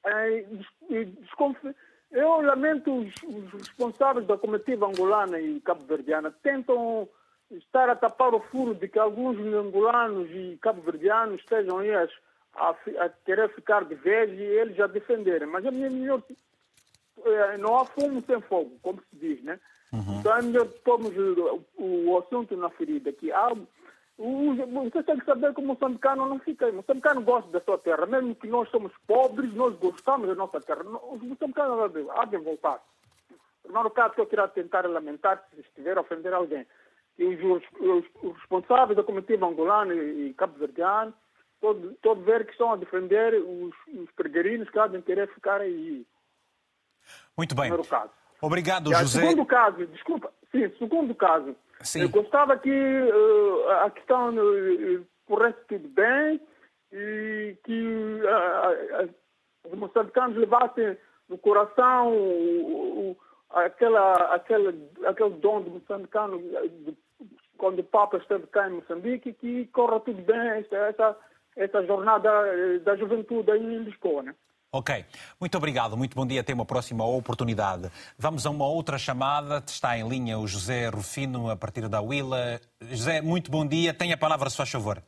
[0.04, 0.44] é,
[2.10, 7.08] eu lamento os, os, responsáveis da comitiva angolana e cabo-verdiana tentam
[7.50, 12.08] estar a tapar o furo de que alguns angolanos e cabo-verdianos estejam aí a,
[12.54, 15.48] a, a, querer ficar de vez e eles a defenderem.
[15.48, 16.22] Mas é melhor.
[17.24, 19.58] É, não há fumo sem fogo, como se diz, né?
[19.92, 20.20] Uhum.
[20.20, 23.50] Então é melhor pormos o, o, assunto na ferida, que há
[24.20, 26.68] você tem que saber que o moçambicano não fica.
[26.68, 28.04] O moçambicano gosta da sua terra.
[28.04, 30.82] Mesmo que nós somos pobres, nós gostamos da nossa terra.
[30.82, 32.82] Os moçambicanos há de voltar.
[33.66, 36.66] No caso que eu queria tentar lamentar, se estiver a ofender alguém,
[37.24, 41.12] os, os, os responsáveis da comitiva angolana e cabo-verdiano,
[41.60, 45.60] todo, todo ver que estão a defender os, os peregrinos que há de querer ficar
[45.60, 46.06] aí.
[47.36, 47.70] Muito bem.
[47.70, 48.10] Primeiro caso.
[48.40, 49.20] Obrigado, e, José.
[49.20, 52.02] Segundo caso, desculpa, sim, segundo caso, Sim.
[52.02, 56.40] Eu gostava que uh, a questão uh, corresse tudo bem
[56.92, 59.14] e que uh,
[59.64, 60.96] os moçambicanos levassem
[61.28, 63.16] no coração o, o,
[63.50, 64.74] aquela, aquela,
[65.06, 66.96] aquele dom do moçambicano de,
[67.60, 71.16] quando o Papa esteve cá em Moçambique que corra tudo bem essa, essa,
[71.54, 72.30] essa jornada
[72.80, 74.22] da juventude aí em Lisboa.
[74.22, 74.34] Né?
[74.72, 75.04] Ok,
[75.38, 77.90] muito obrigado, muito bom dia, até uma próxima oportunidade.
[78.18, 82.58] Vamos a uma outra chamada, está em linha o José Rufino, a partir da Willa.
[82.80, 85.02] José, muito bom dia, tenha a palavra, se faz favor.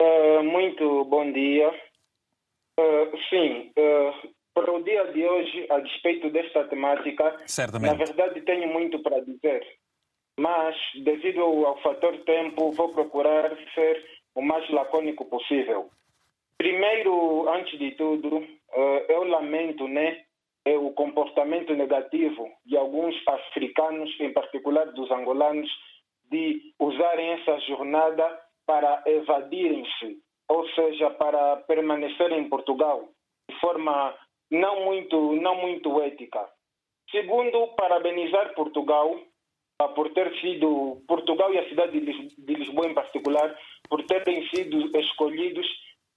[0.00, 1.68] Uh, muito bom dia.
[2.78, 7.90] Uh, sim, uh, para o dia de hoje, a despeito desta temática, Certamente.
[7.90, 9.66] na verdade tenho muito para dizer,
[10.38, 14.04] mas devido ao fator tempo, vou procurar ser
[14.34, 15.90] o mais lacônico possível.
[16.58, 18.38] Primeiro, antes de tudo,
[18.72, 20.24] eh, eu lamento né,
[20.64, 25.70] é o comportamento negativo de alguns africanos, em particular dos angolanos,
[26.30, 33.08] de usarem essa jornada para evadirem-se, ou seja, para permanecerem em Portugal
[33.50, 34.14] de forma
[34.50, 36.48] não muito, não muito ética.
[37.10, 39.18] Segundo, parabenizar Portugal
[39.94, 43.56] por ter sido, Portugal e a cidade de Lisboa em particular,
[43.88, 45.66] por terem sido escolhidos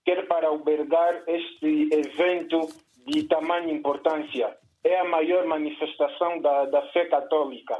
[0.05, 2.69] quer para albergar este evento
[3.05, 4.55] de tamanha importância.
[4.83, 7.75] É a maior manifestação da, da fé católica.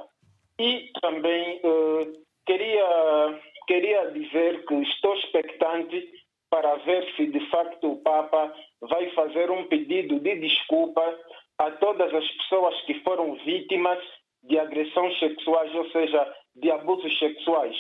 [0.60, 2.08] E também eh,
[2.46, 6.12] queria, queria dizer que estou expectante
[6.50, 11.18] para ver se de facto o Papa vai fazer um pedido de desculpa
[11.60, 14.00] a todas as pessoas que foram vítimas
[14.48, 17.76] de agressões sexuais, ou seja, de abusos sexuais.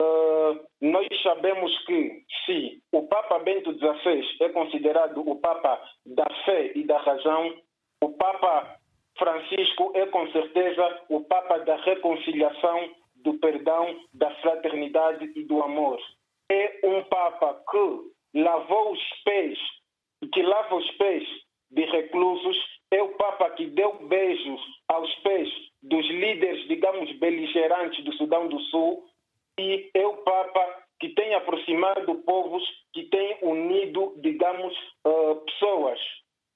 [0.00, 6.72] Uh, nós sabemos que se o Papa Bento XVI é considerado o Papa da fé
[6.76, 7.52] e da razão,
[8.00, 8.78] o Papa
[9.18, 15.98] Francisco é com certeza o Papa da reconciliação, do perdão, da fraternidade e do amor.
[16.50, 19.58] é um Papa que lavou os pés,
[20.32, 21.24] que lava os pés
[21.70, 22.56] de reclusos,
[22.90, 25.48] é o Papa que deu beijos aos pés
[25.82, 29.04] dos líderes, digamos, beligerantes do Sudão do Sul,
[29.58, 34.74] e é o Papa que tem aproximado povos, que tem unido, digamos,
[35.06, 36.00] uh, pessoas.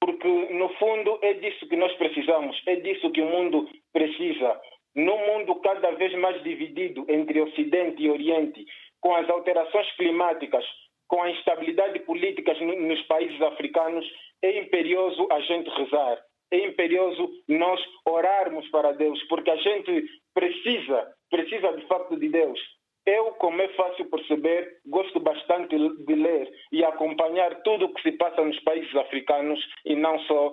[0.00, 4.60] Porque, no fundo, é disso que nós precisamos, é disso que o mundo precisa.
[4.96, 8.66] Num mundo cada vez mais dividido entre Ocidente e Oriente,
[9.00, 10.64] com as alterações climáticas,
[11.06, 14.04] com a instabilidade política nos países africanos,
[14.42, 16.18] é imperioso a gente rezar.
[16.50, 20.04] É imperioso nós orarmos para Deus, porque a gente
[20.34, 22.60] precisa, precisa de facto de Deus.
[23.06, 28.12] Eu, como é fácil perceber, gosto bastante de ler e acompanhar tudo o que se
[28.12, 30.52] passa nos países africanos e não só.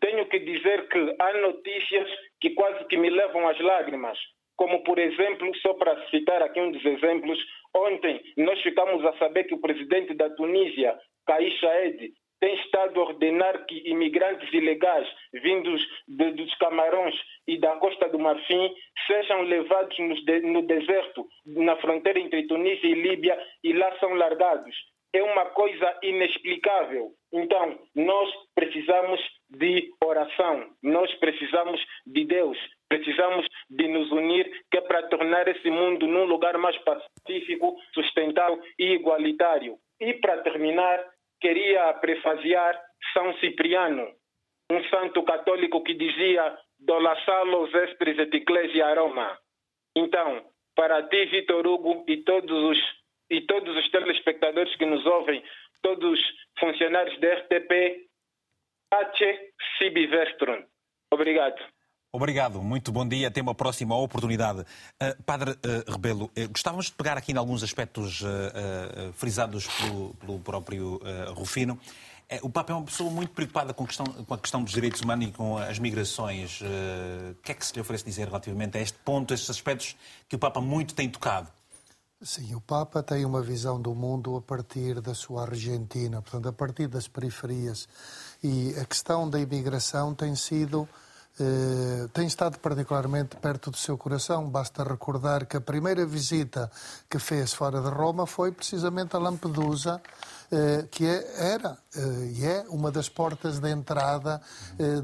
[0.00, 2.08] Tenho que dizer que há notícias
[2.40, 4.18] que quase que me levam às lágrimas.
[4.56, 7.38] Como, por exemplo, só para citar aqui um dos exemplos,
[7.74, 12.12] ontem nós ficamos a saber que o presidente da Tunísia, Kais Saied,
[12.44, 17.14] tem estado a ordenar que imigrantes ilegais vindos de, dos Camarões
[17.48, 18.70] e da Costa do Marfim
[19.06, 19.96] sejam levados
[20.26, 24.76] de, no deserto, na fronteira entre Tunísia e Líbia, e lá são largados.
[25.14, 27.12] É uma coisa inexplicável.
[27.32, 32.58] Então, nós precisamos de oração, nós precisamos de Deus,
[32.90, 38.60] precisamos de nos unir, que é para tornar esse mundo num lugar mais pacífico, sustentável
[38.78, 39.78] e igualitário.
[39.98, 41.13] E para terminar,
[41.44, 42.74] queria prefaziar
[43.12, 44.08] São Cipriano,
[44.72, 49.38] um santo católico que dizia Dola salos espres et ecclesia Roma.
[49.94, 50.42] Então,
[50.74, 52.78] para ti, Vitor Hugo, e todos os,
[53.30, 55.44] e todos os telespectadores que nos ouvem,
[55.82, 56.20] todos os
[56.58, 58.08] funcionários da RTP,
[58.90, 60.64] Pace Sibi Vestron.
[61.12, 61.60] Obrigado.
[62.14, 63.26] Obrigado, muito bom dia.
[63.26, 64.60] Até uma próxima oportunidade.
[64.60, 68.22] Uh, Padre uh, Rebelo, uh, gostávamos de pegar aqui em alguns aspectos
[69.14, 71.00] frisados pelo, pelo próprio
[71.34, 71.76] Rufino.
[72.40, 75.26] O Papa é uma pessoa muito preocupada com questão, com a questão dos direitos humanos
[75.26, 76.60] e com as migrações.
[76.60, 79.96] O que é que se lhe oferece dizer relativamente a este ponto, a estes aspectos
[80.28, 81.48] que o Papa muito tem tocado?
[82.22, 86.52] Sim, o Papa tem uma visão do mundo a partir da sua Argentina, portanto, a
[86.52, 87.88] partir das periferias.
[88.42, 90.88] E a questão da imigração tem sido
[91.38, 94.48] eh, tem estado particularmente perto do seu coração.
[94.48, 96.70] Basta recordar que a primeira visita
[97.10, 100.00] que fez fora de Roma foi precisamente a Lampedusa,
[100.52, 104.40] eh, que é, era eh, e é uma das portas de entrada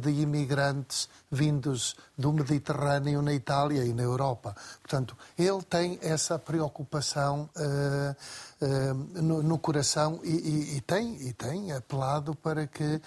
[0.01, 4.55] de imigrantes vindos do Mediterrâneo na Itália e na Europa.
[4.81, 7.49] Portanto, ele tem essa preocupação
[9.15, 13.01] no, no, coração e, e, e, tem, e tem apelado para que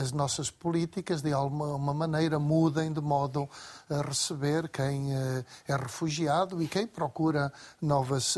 [0.00, 3.48] as nossas políticas, de alguma maneira, mudem de modo
[3.88, 8.36] a receber quem é refugiado e quem procura novas,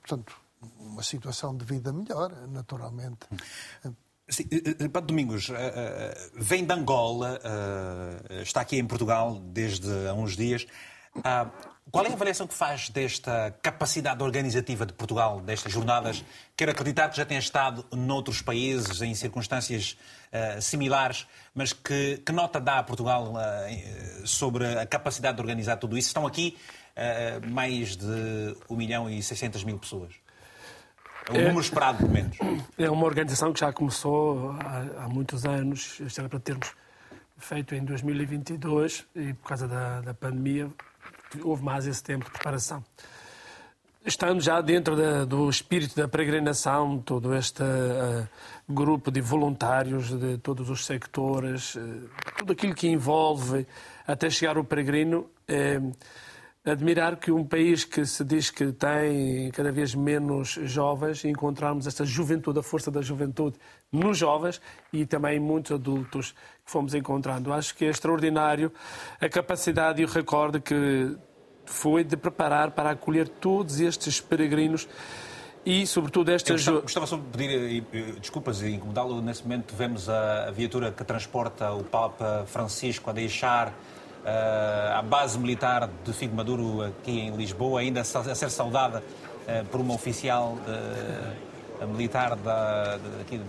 [0.00, 0.34] portanto,
[0.78, 3.26] uma situação de vida melhor, naturalmente.
[4.30, 4.44] Sim,
[4.92, 5.50] Padre Domingos,
[6.34, 7.40] vem de Angola,
[8.42, 10.66] está aqui em Portugal desde há uns dias.
[11.90, 16.24] Qual é a avaliação que faz desta capacidade organizativa de Portugal, destas jornadas?
[16.56, 19.98] Quero acreditar que já tem estado noutros países, em circunstâncias
[20.60, 23.34] similares, mas que, que, nota dá a Portugal
[24.24, 26.08] sobre a capacidade de organizar tudo isso?
[26.08, 26.56] Estão aqui
[27.50, 30.14] mais de 1 milhão e 600 mil pessoas.
[31.28, 32.36] É o é, número esperado, pelo menos.
[32.78, 36.72] É uma organização que já começou há, há muitos anos, isto era para termos
[37.36, 40.68] feito em 2022 e por causa da, da pandemia
[41.42, 42.84] houve mais esse tempo de preparação.
[44.04, 48.26] Estando já dentro da, do espírito da peregrinação, todo este uh,
[48.66, 53.66] grupo de voluntários de todos os sectores, uh, tudo aquilo que envolve
[54.06, 55.78] até chegar o peregrino, é
[56.64, 62.04] admirar que um país que se diz que tem cada vez menos jovens, encontrarmos esta
[62.04, 63.56] juventude, a força da juventude
[63.90, 64.60] nos jovens
[64.92, 67.52] e também em muitos adultos que fomos encontrando.
[67.52, 68.70] Acho que é extraordinário
[69.20, 71.16] a capacidade e o recorde que
[71.64, 74.86] foi de preparar para acolher todos estes peregrinos
[75.64, 76.56] e, sobretudo, estas...
[76.56, 77.84] Gostava, gostava, só de pedir
[78.18, 79.20] desculpas e incomodá-lo.
[79.20, 83.74] Nesse momento vemos a viatura que transporta o Papa Francisco a deixar
[84.24, 89.80] a base militar de Figo Maduro aqui em Lisboa, ainda a ser saudada uh, por
[89.80, 90.58] uma oficial
[91.80, 93.40] uh, militar da, de,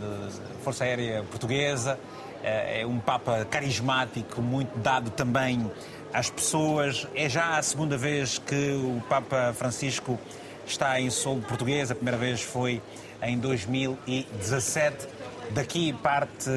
[0.63, 1.99] Força Aérea Portuguesa.
[2.43, 5.69] É um Papa carismático, muito dado também
[6.11, 7.07] às pessoas.
[7.13, 10.19] É já a segunda vez que o Papa Francisco
[10.65, 11.91] está em solo português.
[11.91, 12.81] A primeira vez foi
[13.21, 15.07] em 2017.
[15.51, 16.49] Daqui parte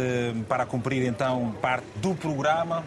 [0.49, 2.85] para cumprir então parte do programa,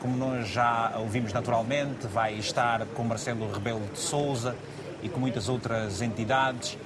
[0.00, 4.56] como nós já ouvimos naturalmente, vai estar com Marcelo Rebelo de Souza
[5.02, 6.78] e com muitas outras entidades.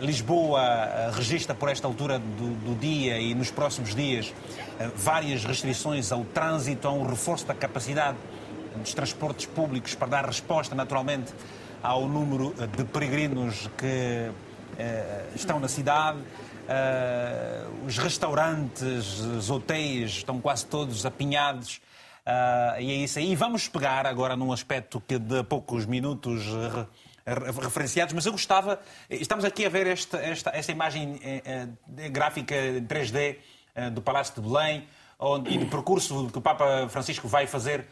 [0.00, 4.32] Lisboa registra por esta altura do, do, dia e nos próximos dias
[4.94, 8.16] várias restrições ao trânsito, a um reforço da capacidade
[8.76, 11.32] dos transportes públicos para dar resposta, naturalmente,
[11.82, 14.30] ao número de peregrinos que
[15.34, 16.18] estão na cidade.
[16.62, 21.80] Uh, os restaurantes, os hotéis estão quase todos apinhados.
[22.26, 23.34] Uh, e é isso aí.
[23.34, 26.46] Vamos pegar agora num aspecto que de poucos minutos
[27.24, 28.80] referenciados, mas eu gostava.
[29.08, 33.36] Estamos aqui a ver esta, esta, esta imagem eh, eh, gráfica em 3D
[33.74, 34.86] eh, do Palácio de Belém
[35.18, 37.86] onde, e do percurso que o Papa Francisco vai fazer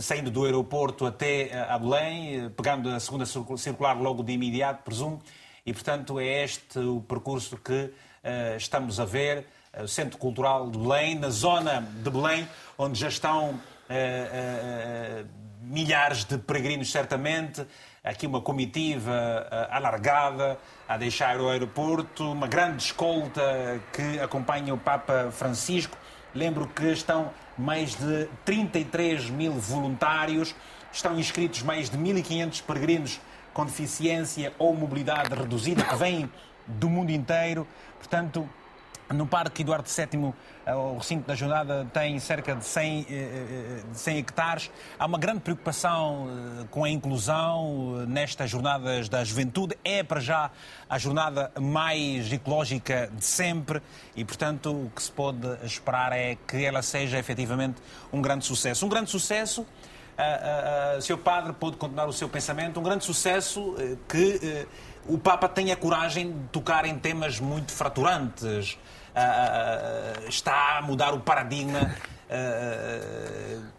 [0.00, 5.20] saindo do aeroporto até a Belém, pegando a segunda circular logo de imediato, presumo.
[5.64, 7.92] E, portanto, é este o percurso que
[8.56, 9.44] estamos a ver.
[9.76, 12.48] Uh, o Centro Cultural de Belém, na zona de Belém,
[12.78, 15.26] onde já estão uh,
[15.60, 17.66] milhares de peregrinos, certamente.
[18.02, 20.56] Aqui uma comitiva alargada
[20.88, 23.42] a deixar o aeroporto, uma grande escolta
[23.92, 25.98] que acompanha o Papa Francisco.
[26.32, 30.54] Lembro que estão mais de 33 mil voluntários,
[30.92, 33.20] estão inscritos mais de 1.500 peregrinos
[33.52, 36.30] com deficiência ou mobilidade reduzida, que vêm
[36.66, 37.66] do mundo inteiro.
[37.98, 38.48] Portanto,
[39.14, 40.34] no Parque Eduardo VII,
[40.64, 44.70] eh, o recinto da jornada tem cerca de 100, eh, eh, de 100 hectares.
[44.98, 46.28] Há uma grande preocupação
[46.70, 49.76] com a inclusão nestas jornadas da juventude.
[49.84, 50.50] É, para já,
[50.88, 53.80] a jornada mais ecológica de sempre
[54.16, 57.80] e, portanto, o que se pode esperar é que ela seja efetivamente
[58.12, 58.84] um grande sucesso.
[58.84, 59.64] Um grande sucesso
[60.18, 61.18] uh, uh, Sr.
[61.18, 62.80] Padre pode continuar o seu pensamento.
[62.80, 64.66] Um grande sucesso uh, que
[65.08, 68.78] uh, o Papa tenha coragem de tocar em temas muito fraturantes.
[70.28, 71.94] está a mudar o paradigma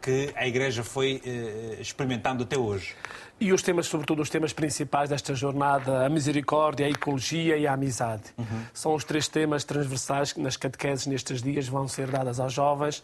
[0.01, 1.21] que a Igreja foi
[1.79, 2.95] experimentando até hoje.
[3.39, 7.73] E os temas, sobretudo os temas principais desta jornada, a misericórdia, a ecologia e a
[7.73, 8.23] amizade.
[8.35, 8.63] Uhum.
[8.73, 13.03] São os três temas transversais que nas catequeses nestes dias vão ser dadas aos jovens.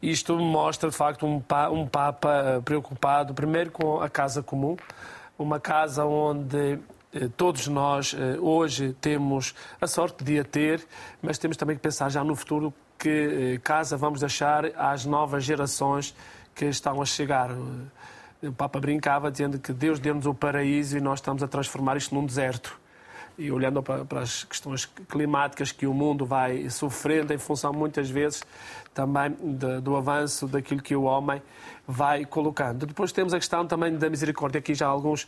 [0.00, 1.42] Isto mostra, de facto, um,
[1.72, 4.76] um Papa eh, preocupado, primeiro com a casa comum,
[5.36, 6.78] uma casa onde
[7.12, 10.86] eh, todos nós eh, hoje temos a sorte de a ter,
[11.20, 16.14] mas temos também que pensar já no futuro que casa vamos deixar às novas gerações
[16.54, 17.50] que estão a chegar.
[18.42, 22.14] O Papa brincava dizendo que Deus deu-nos o paraíso e nós estamos a transformar isto
[22.14, 22.78] num deserto
[23.38, 28.42] e olhando para, as questões climáticas que o mundo vai sofrendo em função muitas vezes
[28.92, 31.40] também de, do avanço daquilo que o homem
[31.86, 32.84] vai colocando.
[32.84, 35.26] Depois temos a questão também da misericórdia, aqui já alguns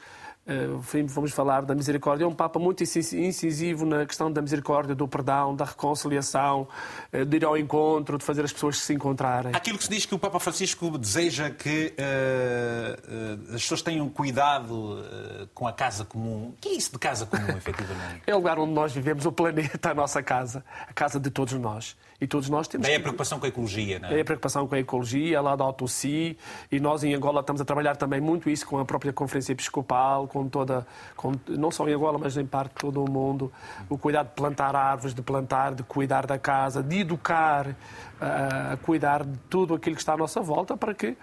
[1.07, 2.25] vamos falar da misericórdia.
[2.25, 6.67] É um Papa muito incisivo na questão da misericórdia, do perdão, da reconciliação,
[7.13, 9.53] eh, de ir ao encontro, de fazer as pessoas se encontrarem.
[9.55, 14.09] Aquilo que se diz que o Papa Francisco deseja que uh, uh, as pessoas tenham
[14.09, 16.49] cuidado uh, com a casa comum.
[16.49, 18.23] O que é isso de casa comum, efetivamente?
[18.27, 21.55] É o lugar onde nós vivemos, o planeta, a nossa casa, a casa de todos
[21.55, 21.97] nós.
[22.21, 22.87] E todos nós temos.
[22.87, 24.19] É a preocupação com a ecologia, não é?
[24.19, 26.37] É a preocupação com a ecologia, lá da Autosi,
[26.71, 30.29] e nós em Angola estamos a trabalhar também muito isso com a própria Conferência Episcopal,
[30.29, 30.87] com toda,
[31.17, 33.51] com, não só em Angola, mas em parte todo o mundo,
[33.89, 37.75] o cuidado de plantar árvores, de plantar, de cuidar da casa, de educar,
[38.21, 41.17] a cuidar de tudo aquilo que está à nossa volta para que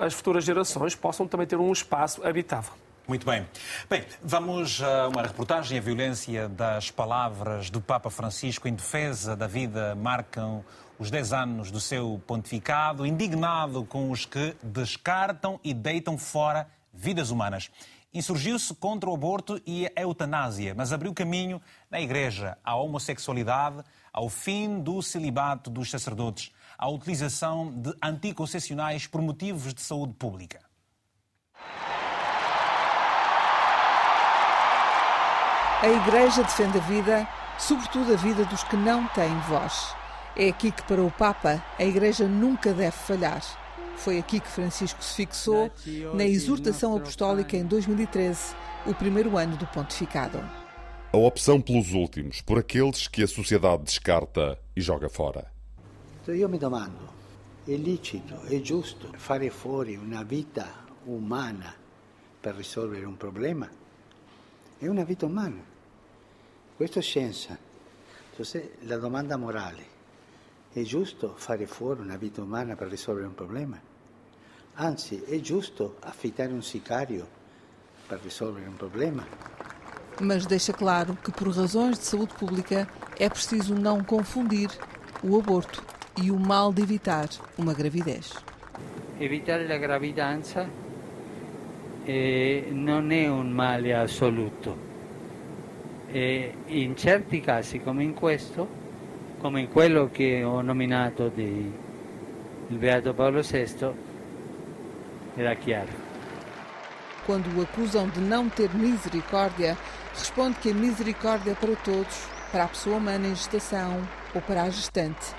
[0.00, 2.72] as futuras gerações possam também ter um espaço habitável.
[3.06, 3.44] Muito bem.
[3.90, 5.76] Bem, vamos a uma reportagem.
[5.76, 10.64] A violência das palavras do Papa Francisco em defesa da vida marcam
[11.00, 17.30] os 10 anos do seu pontificado, indignado com os que descartam e deitam fora vidas
[17.30, 17.72] humanas.
[18.14, 21.60] Insurgiu-se contra o aborto e a eutanásia, mas abriu caminho
[21.90, 29.20] na Igreja à homossexualidade, ao fim do celibato dos sacerdotes, à utilização de anticoncepcionais por
[29.20, 30.60] motivos de saúde pública.
[35.82, 37.28] A Igreja defende a vida,
[37.58, 39.96] sobretudo a vida dos que não têm voz.
[40.36, 43.42] É aqui que, para o Papa, a Igreja nunca deve falhar.
[43.96, 45.72] Foi aqui que Francisco se fixou
[46.14, 48.54] na exortação apostólica em 2013,
[48.86, 50.38] o primeiro ano do pontificado.
[51.12, 55.50] A opção pelos últimos, por aqueles que a sociedade descarta e joga fora.
[56.28, 57.08] Eu me domando,
[57.66, 60.64] é lícito, é justo fare fuori uma vida
[61.04, 61.74] humana
[62.40, 63.68] para resolver um problema?
[64.80, 65.71] É uma vida humana.
[66.76, 67.56] Questo è scienza.
[68.30, 69.84] Entonces, la domanda morale,
[70.72, 73.78] è giusto fare fuori una vita umana per risolvere un problema?
[74.74, 77.28] Anzi, è giusto affittare un sicario
[78.06, 79.26] per risolvere un problema?
[80.20, 82.88] Mas deixa claro que, por razões de saúde pública,
[83.18, 84.70] é preciso não confundir
[85.22, 85.82] o aborto
[86.22, 87.28] e o mal de evitar
[87.58, 88.32] uma gravidez.
[89.20, 90.66] Evitare la gravidanza
[92.06, 94.91] eh, non è un male assoluto
[96.14, 98.68] E in certi casi, come in questo,
[99.40, 101.72] come in quello che ho nominato di
[102.68, 103.92] il Beato Paolo VI,
[105.36, 106.10] era chiaro.
[107.24, 109.76] Quando o acusam de não ter misericórdia,
[110.12, 114.64] responde que a misericórdia é para todos, para a pessoa humana em gestação ou para
[114.64, 115.34] a gestante.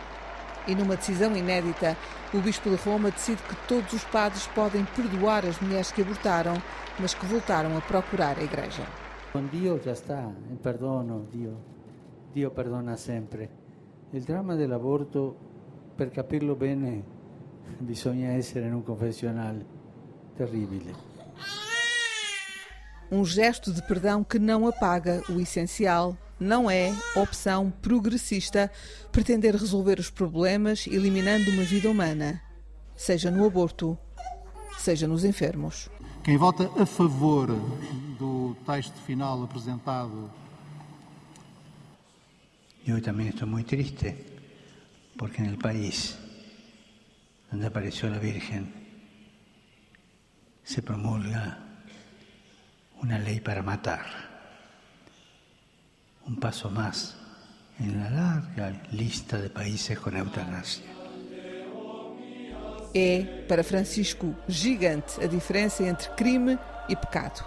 [0.65, 1.95] E numa decisão inédita,
[2.33, 6.55] o Bispo de Roma decide que todos os padres podem perdoar as mulheres que abortaram,
[6.97, 9.02] mas que voltaram a procurar a Igreja.
[9.33, 11.63] Con Dio già sta, il perdono, Dio.
[12.31, 13.49] Dio perdona sempre.
[14.11, 15.35] Il dramma dell'aborto,
[15.95, 17.03] per capirlo bene,
[17.81, 19.65] bisogna essere in un confessionale.
[20.35, 20.93] Terribile.
[23.09, 26.15] Um gesto de perdão que não apaga o essencial.
[26.39, 28.69] Não é opção progressista
[29.11, 32.39] pretender resolver os problemas eliminando uma vida humana,
[32.95, 33.97] seja no aborto,
[34.77, 35.89] seja nos enfermos.
[36.23, 37.47] Quem vota a favor
[38.17, 40.31] do texto final apresentado.
[42.85, 44.25] Yo también estoy muy triste
[45.17, 46.17] porque el país
[47.51, 48.73] donde apareció la Virgen
[50.63, 51.59] se promulga
[53.01, 54.05] una ley para matar.
[56.25, 57.17] Un paso más
[57.79, 61.02] en la larga lista de países con eutanasia.
[62.95, 67.43] É, para Francisco, gigante a diferença entre crime e pecado.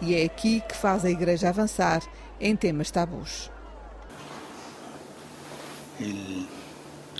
[0.00, 2.02] E é aqui que faz a Igreja avançar
[2.40, 3.50] em temas tabus.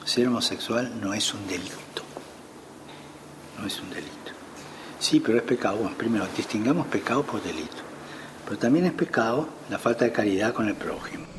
[0.05, 2.03] Ser homosexual no es un delito.
[3.59, 4.33] No es un delito.
[5.01, 5.79] Sí, pero es pecado.
[5.79, 7.83] Bueno, primero, distingamos pecado por delito.
[8.45, 11.36] Pero también es pecado la falta de caridad con el prójimo.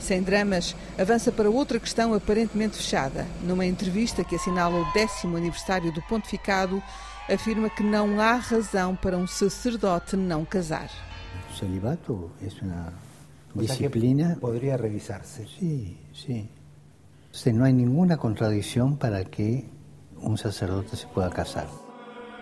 [0.00, 3.26] Sem dramas, avança para outra questão aparentemente fechada.
[3.42, 6.82] Numa entrevista que assinala o décimo aniversário do pontificado,
[7.28, 10.90] afirma que não há razão para um sacerdote não casar.
[11.50, 12.92] El celibato O sea
[13.54, 14.36] que disciplina.
[14.40, 15.46] podría revisarse.
[15.58, 16.48] Sí, sí.
[17.32, 19.64] O sea, no hay ninguna contradicción para que
[20.20, 21.66] un sacerdote se pueda casar.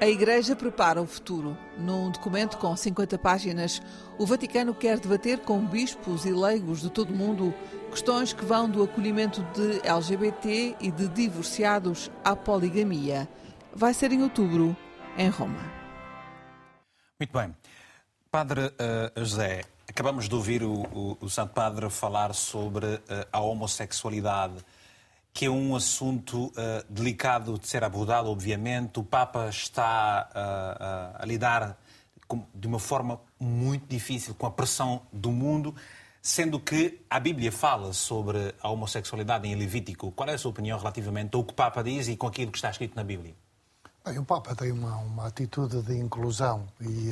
[0.00, 1.56] A Igreja prepara o futuro.
[1.78, 3.80] Num documento com 50 páginas,
[4.18, 7.54] o Vaticano quer debater com bispos e leigos de todo o mundo
[7.90, 13.28] questões que vão do acolhimento de LGBT e de divorciados à poligamia.
[13.74, 14.76] Vai ser em outubro,
[15.16, 15.60] em Roma.
[17.18, 17.54] Muito bem.
[18.30, 23.40] Padre eh, José, acabamos de ouvir o, o- o Santo Padre falar sobre eh, a
[23.40, 24.54] homossexualidade,
[25.34, 29.00] que é um assunto eh, delicado de ser abordado, obviamente.
[29.00, 31.76] O Papa está eh, a- a lidar
[32.28, 35.74] com- de uma forma muito difícil com a pressão do mundo,
[36.22, 40.12] sendo que a Bíblia fala sobre a homossexualidade em Levítico.
[40.12, 42.58] Qual é a sua opinião relativamente ao que o Papa diz e com aquilo que
[42.58, 43.34] está escrito na Bíblia?
[44.04, 47.10] Bem, o Papa tem uma, uma atitude de inclusão e,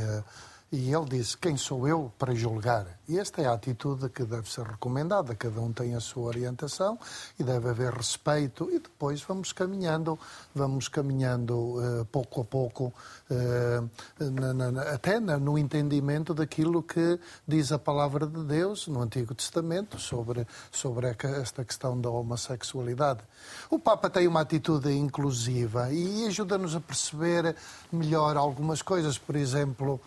[0.72, 2.86] e ele disse: Quem sou eu para julgar?
[3.06, 5.34] E esta é a atitude que deve ser recomendada.
[5.34, 6.98] Cada um tem a sua orientação
[7.38, 8.70] e deve haver respeito.
[8.70, 10.18] E depois vamos caminhando,
[10.54, 12.94] vamos caminhando eh, pouco a pouco,
[13.30, 13.82] eh,
[14.18, 19.34] na- na- até na- no entendimento daquilo que diz a palavra de Deus no Antigo
[19.34, 23.20] Testamento sobre, sobre esta questão da homossexualidade.
[23.68, 27.54] O Papa tem uma atitude inclusiva e ajuda-nos a perceber
[27.92, 29.18] melhor algumas coisas.
[29.18, 30.00] Por exemplo,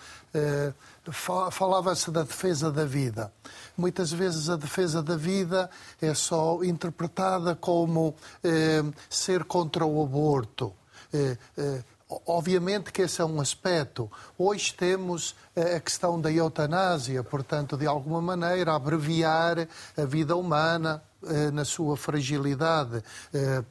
[1.52, 3.32] falava-se da defesa da vida.
[3.78, 5.70] Muitas vezes a defesa da vida
[6.02, 10.74] é só interpretada como eh, ser contra o aborto.
[11.14, 11.84] Eh, eh,
[12.28, 14.12] Obviamente que esse é um aspecto.
[14.38, 19.68] Hoje temos eh, a questão da eutanásia, portanto, de alguma maneira, abreviar
[19.98, 23.04] a vida humana eh, na sua fragilidade.
[23.34, 23.64] Eh,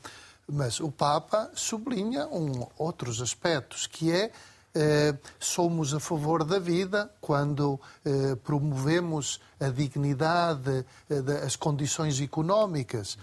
[0.47, 4.31] Mas o Papa sublinha um, outros aspectos, que é
[4.74, 12.20] eh, somos a favor da vida quando eh, promovemos a dignidade, eh, da- as condições
[12.20, 13.16] económicas.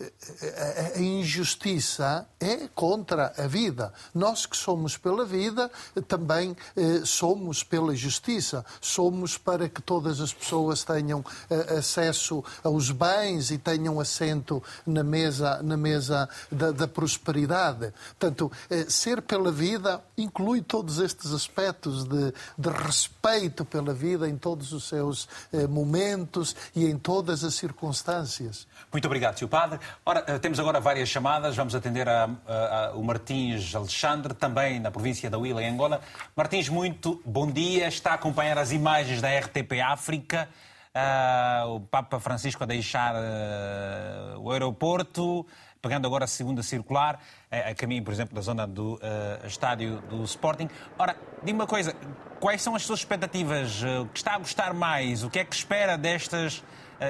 [0.00, 3.92] A- injustiça é contra a vida.
[4.14, 5.70] Nós que somos pela vida,
[6.08, 8.64] também eh, somos pela justiça.
[8.80, 15.04] Somos para que todas as pessoas tenham eh, acesso aos bens e tenham assento na
[15.04, 17.92] mesa, na mesa da, da prosperidade.
[18.18, 24.36] Portanto, eh, ser pela vida inclui todos estes aspectos de, de respeito pela vida em
[24.36, 25.28] todos os seus
[25.68, 28.66] momentos e em todas as circunstâncias.
[28.92, 29.48] Muito obrigado, Sr.
[29.48, 29.80] Padre.
[30.04, 31.56] Ora, eh, temos agora várias chamadas.
[31.56, 36.00] Vamos atender a, a- a- o Martins Alexandre, também na província da Huila, em Angola.
[36.36, 37.88] Martins, muito bom dia.
[37.88, 40.48] Está a acompanhar as imagens da RTP África.
[40.96, 45.44] Uh, o Papa Francisco a deixar uh, o aeroporto,
[45.82, 47.16] pegando agora a segunda circular,
[47.50, 49.00] uh, a caminho, por exemplo, da zona do
[49.44, 50.68] estádio do Sporting.
[50.96, 51.96] Ora, diga uma coisa,
[52.38, 53.82] quais são as suas expectativas?
[53.82, 55.24] O que está a gostar mais?
[55.24, 56.62] O que é que espera destas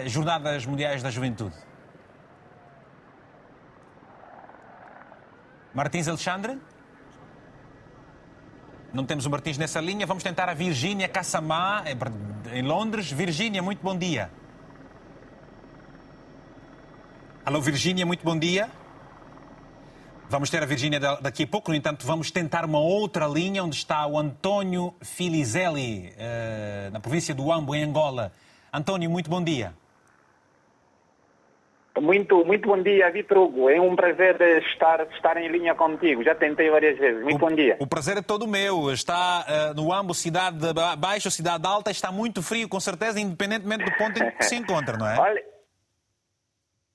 [0.06, 1.54] Jornadas Mundiais da Juventude?
[5.74, 6.56] Martins Alexandre?
[8.92, 10.06] Não temos o Martins nessa linha.
[10.06, 11.82] Vamos tentar a Virgínia Cassamá,
[12.52, 13.10] em Londres.
[13.10, 14.30] Virgínia, muito bom dia.
[17.44, 18.70] Alô, Virgínia, muito bom dia.
[20.30, 23.76] Vamos ter a Virgínia daqui a pouco, no entanto, vamos tentar uma outra linha onde
[23.76, 28.32] está o António Filizelli, eh, na província do Ambo, em Angola.
[28.72, 29.74] António, muito bom dia.
[32.00, 33.70] Muito, muito bom dia, Vitor Hugo.
[33.70, 36.24] É um prazer estar, estar em linha contigo.
[36.24, 37.22] Já tentei várias vezes.
[37.22, 37.76] Muito o, bom dia.
[37.78, 38.90] O prazer é todo meu.
[38.90, 40.58] Está uh, no Ambo, cidade
[40.98, 44.96] baixa, cidade alta, está muito frio, com certeza, independentemente do ponto em que se encontra,
[44.96, 45.18] não é?
[45.20, 45.44] Olha,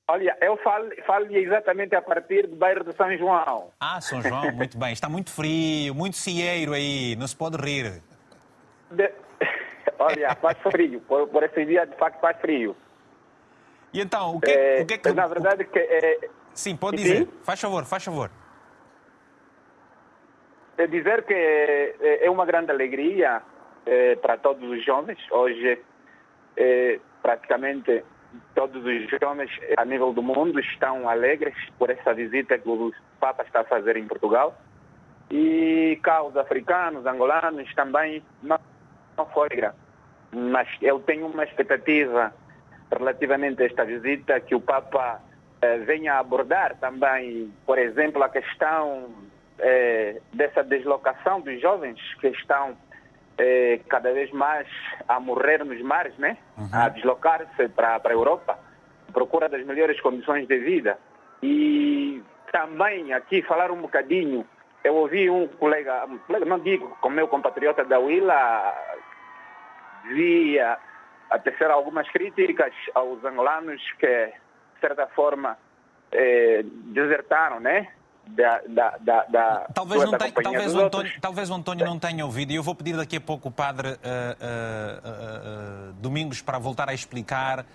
[0.09, 3.71] olha eu falo, falo exatamente a partir do bairro de São João.
[3.79, 4.91] Ah, São João, muito bem.
[4.91, 8.01] Está muito frio, muito cieiro aí, não se pode rir.
[8.91, 9.09] De...
[9.97, 10.99] Olha, faz frio.
[11.07, 12.75] Por, por esse dia, de facto, faz frio.
[13.93, 15.11] E então, o que é, o que, é que...
[15.13, 16.29] Na verdade, que é...
[16.53, 17.25] Sim, pode dizer.
[17.25, 17.29] Sim?
[17.43, 18.29] Faz favor, faz favor.
[20.77, 23.41] É dizer que é, é uma grande alegria
[23.85, 25.19] é, para todos os jovens.
[25.31, 25.81] Hoje,
[26.55, 28.03] é, praticamente
[28.53, 33.43] todos os jovens a nível do mundo estão alegres por essa visita que o Papa
[33.43, 34.55] está a fazer em Portugal.
[35.31, 38.59] E cá os africanos, angolanos também não,
[39.17, 39.75] não foi grande.
[40.31, 42.33] Mas eu tenho uma expectativa
[42.91, 45.21] relativamente a esta visita, que o Papa
[45.61, 49.09] eh, venha abordar também, por exemplo, a questão
[49.59, 52.77] eh, dessa deslocação dos jovens que estão
[53.37, 54.67] eh, cada vez mais
[55.07, 56.37] a morrer nos mares, né?
[56.57, 56.69] Uhum.
[56.71, 58.57] a deslocar-se para a Europa,
[59.13, 60.97] procura das melhores condições de vida.
[61.41, 62.21] E
[62.51, 64.45] também aqui falar um bocadinho,
[64.83, 68.73] eu ouvi um colega, um colega não digo, como meu compatriota da Willa,
[70.07, 70.77] via
[71.29, 75.57] a tecer algumas críticas aos angolanos que, de certa forma,
[76.11, 77.87] eh, desertaram, né?
[78.27, 82.23] Da, da, da, da talvez, não tenha, talvez, o António, talvez o António não tenha
[82.23, 86.59] ouvido, e eu vou pedir daqui a pouco o padre uh, uh, uh, Domingos para
[86.59, 87.65] voltar a explicar.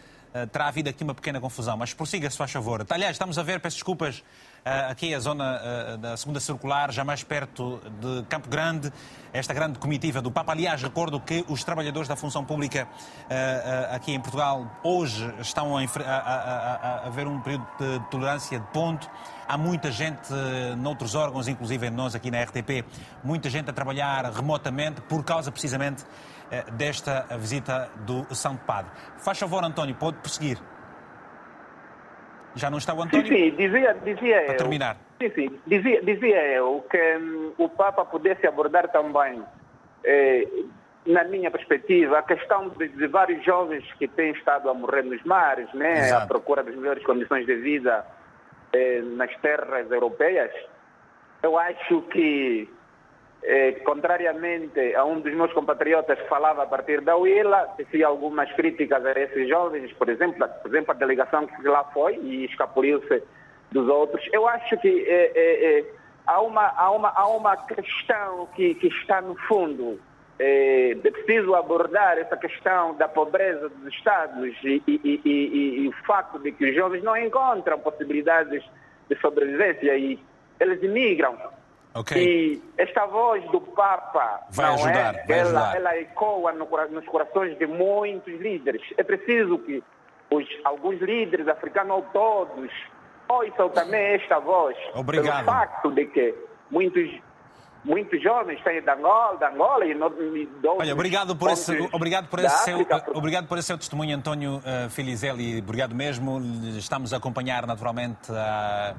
[0.53, 2.85] terá havido aqui uma pequena confusão, mas prossiga, se faz favor.
[2.89, 4.23] Aliás, estamos a ver, peço desculpas,
[4.65, 8.91] aqui a zona ah, da segunda circular, já mais perto de Campo Grande,
[9.33, 10.53] esta grande comitiva do Papa.
[10.53, 12.89] Aliás, recordo que os trabalhadores da função pública
[13.29, 18.67] ah, aqui em Portugal hoje estão a, a, a, ver um período de tolerância de
[18.69, 19.09] ponto.
[19.47, 20.33] Há muita gente
[20.79, 22.83] noutros órgãos, inclusive nós aqui na RTP,
[23.23, 26.03] muita gente a trabalhar remotamente por causa precisamente
[26.73, 28.91] desta visita do Santo Padre.
[29.19, 30.59] Faz favor, António, pode prosseguir.
[32.55, 33.27] Já não está o António?
[33.27, 34.97] Sim, sim, dizia, dizia Para eu, terminar.
[35.21, 39.43] Sim, sim, dizia, dizia eu que hum, o Papa pudesse abordar também,
[40.05, 40.47] eh,
[41.07, 45.23] na minha perspectiva, a questão de, de, vários jovens que têm estado a morrer nos
[45.25, 48.07] mares, né, à procura das melhores condições de vida
[48.73, 50.53] eh, nas terras europeias.
[51.43, 52.69] Eu acho que
[53.47, 58.51] eh, contrariamente a um dos meus compatriotas que falava a partir da UILA, fazia algumas
[58.53, 63.23] críticas a esses jovens, por exemplo, por exemplo a delegação que lá foi e escapuliu-se
[63.71, 64.27] dos outros.
[64.33, 65.85] Eu acho que eh, eh, eh
[66.27, 70.01] há, uma, há, uma, há uma questão que, que está no fundo.
[70.39, 76.41] É preciso abordar essa questão da pobreza dos Estados e, e, e, e o facto
[76.41, 78.65] de que os jovens não encontram possibilidades
[79.09, 80.19] de sobrevivência e
[80.59, 81.37] eles imigram
[81.95, 82.25] Okay.
[82.25, 85.27] E esta voz do Papa vai ajudar, é?
[85.27, 85.77] vai ela, ajudar.
[85.77, 88.83] ela ecoa no, nos corações de muitos líderes.
[88.99, 89.83] É preciso que
[90.29, 92.71] os, alguns líderes africanos, ou todos,
[93.29, 94.77] ouçam também esta voz.
[94.95, 95.45] Obrigado.
[95.45, 96.35] Pelo facto de que
[96.69, 97.09] muitos
[97.85, 102.29] muitos jovens têm da Angola, da Angola e, no, e Olha, obrigado por esse, obrigado
[102.29, 102.79] por esse seu,
[103.13, 105.59] obrigado por esse seu testemunho, António uh, Filizelli.
[105.59, 106.41] Obrigado mesmo.
[106.79, 108.95] Estamos a acompanhar naturalmente a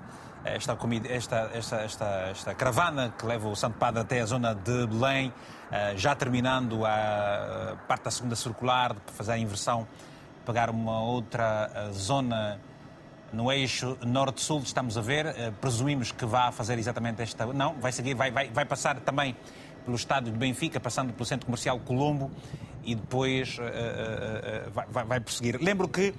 [0.46, 0.78] esta,
[1.10, 5.34] esta, esta, esta, esta caravana que leva o Santo Padre até a zona de Belém,
[5.72, 9.88] eh, já terminando a parte da segunda circular, fazer a inversão,
[10.46, 12.60] pegar uma outra eh, zona
[13.34, 17.48] no eixo norte-sul, estamos a ver, eh, presumimos que vá fazer exatamente esta.
[17.48, 19.36] Não, vai seguir, vai, vai, vai passar também
[19.84, 22.32] pelo estádio de Benfica, passando pelo centro comercial Colombo
[22.86, 25.58] e depois uh, uh, vai, vai, prosseguir.
[25.62, 26.14] Lembro que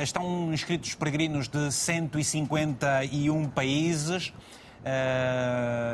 [0.00, 4.32] estão inscritos peregrinos de 151 países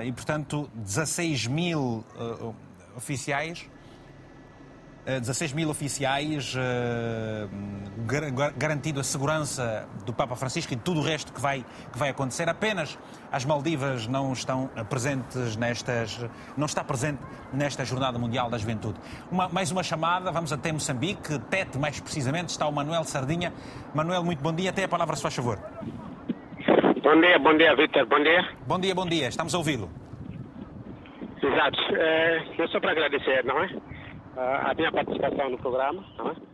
[0.05, 2.05] e, portanto, 16 mil
[2.97, 3.67] oficiais
[5.07, 7.49] 16 mil oficiais, eh,
[8.07, 12.11] gar- garantindo a segurança do Papa Francisco e tudo o resto que vai, que vai
[12.11, 12.49] acontecer.
[12.49, 12.99] Apenas
[13.33, 16.25] as Maldivas não estão eh, presentes nestas,
[16.57, 17.19] não está presente
[17.53, 19.01] nesta Jornada Mundial da Juventude.
[19.33, 23.53] Uma- mais uma chamada, vamos até Moçambique, Tete mais precisamente, está o Manuel Sardinha.
[23.95, 25.59] Manuel, muito bom dia, tem a palavra, se faz favor.
[27.03, 28.07] Bom dia, bom dia, Vitor.
[28.07, 28.49] Bom dia.
[28.67, 29.91] Bom dia, bom dia, estamos a ouvi-lo.
[31.43, 31.79] Exato.
[31.97, 33.69] É, eu só para agradecer, não é?
[34.37, 36.51] Ah, A minha participação no programa, é?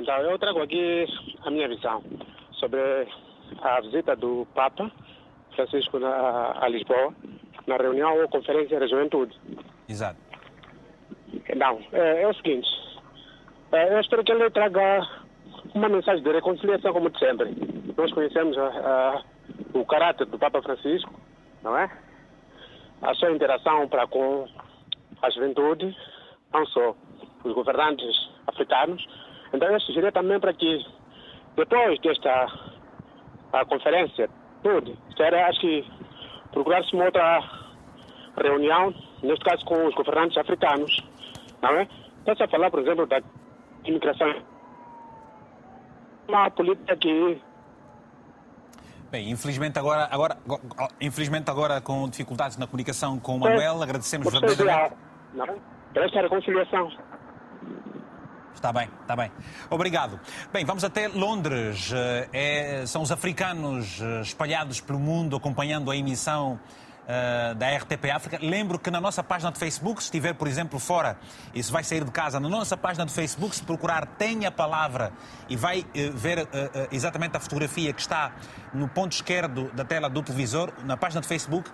[0.00, 1.06] Então, eu trago aqui
[1.44, 2.02] a minha visão
[2.52, 2.80] sobre
[3.60, 4.90] a visita do Papa
[5.54, 7.12] Francisco na, a Lisboa
[7.66, 9.38] na reunião ou conferência da juventude.
[9.88, 10.18] Exato.
[11.48, 12.68] Então, é, é o seguinte.
[13.72, 15.06] É, eu espero que ele traga
[15.74, 17.54] uma mensagem de reconciliação, como de sempre.
[17.96, 19.22] Nós conhecemos ah, ah,
[19.74, 21.12] o caráter do Papa Francisco,
[21.62, 21.90] não é?
[23.02, 24.46] A sua interação para com
[25.20, 25.94] a juventude,
[26.52, 26.96] não só
[27.48, 28.14] os governantes
[28.46, 29.04] africanos.
[29.52, 30.84] Então, eu sugeria também para que,
[31.56, 32.46] depois desta
[33.52, 34.28] a conferência,
[34.62, 35.84] tudo, era, acho que
[36.52, 37.42] procurar-se uma outra
[38.36, 40.94] reunião, neste caso com os governantes africanos,
[41.62, 41.88] não é?
[42.20, 43.20] Está-se a falar, por exemplo, da
[43.84, 44.34] imigração.
[46.28, 47.40] Uma política que
[49.10, 50.36] Bem, infelizmente agora, agora,
[51.00, 54.96] infelizmente agora com dificuldades na comunicação com o Manuel, pessoa verdadeiramente.
[55.32, 55.56] não é?
[55.94, 56.92] Para esta reconciliação.
[58.58, 59.30] Está bem, está bem.
[59.70, 60.18] Obrigado.
[60.52, 61.92] Bem, vamos até Londres.
[61.94, 66.58] Eh, é- são os africanos eh, espalhados pelo mundo acompanhando a emissão
[67.06, 68.36] eh, da RTP África.
[68.42, 71.16] Lembro que na nossa página de Facebook, se estiver, por exemplo, fora
[71.54, 75.12] e se vai sair de casa, na nossa página de Facebook, se procurar Tenha Palavra
[75.48, 78.32] e vai eh, ver eh, exatamente a fotografia que está
[78.74, 81.70] no ponto esquerdo da tela do televisor, na página de Facebook,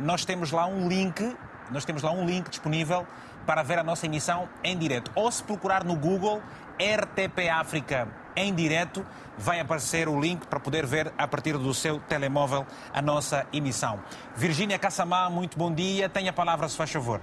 [0.00, 1.36] nós temos lá um link,
[1.72, 3.04] nós temos lá um link disponível
[3.48, 5.10] para ver a nossa emissão em direto.
[5.14, 6.42] Ou se procurar no Google
[6.78, 8.06] RTP África
[8.36, 9.04] em direto,
[9.38, 14.00] vai aparecer o link para poder ver a partir do seu telemóvel a nossa emissão.
[14.36, 16.10] Virgínia Cassamá, muito bom dia.
[16.10, 17.22] Tenha a palavra, se faz favor.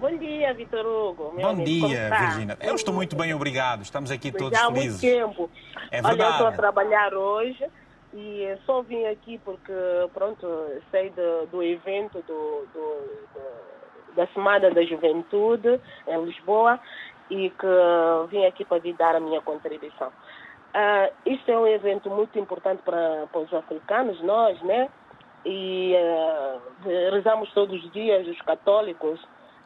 [0.00, 1.32] Bom dia, Vitor Hugo.
[1.36, 1.64] Bom amigo.
[1.88, 2.08] dia?
[2.20, 2.56] Virgínia.
[2.60, 3.82] Eu estou muito bem, obrigado.
[3.82, 5.00] Estamos aqui todos Já há muito felizes.
[5.00, 5.50] tempo.
[5.90, 6.56] É Olha, eu estou a verdade.
[6.56, 7.64] trabalhar hoje
[8.14, 9.72] e só vim aqui porque,
[10.14, 10.46] pronto,
[10.92, 13.61] sei do, do evento do, do- do-
[14.16, 16.78] da Semana da Juventude em Lisboa
[17.30, 17.66] e que
[18.28, 20.12] vim aqui para lhe dar a minha contribuição.
[20.74, 24.88] Ah, isto é um evento muito importante para, para os africanos, nós, né?
[25.44, 26.58] E ah,
[27.10, 29.20] rezamos todos os dias, os católicos,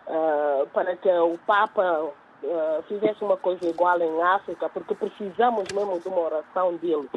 [0.09, 2.13] ah, para que o Papa
[2.45, 7.09] ah, fizesse uma coisa igual em África, porque precisamos mesmo de uma oração dele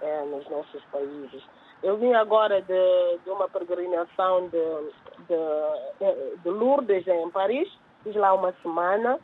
[0.00, 1.42] eh, nos nossos países.
[1.82, 4.92] Eu vim agora de, de uma peregrinação de,
[5.28, 7.68] de, de Lourdes, em Paris,
[8.02, 9.18] fiz lá uma semana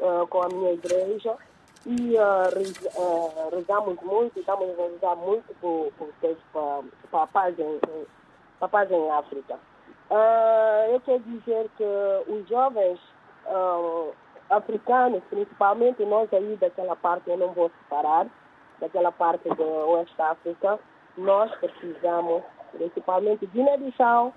[0.00, 1.36] ah, com a minha igreja
[1.86, 5.44] e ah, rez- ah, rezamos muito, estamos a rezar muito
[7.10, 7.80] para a paz em,
[8.60, 9.58] a paz em África.
[10.10, 11.84] Ah, eu quero dizer que
[12.28, 12.98] os jovens
[14.48, 18.26] africanos, principalmente nós aí daquela parte, eu não vou separar,
[18.80, 20.78] daquela parte do Oeste África,
[21.16, 22.42] nós precisamos,
[22.72, 24.32] principalmente de Guiné-Bissau,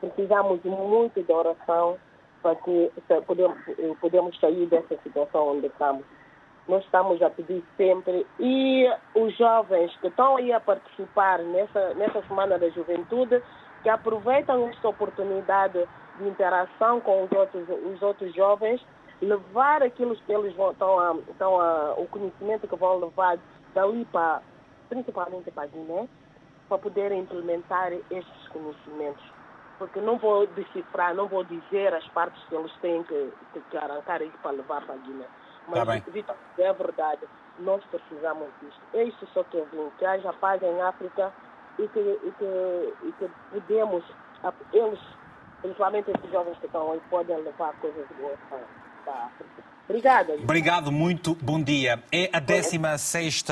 [0.00, 1.98] precisamos muito de oração
[2.42, 2.92] para que
[3.26, 6.04] podemos, eh, podemos sair dessa situação onde estamos.
[6.68, 8.26] Nós estamos a pedir sempre.
[8.38, 13.42] E os jovens que estão aí a participar nessa, nessa Semana da Juventude,
[13.82, 15.86] que aproveitam esta oportunidade
[16.18, 18.84] de interação com os outros, os outros jovens,
[19.20, 23.38] levar aquilo que eles vão, estão a, estão a, o conhecimento que vão levar
[23.74, 24.42] dali para,
[24.88, 26.08] principalmente para a Guiné,
[26.68, 29.24] para poderem implementar estes conhecimentos.
[29.78, 33.76] Porque não vou decifrar, não vou dizer as partes que eles têm que, que, que
[33.76, 35.26] arrancar isso para levar para a Guiné.
[35.68, 36.02] Mas, Tá bem.
[36.08, 37.26] Vitor, é verdade,
[37.58, 38.80] nós precisamos disto.
[38.94, 41.32] É isso só que eu vim, que haja paz em África
[41.78, 44.04] e que, e que, e que podemos,
[44.72, 45.00] eles,
[45.60, 48.60] principalmente esses jovens que estão aí, podem levar coisas boas para,
[49.04, 49.75] para a África.
[49.88, 50.34] Obrigada.
[50.34, 52.02] Obrigado, muito bom dia.
[52.10, 53.44] É a 16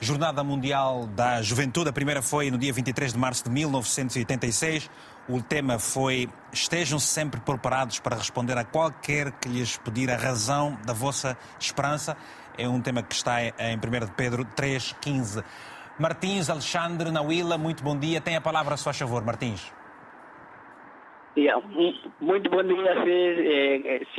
[0.00, 1.90] Jornada Mundial da Juventude.
[1.90, 4.90] A primeira foi no dia 23 de março de 1986.
[5.28, 10.78] O tema foi Estejam sempre preparados para responder a qualquer que lhes pedir a razão
[10.86, 12.16] da vossa esperança.
[12.56, 15.44] É um tema que está em 1 de Pedro 3,15.
[15.98, 18.20] Martins, Alexandre, Nauila, muito bom dia.
[18.22, 19.70] Tem a palavra, se faz favor, Martins.
[21.36, 24.14] Yeah, mu- Muito bom dia, se,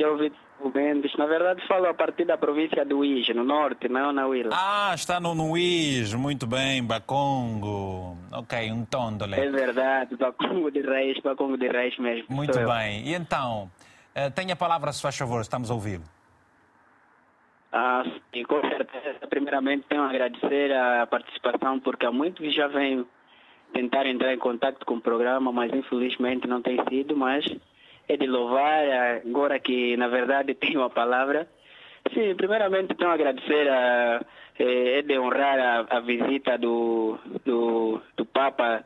[0.58, 1.14] Vitor Mendes.
[1.16, 4.50] Na verdade, falo a partir da província do Uíge, no norte, não na Huila.
[4.52, 8.16] Ah, está no Nuís, muito bem, Bacongo.
[8.32, 9.34] Ok, um tondole.
[9.34, 12.26] É verdade, Bacongo de Reis, Bacongo de Reis mesmo.
[12.28, 12.68] Muito sou eu.
[12.68, 13.06] bem.
[13.06, 13.70] E então,
[14.14, 16.00] eh, tenha a palavra, se faz favor, estamos a ouvir.
[17.72, 19.26] Ah, sim, com certeza.
[19.28, 23.06] Primeiramente, tenho a agradecer a participação, porque há muito que já venho
[23.72, 27.44] tentar entrar em contato com o programa, mas infelizmente não tem sido, mas
[28.08, 28.84] é de louvar,
[29.26, 31.48] agora que na verdade tenho a palavra.
[32.14, 34.20] Sim, primeiramente a agradecer, a,
[34.58, 38.84] é, é de honrar a, a visita do, do, do Papa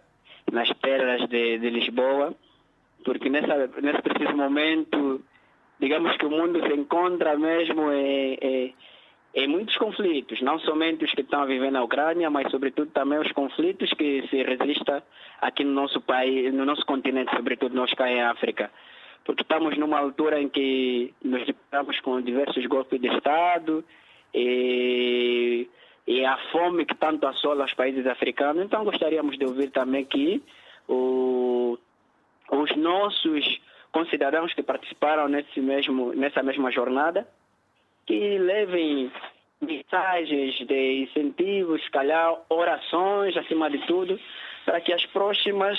[0.51, 2.35] nas terras de, de Lisboa,
[3.05, 5.23] porque nessa, nesse preciso momento,
[5.79, 8.75] digamos que o mundo se encontra mesmo em, em,
[9.35, 13.19] em muitos conflitos, não somente os que estão a viver na Ucrânia, mas sobretudo também
[13.19, 15.03] os conflitos que se resistem
[15.41, 18.71] aqui no nosso país, no nosso continente, sobretudo nós cá em África.
[19.25, 23.85] Porque estamos numa altura em que nos deparamos com diversos golpes de Estado
[24.35, 25.69] e,
[26.07, 28.65] e a fome que tanto assola os países africanos.
[28.65, 30.43] Então gostaríamos de ouvir também que
[30.89, 31.79] o,
[32.51, 33.61] os nossos
[33.93, 37.27] concidadãos que participaram nesse mesmo, nessa mesma jornada
[38.07, 39.13] que levem
[39.61, 44.19] mensagens de incentivos, calhar orações acima de tudo,
[44.65, 45.79] para que as próximas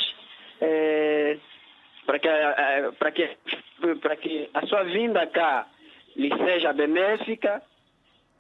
[0.62, 1.38] eh,
[2.06, 3.30] para que, eh, para que
[4.02, 5.68] para que a sua vinda cá
[6.16, 7.62] lhe seja benéfica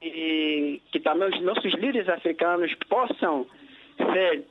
[0.02, 3.46] e que também os nossos líderes africanos possam
[4.14, 4.46] ser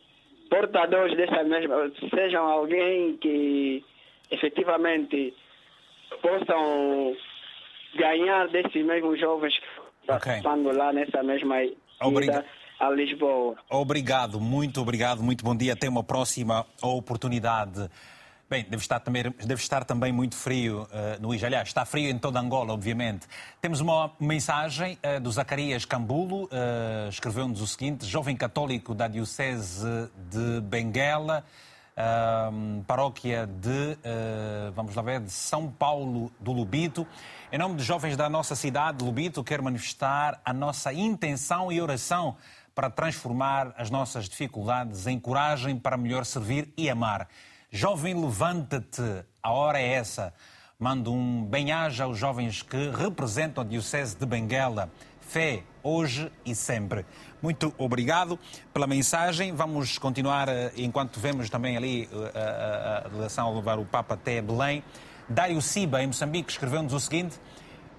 [0.48, 3.84] portadores dessa mesma, sejam alguém que
[4.30, 5.34] efetivamente
[6.22, 7.16] possam
[7.94, 9.64] ganhar desses mesmos jovens que
[10.00, 10.26] estão Ok.
[10.26, 11.56] participando lá nessa mesma
[12.00, 12.44] Obrigado.
[12.78, 13.56] a Lisboa.
[13.68, 15.72] Obrigado, muito obrigado, muito bom dia.
[15.74, 17.88] Até uma próxima oportunidade.
[18.50, 21.46] Bem, deve estar também, deve estar também muito frio eh, no Ija.
[21.46, 23.28] Aliás, está frio em toda Angola, obviamente.
[23.60, 29.86] Temos uma mensagem eh, do Zacarias Cambulo, eh, escreveu-nos o seguinte: jovem católico da Diocese
[30.28, 31.44] de Benguela,
[31.96, 37.06] ahm, paróquia de, eh, vamos lá ver, de São Paulo do Lubito.
[37.52, 42.36] Em nome dos jovens da nossa cidade, Lubito, quero manifestar a nossa intenção e oração
[42.74, 47.28] para transformar as nossas dificuldades em coragem para melhor servir e amar.
[47.72, 50.34] Jovem, levanta-te, a hora é essa.
[50.76, 54.90] Mando um bem-aja aos jovens que representam a Diocese de Benguela.
[55.20, 57.06] Fé, hoje e sempre.
[57.40, 58.36] Muito obrigado
[58.74, 59.54] pela mensagem.
[59.54, 64.14] Vamos continuar, eh, enquanto vemos também ali eh, a, a, a delegação levar o Papa
[64.14, 64.82] até Belém.
[65.28, 67.38] Dário Siba, em Moçambique, escreveu-nos o seguinte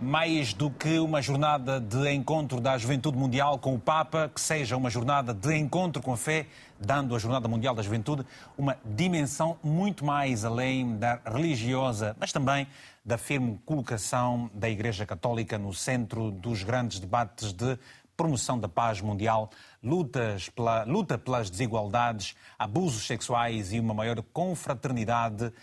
[0.02, 4.76] mais do que uma jornada de encontro da juventude mundial com o Papa, que seja
[4.76, 6.48] uma jornada de encontro com a fé,
[6.80, 8.26] dando à Jornada Mundial da Juventude
[8.58, 12.68] uma dimensão muito mais além da religiosa, mas também
[13.06, 17.78] da firme colocação da Igreja Católica no centro dos grandes debates de
[18.18, 19.52] promoção da paz mundial,
[19.84, 25.54] lutas pela, luta pelas desigualdades, abusos sexuais e uma maior confraternidade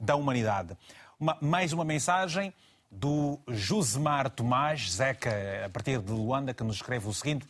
[0.00, 0.74] da humanidade.
[1.20, 2.52] Uma- mais uma mensagem
[2.94, 5.30] do Josemar Tomás, Zeca,
[5.64, 7.46] a partir de Luanda, que nos escreve o seguinte: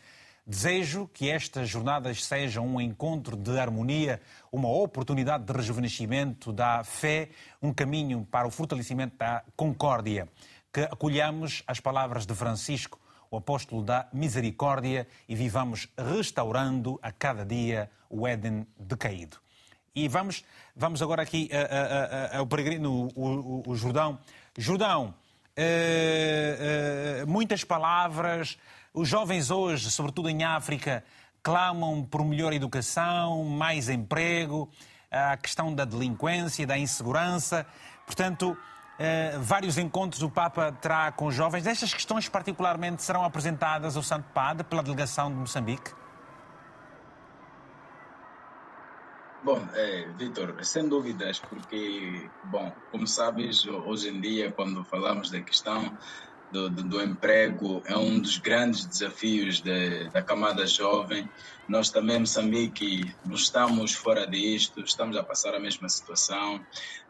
[0.47, 4.21] Desejo que estas jornadas sejam um encontro de harmonia,
[4.51, 7.29] uma oportunidade de rejuvenescimento da fé,
[7.61, 10.29] um caminho para o fortalecimento da concórdia.
[10.73, 12.99] Que acolhamos as palavras de Francisco,
[13.31, 19.37] o apóstolo da misericórdia, e vivamos restaurando a cada dia o Éden decaído.
[19.95, 20.45] E vamos,
[20.75, 24.19] vamos agora aqui a- a- a- ao peregrino, o, o- o Jordão.
[24.57, 25.15] Jordão,
[25.57, 28.59] eh, eh, muitas palavras.
[28.95, 31.05] Os jovens hoje, sobretudo em África,
[31.43, 34.71] clamam por melhor educação, mais emprego,
[35.11, 37.67] a questão da delinquência, da insegurança.
[38.07, 38.57] Portanto,
[38.99, 41.67] eh, vários encontros o Papa terá com os jovens.
[41.67, 46.02] Estas questões, particularmente, serão apresentadas ao Santo Padre pela delegação de Moçambique?
[49.45, 55.43] Bom, é, Vitor, sem dúvidas, porque, bom, como sabes, hoje em dia, quando falamos da
[55.43, 55.99] questão
[56.53, 61.29] do, do, do emprego, é um dos grandes desafios de, da camada jovem.
[61.67, 66.61] Nós também, Moçambique, não estamos fora disto, estamos a passar a mesma situação.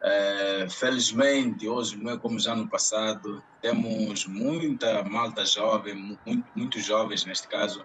[0.01, 6.85] É, felizmente, hoje não é como já no passado, temos muita malta jovem, muito, muitos
[6.85, 7.85] jovens, neste caso,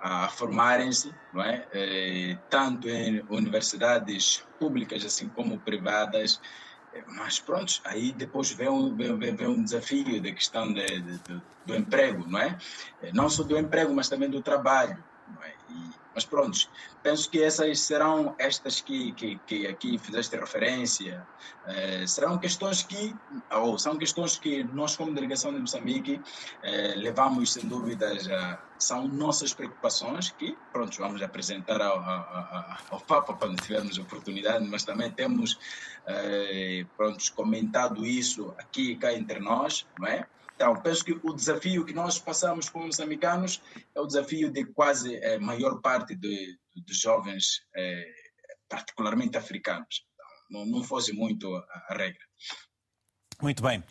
[0.00, 1.66] a formarem-se, não é?
[1.72, 6.40] Eh, tanto em universidades públicas assim como privadas.
[7.08, 11.74] Mas pronto, aí depois vem um, vem, vem- um desafio da questão de- de- do
[11.74, 12.56] emprego, não é?
[13.02, 15.02] Eh, Não só do emprego, mas também do trabalho.
[15.42, 15.56] É?
[15.68, 16.56] E- mas pronto,
[17.02, 21.28] penso que essas serão estas que, que, que aqui fizeste referência,
[21.66, 23.18] eh, serão questões que,
[23.52, 26.22] ou são questões que nós como delegação de Moçambique
[26.62, 32.78] eh, levamos sem dúvidas a, são nossas preocupações que, pronto, vamos apresentar ao, ao, ao-
[32.90, 35.56] ao Papa quando tivermos oportunidade, mas também temos,
[36.06, 40.28] eh, pronto, comentado isso aqui e cá entre nós, não é?
[40.54, 43.60] Então, penso que o desafio que nós passamos como moçambicanos
[43.94, 46.56] é o desafio de quase a maior parte de,
[46.88, 48.12] jovens, eh,
[48.68, 50.06] particularmente africanos.
[50.14, 52.24] Então, não, não foge muito a, a regra.
[53.42, 53.82] Muito bem.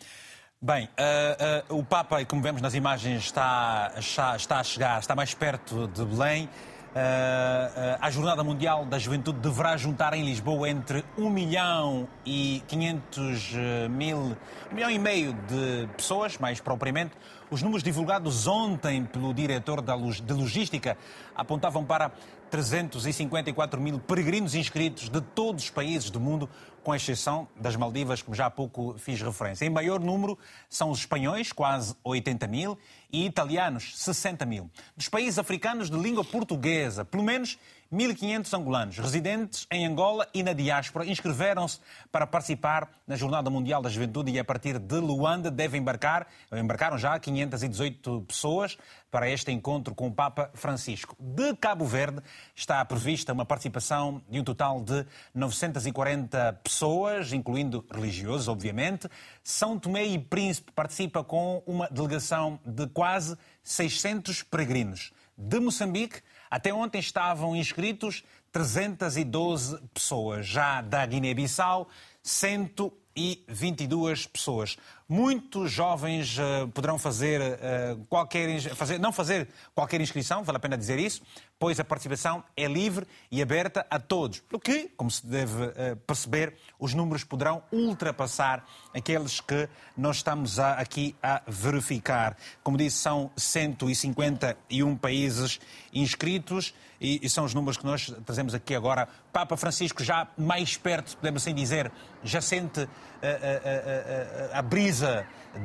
[0.60, 5.14] Bem, uh, uh, o Papa, como vemos nas imagens, está, está, está, a chegar, está
[5.14, 6.48] mais perto de Belém.
[6.94, 13.52] Uh, a Jornada Mundial da Juventude deverá juntar em Lisboa entre 1 milhão e 500
[13.90, 14.36] mil,
[14.70, 17.10] 1 milhão e meio de pessoas, mais propriamente.
[17.50, 20.96] Os números divulgados ontem pelo diretor de logística
[21.34, 22.12] apontavam para
[22.48, 26.48] 354 mil peregrinos inscritos de todos os países do mundo,
[26.84, 29.64] com exceção das Maldivas, como já há pouco fiz referência.
[29.64, 30.38] Em maior número
[30.68, 32.78] são os espanhóis, quase 80 mil,
[33.14, 34.68] e italianos, 60 mil.
[34.96, 37.56] Dos países africanos de língua portuguesa, pelo menos
[37.94, 41.78] 1.500 angolanos residentes em Angola e na diáspora inscreveram-se
[42.10, 46.98] para participar na Jornada Mundial da Juventude e a partir de Luanda devem embarcar, embarcaram
[46.98, 48.76] já 518 pessoas
[49.12, 51.14] para este encontro com o Papa Francisco.
[51.20, 52.20] De Cabo Verde
[52.52, 59.08] está prevista uma participação de um total de 940 pessoas, incluindo religiosos, obviamente.
[59.40, 65.12] São Tomé e Príncipe participa com uma delegação de quase 600 peregrinos.
[65.38, 66.20] De Moçambique,
[66.54, 68.22] até ontem estavam inscritos
[68.52, 70.46] 312 pessoas.
[70.46, 71.88] Já da Guiné-Bissau,
[72.22, 74.78] 122 pessoas.
[75.06, 80.78] Muitos jovens uh, poderão fazer, uh, qualquer, fazer, não fazer qualquer inscrição, vale a pena
[80.78, 81.20] dizer isso,
[81.58, 84.42] pois a participação é livre e aberta a todos.
[84.50, 90.58] O que, como se deve uh, perceber, os números poderão ultrapassar aqueles que nós estamos
[90.58, 92.34] a, aqui a verificar.
[92.62, 95.60] Como disse, são 151 países
[95.92, 99.06] inscritos e, e, são os números que nós trazemos aqui agora.
[99.32, 102.88] Papa Francisco já mais perto, podemos assim dizer, já sente
[103.22, 104.58] a, a,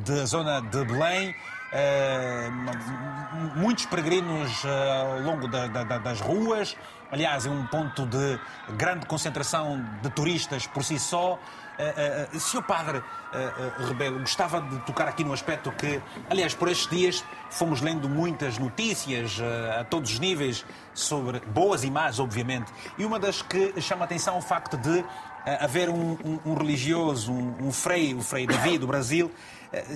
[0.06, 1.36] da zona de Belém.
[1.72, 6.76] Uh, muitos peregrinos uh, ao longo da, da, das ruas.
[7.12, 8.40] Aliás, é um ponto de
[8.76, 11.34] grande concentração de turistas por si só.
[11.80, 16.68] Uh, uh, Senhor Padre uh, Rebelo, gostava de tocar aqui no aspecto que, aliás, por
[16.68, 19.40] estes dias fomos lendo muitas notícias
[19.80, 24.06] a todos os níveis sobre boas e más, obviamente, e uma das que chama a
[24.06, 25.04] atenção é o facto de
[25.46, 29.32] haver um, um, um religioso, um, um frei, o Frei Davi do Brasil,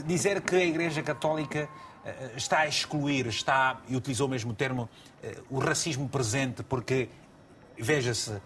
[0.06, 1.68] dizer que a Igreja Católica
[2.36, 4.90] está a excluir, está, e utilizou o mesmo termo,
[5.49, 7.10] o racismo presente, porque,
[7.78, 8.41] veja-se,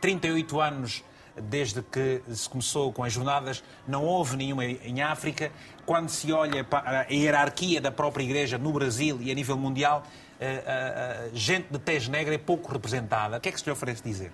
[0.00, 1.04] 38 anos
[1.40, 5.52] desde que se começou com as jornadas, não houve nenhuma em África.
[5.84, 10.02] Quando se olha para a hierarquia da própria Igreja no Brasil e a nível mundial,
[10.40, 13.36] eh, eh, gente de tez negra é pouco representada.
[13.36, 14.32] O que é que se lhe oferece dizer?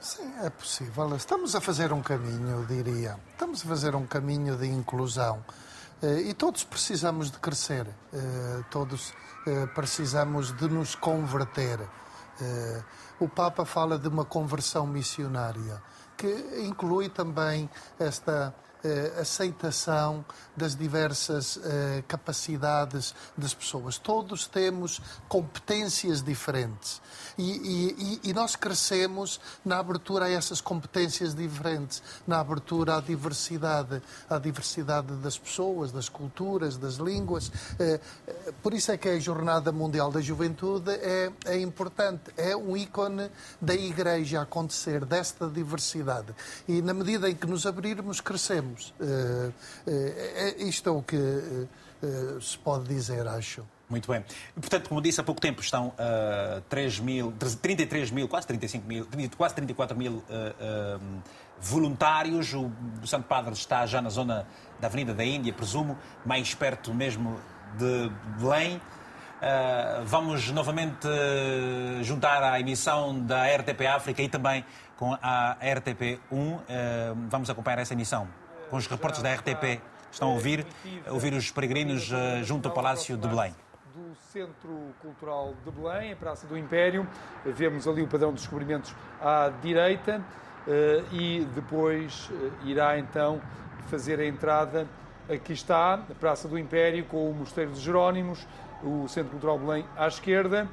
[0.00, 1.14] Sim, é possível.
[1.14, 3.20] Estamos a fazer um caminho, diria.
[3.32, 5.44] Estamos a fazer um caminho de inclusão.
[6.02, 7.86] Eh, e todos precisamos de crescer,
[8.70, 9.12] todos
[9.74, 11.78] precisamos de nos converter.
[13.18, 15.82] O Papa fala de uma conversão missionária,
[16.16, 17.68] que inclui também
[17.98, 20.24] esta eh, aceitação
[20.56, 23.98] das diversas eh, capacidades das pessoas.
[23.98, 27.02] Todos temos competências diferentes
[27.40, 34.02] e, e, e, nós crescemos na abertura a essas competências diferentes, na abertura à diversidade,
[34.28, 37.50] à diversidade das pessoas, das culturas, das línguas.
[37.78, 38.00] Eh,
[38.62, 43.30] por isso é que a Jornada Mundial da Juventude é, é importante, é um ícone
[43.60, 46.34] da Igreja acontecer desta diversidade.
[46.68, 48.94] E na medida em que nos abrirmos, crescemos.
[49.00, 49.52] Uh,
[49.86, 51.16] uh, isto é o que
[52.40, 53.62] se pode dizer, acho.
[53.90, 54.24] Muito bem.
[54.54, 59.06] Portanto, como disse há pouco tempo, estão uh, 3 mil, 33 mil, quase 35 mil,
[59.36, 61.22] quase 34 mil uh, uh,
[61.60, 62.54] voluntários.
[62.54, 62.70] O
[63.04, 64.46] Santo Padre está já na zona
[64.78, 67.40] da Avenida da Índia, presumo, mais perto mesmo
[67.76, 68.76] de Belém.
[68.76, 71.08] Uh, vamos novamente
[72.02, 74.64] juntar à emissão da RTP África e também
[74.96, 76.60] com a RTP1.
[77.28, 78.28] vamos acompanhar essa emissão
[78.68, 79.80] com os repórteres da RTP
[80.12, 80.66] estão a ouvir,
[81.06, 83.54] a ouvir os peregrinos uh, junto ao Palácio de Belém.
[83.94, 87.06] Do Centro Cultural de Belém, a Praça do Império,
[87.44, 90.20] vemos ali o padrão dos descobrimentos à direita
[90.66, 93.40] uh, e depois uh, irá então
[93.86, 94.86] fazer a entrada.
[95.28, 98.46] Aqui está, a Praça do Império, com o Mosteiro de Jerónimos,
[98.82, 100.68] o Centro Cultural de Belém à esquerda.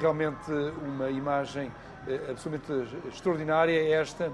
[0.00, 0.50] Realmente
[0.84, 1.70] uma imagem
[2.28, 4.32] absolutamente extraordinária esta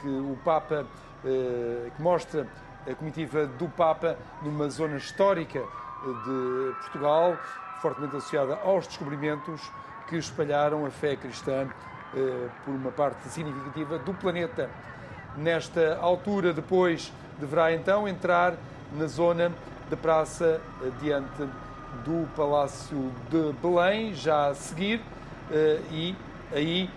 [0.00, 0.86] que o Papa
[1.24, 2.46] eh, que mostra
[2.90, 5.66] a comitiva do Papa numa zona histórica eh,
[6.04, 7.36] de Portugal,
[7.80, 9.70] fortemente associada aos descobrimentos
[10.08, 11.68] que espalharam a fé cristã
[12.14, 14.70] eh, por uma parte significativa do planeta.
[15.36, 18.54] Nesta altura, depois, deverá então entrar
[18.92, 19.52] na zona
[19.88, 20.60] da praça
[21.00, 21.48] diante
[22.04, 25.00] do Palácio de Belém, já a seguir,
[25.90, 26.14] e
[26.52, 26.90] aí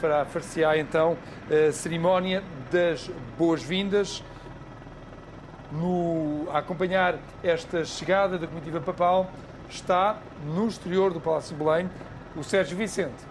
[0.00, 1.16] fará, far-se-á então
[1.50, 4.22] a cerimónia das boas-vindas.
[6.52, 9.30] A acompanhar esta chegada da comitiva papal
[9.68, 11.88] está no exterior do Palácio de Belém
[12.36, 13.30] o Sérgio Vicente.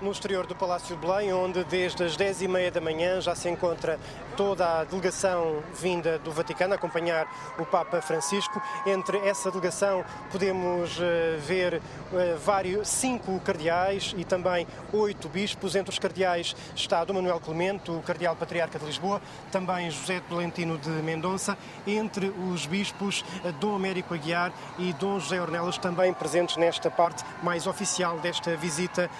[0.00, 3.98] No exterior do Palácio de Belém, onde desde as 10h30 da manhã já se encontra
[4.38, 7.26] toda a delegação vinda do Vaticano acompanhar
[7.58, 8.62] o Papa Francisco.
[8.86, 11.02] Entre essa delegação podemos uh,
[11.40, 15.74] ver uh, vários, cinco cardeais e também oito bispos.
[15.74, 19.20] Entre os cardeais está Dom Manuel Clemente, o cardeal patriarca de Lisboa,
[19.50, 21.58] também José Tolentino de Mendonça.
[21.84, 27.24] Entre os bispos, uh, Dom Américo Aguiar e Dom José Ornelas, também presentes nesta parte
[27.42, 29.10] mais oficial desta visita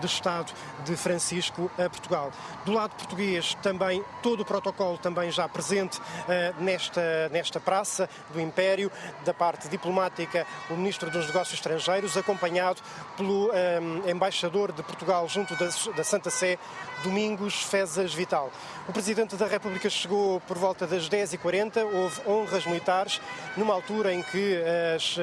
[0.00, 0.52] de Estado
[0.84, 2.30] de Francisco a Portugal.
[2.64, 4.61] Do lado português, também todo o protocolo
[5.00, 8.92] também já presente uh, nesta, nesta praça do Império,
[9.24, 12.80] da parte diplomática, o Ministro dos Negócios Estrangeiros, acompanhado
[13.16, 16.58] pelo um, eh, embaixador de Portugal junto da, da Santa Sé,
[17.02, 18.50] Domingos Fezas Vital.
[18.88, 23.20] O Presidente da República chegou por volta das 10h40, houve honras militares,
[23.56, 24.62] numa altura em que
[24.94, 25.18] as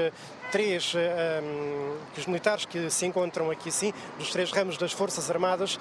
[0.51, 5.29] três, um, que os militares que se encontram aqui sim, dos três ramos das Forças
[5.29, 5.79] Armadas,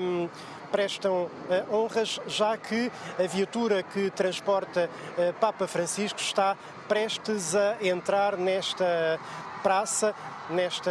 [0.00, 0.28] um,
[0.70, 4.88] prestam uh, honras, já que a viatura que transporta
[5.18, 6.56] uh, Papa Francisco está
[6.88, 9.18] prestes a entrar nesta
[9.62, 10.14] praça,
[10.48, 10.90] nesta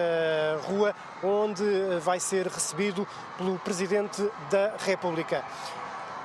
[0.68, 1.64] rua, onde
[2.02, 3.08] vai ser recebido
[3.38, 5.44] pelo Presidente da República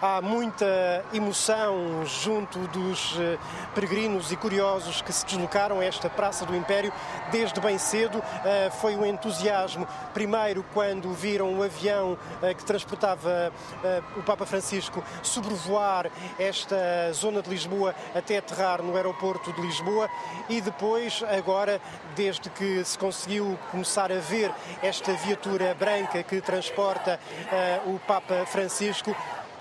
[0.05, 3.39] há muita emoção junto dos eh,
[3.75, 6.93] peregrinos e curiosos que se deslocaram a esta Praça do Império
[7.33, 8.23] desde bem cedo.
[8.45, 13.51] Eh, foi um entusiasmo, primeiro, quando viram o avião eh, que transportava
[14.17, 20.09] o Papa Francisco sobrevoar esta zona de Lisboa até aterrar no aeroporto de Lisboa
[20.51, 21.81] e depois, agora,
[22.15, 24.53] desde que se conseguiu começar a ver
[24.83, 27.19] esta viatura branca que transporta
[27.87, 29.15] o Papa Francisco,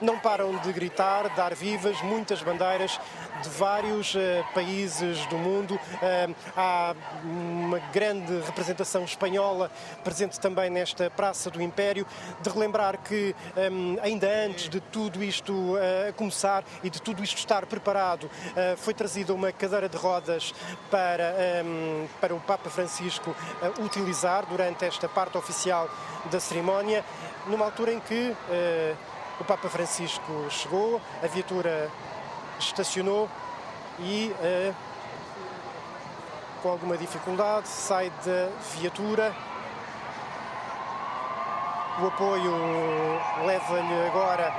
[0.04, 3.00] não param de gritar, dar vivas, muitas bandeiras
[3.42, 4.20] de vários uh,
[4.54, 5.76] países do mundo.
[5.76, 9.72] Uh, há uma grande representação espanhola
[10.04, 12.06] presente também nesta Praça do Império.
[12.42, 13.36] De relembrar que,
[13.72, 18.30] um, ainda antes de tudo isto uh, começar e de tudo isto estar preparado,
[18.78, 20.54] foi trazida uma cadeira de rodas
[20.90, 21.34] para,
[22.20, 23.36] para o Papa Francisco
[23.80, 25.90] utilizar durante esta parte oficial
[26.30, 27.04] da cerimónia,
[27.48, 28.36] numa altura em que
[29.40, 31.90] o Papa Francisco chegou, a viatura
[32.60, 33.30] estacionou
[34.00, 34.76] e, uh,
[36.62, 39.34] com alguma dificuldade, sai da viatura.
[42.02, 42.54] O apoio
[43.46, 44.54] leva-lhe agora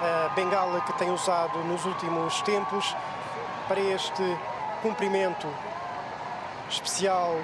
[0.00, 2.96] a bengala que tem usado nos últimos tempos
[3.68, 4.38] para este
[4.82, 5.46] cumprimento
[6.68, 7.36] especial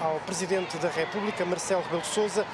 [0.00, 2.46] ao Presidente da República, Marcelo Rebelo de Sousa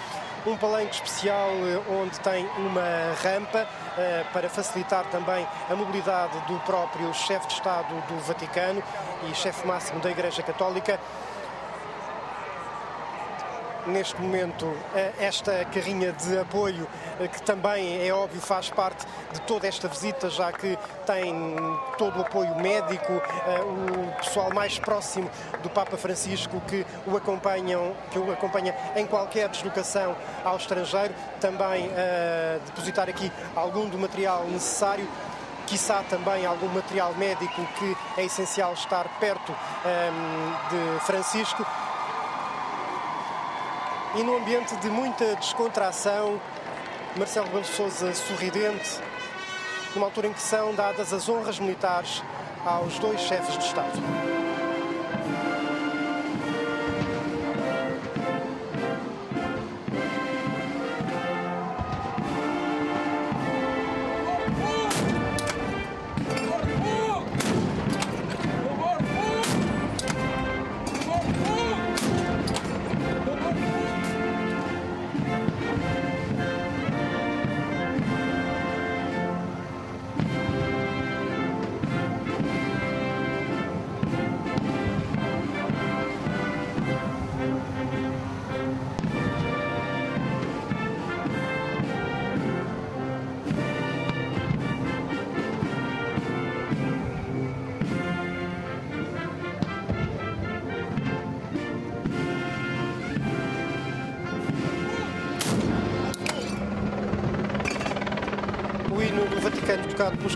[0.47, 3.66] um palanque especial eh, onde tem uma rampa
[3.97, 8.83] eh, para facilitar também a mobilidade do próprio chefe de Estado do Vaticano
[9.29, 11.01] e chefe máximo da Igreja Católica
[13.86, 16.86] neste momento eh, esta carrinha de apoio,
[17.20, 21.56] eh, que também é óbvio faz parte de toda esta visita, já que tem
[21.98, 25.31] todo o apoio médico, eh, o pessoal mais próximo
[25.62, 31.90] do Papa Francisco que o acompanham, que o acompanha em qualquer deslocação ao estrangeiro, também
[32.66, 35.06] depositar aqui algum do material necessário
[35.66, 41.65] quiçá também algum material médico que é essencial estar perto um, de Francisco
[44.16, 46.41] e num ambiente de muita descontração,
[47.16, 49.01] Marcelo Rebelo Sousa sorridente,
[49.95, 52.23] numa altura em que são dadas as honras militares
[52.65, 54.44] aos dois chefes de Estado.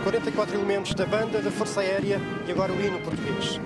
[0.09, 3.59] 44 elementos da banda da Força Aérea e agora o hino português.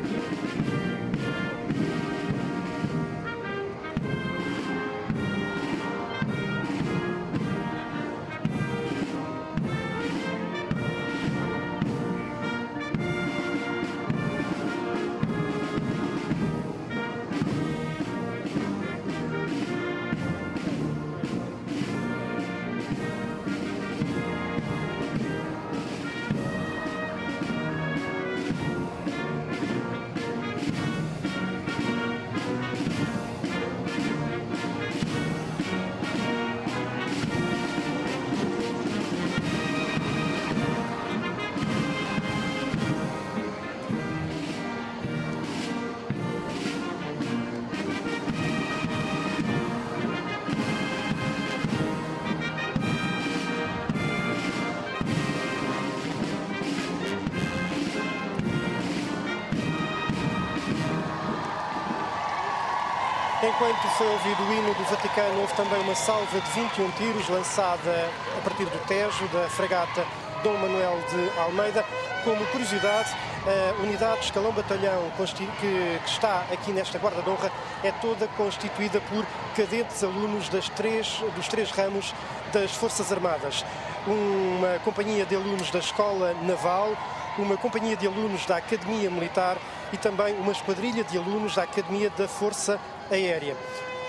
[64.03, 68.41] Foi ouvido o hino do Vaticano, houve também uma salva de 21 tiros lançada a
[68.41, 70.05] partir do Tejo, da fragata
[70.43, 71.85] Dom Manuel de Almeida.
[72.25, 73.15] Como curiosidade,
[73.45, 77.49] a unidade de escalão batalhão que, está aqui nesta Guarda de Honra
[77.81, 79.25] é toda constituída por
[79.55, 82.13] cadetes alunos das três, dos três ramos
[82.51, 83.63] das Forças Armadas.
[84.05, 86.91] Uma companhia de alunos da Escola Naval,
[87.37, 89.57] uma companhia de alunos da Academia Militar
[89.93, 92.77] e também uma esquadrilha de alunos da Academia da Força
[93.09, 93.55] Aérea.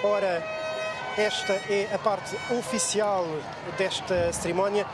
[0.03, 0.43] Ora,
[1.17, 3.25] esta é a parte oficial
[3.79, 4.87] desta cerimónia,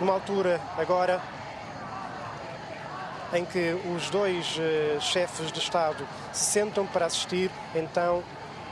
[0.00, 1.20] numa altura agora
[3.32, 8.22] em que os dois uh, chefes de Estado se sentam para assistir então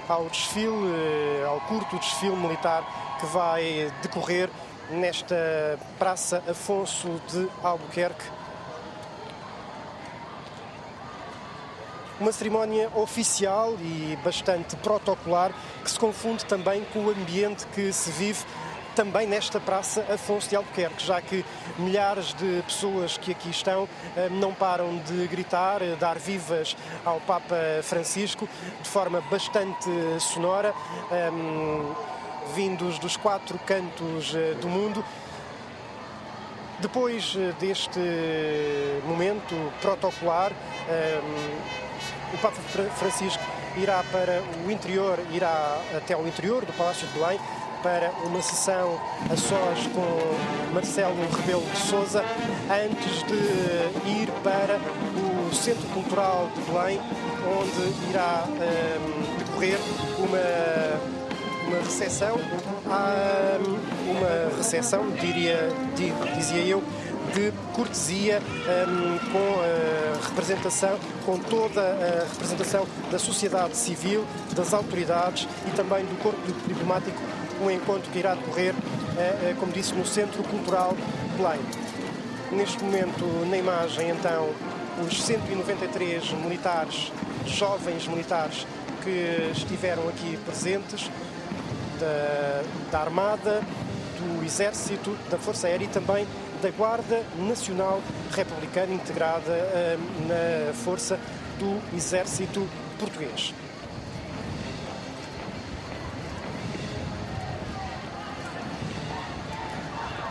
[0.09, 2.85] ao desfile, uh, ao curto desfile militar
[3.19, 4.49] que vai decorrer
[4.91, 8.25] nesta Praça Afonso de Albuquerque
[12.23, 18.13] uma cerimónia oficial e bastante protocolar que se confunde também com o ambiente que se
[18.13, 18.45] vive
[18.95, 21.45] também nesta Praça Afonso de Albuquerque, já que
[21.77, 27.19] milhares de pessoas que aqui estão eh, não param de gritar, eh, dar vivas ao
[27.21, 28.49] Papa Francisco
[28.81, 29.91] de forma bastante
[30.21, 30.73] sonora,
[31.11, 31.93] ehm,
[32.55, 35.05] vindos dos quatro cantos eh, do mundo.
[36.79, 38.01] Depois deste
[39.07, 40.53] momento protocolar,
[40.89, 41.82] ehm,
[42.33, 42.57] o Papa
[42.97, 43.43] Francisco
[43.77, 47.39] irá para o interior, irá até ao interior do Palácio de Belém
[47.83, 49.01] para uma sessão
[49.31, 52.25] a sós com Marcelo Rebelo de Souza
[52.71, 57.01] antes de ir para o Centro Cultural de Belém,
[57.45, 59.79] onde irá um, decorrer
[60.19, 61.23] uma
[61.73, 62.37] uma recepção,
[62.87, 65.69] uma recepção, diria,
[66.37, 66.83] dizia eu,
[67.35, 75.49] de cortesia um, com a representação, com toda a representação da sociedade civil, das autoridades
[75.67, 77.17] e também do corpo diplomático,
[77.61, 80.97] um encontro que irá decorrer, uh, como disse, no Centro Cultural
[81.37, 81.61] Belém.
[82.51, 84.51] Neste momento, na imagem, então,
[85.07, 87.11] os 193 militares,
[87.47, 88.67] jovens militares
[89.03, 91.11] que estiveram aqui presentes,
[91.99, 93.63] da, da Armada,
[94.19, 96.27] do Exército, da Força Aérea e também
[96.63, 101.19] da Guarda Nacional Republicana integrada uh, na força
[101.59, 102.69] do Exército
[103.01, 103.53] Português.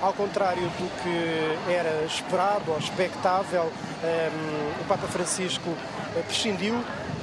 [0.01, 5.69] Ao contrário do que era esperado ou expectável, um, ehm, o Papa Francisco
[6.25, 6.81] prescindiu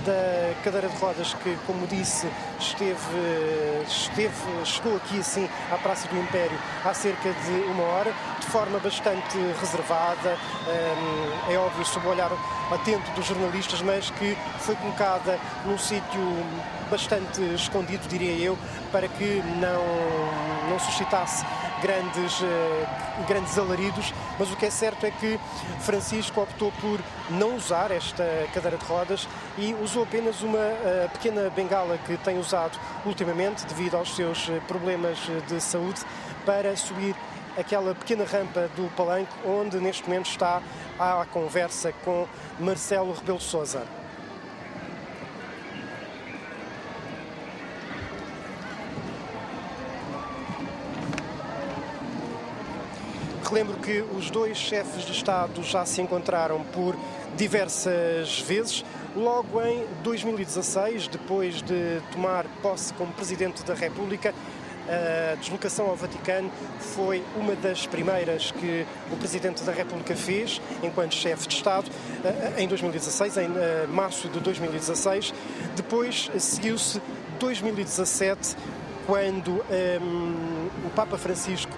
[0.08, 2.26] da cadeira de rodas que, como disse,
[2.58, 2.96] esteve,
[3.86, 8.78] esteve, chegou aqui assim à Praça do Império há cerca de uma hora, de forma
[8.78, 10.38] bastante reservada,
[11.48, 12.30] é óbvio, sob o olhar
[12.72, 16.20] atento dos jornalistas, mas que foi colocada num sítio
[16.90, 18.58] bastante escondido, diria eu,
[18.90, 21.44] para que não, não suscitasse
[21.82, 22.86] grandes, eh,
[23.26, 25.38] grandes alaridos, mas o que é certo é que
[25.80, 27.00] Francisco optou por
[27.30, 32.38] não usar esta cadeira de rodas e usou apenas uma uh, pequena bengala que tem
[32.38, 35.18] usado ultimamente devido aos seus eh, problemas
[35.48, 36.00] de saúde
[36.44, 37.14] para subir
[37.56, 40.62] aquela pequena rampa do palanque onde neste momento está
[40.98, 42.26] a conversa com
[42.60, 43.97] Marcelo Rebelo Sousa.
[53.48, 56.94] Relembro que os dois chefes de Estado já se encontraram por
[57.34, 58.84] diversas vezes.
[59.16, 64.34] Logo em 2016, depois de tomar posse como Presidente da República,
[64.88, 66.50] A deslocação ao Vaticano
[66.80, 71.90] foi uma das primeiras que o Presidente da República fez enquanto chefe de Estado
[72.56, 73.48] em 2016, em
[73.88, 75.34] março de 2016.
[75.76, 77.02] Depois seguiu-se
[77.38, 78.56] 2017,
[79.06, 79.62] quando
[80.00, 81.72] um, o Papa Francisco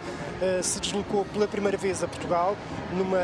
[0.63, 2.57] se deslocou pela primeira vez a Portugal,
[2.93, 3.19] numa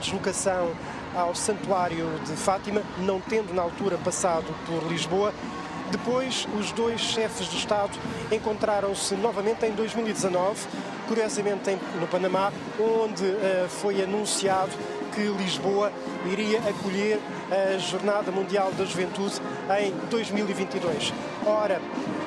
[0.00, 0.72] deslocação
[1.14, 5.32] ao Santuário de Fátima, não tendo na altura passado por Lisboa.
[5.90, 7.98] Depois, os dois chefes de Estado
[8.30, 10.66] encontraram-se novamente em 2019,
[11.06, 14.70] curiosamente no Panamá, onde uh, foi anunciado
[15.18, 15.92] que Lisboa
[16.30, 17.18] iria acolher
[17.50, 19.34] a Jornada Mundial da Juventude
[19.80, 21.12] em 2022.
[21.44, 21.80] Ora,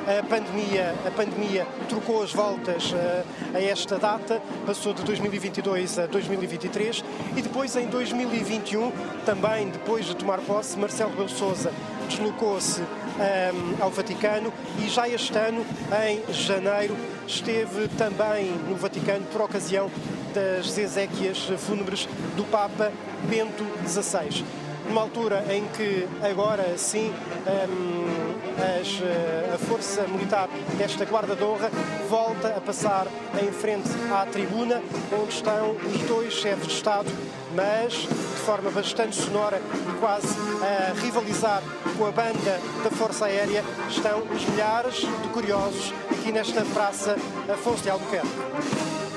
[0.06, 6.06] a pandemia, a pandemia trocou as voltas uh, a esta data, passou de 2022 a
[6.08, 7.02] 2023
[7.38, 8.92] e depois em 2021,
[9.26, 11.72] também depois de tomar posse, Marcelo Rebelo Sousa
[12.10, 14.52] deslocou-se um, ao Vaticano
[14.84, 15.66] e já este ano,
[16.06, 19.90] em janeiro, esteve também no Vaticano por ocasião
[20.34, 22.92] das exéquias fúnebres do Papa
[23.30, 24.44] Bento XVI.
[24.88, 31.70] Numa altura em que agora sim um, as, a força militar desta Guarda de Honra
[32.10, 33.08] volta a passar
[33.42, 34.82] em frente à tribuna
[35.18, 37.10] onde estão os dois chefes de Estado,
[37.56, 40.28] mas de forma bastante sonora e quase
[40.62, 41.62] a rivalizar
[41.98, 47.16] com a banda da Força Aérea estão os milhares de curiosos aqui nesta Praça
[47.48, 49.11] Afonso de Albuquerque.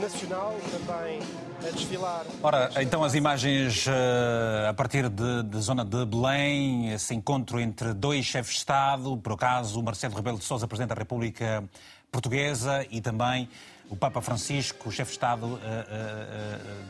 [0.00, 1.20] Nacional também
[1.66, 2.24] a desfilar.
[2.42, 8.24] Ora, então as imagens uh, a partir de, zona de Belém, esse encontro entre dois
[8.24, 11.64] chefes de Estado, por acaso Marcelo Rebelo de Sousa, Presidente da República
[12.10, 13.48] Portuguesa, e também
[13.88, 15.58] o Papa Francisco, chefe de Estado uh, uh,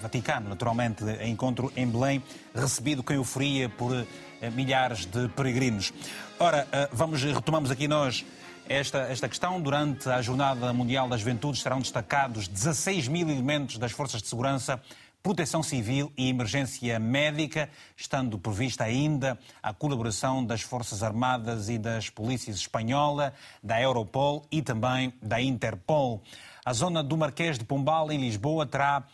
[0.01, 2.23] Vaticano, naturalmente, em encontro em Belém,
[2.55, 4.07] recebido com euforia por
[4.55, 5.93] milhares de peregrinos.
[6.39, 8.25] Ora, vamos, retomamos aqui nós
[8.69, 9.61] esta, esta questão.
[9.61, 14.81] Durante a Jornada Mundial da Juventude estarão destacados 16 mil elementos das Forças de Segurança,
[15.23, 22.09] Proteção Civil e Emergência Médica, estando prevista ainda a colaboração das Forças Armadas e das
[22.09, 26.23] Polícias Espanhola, da Europol e também da Interpol.
[26.65, 29.05] A zona do Marquês de Pombal, em Lisboa, terá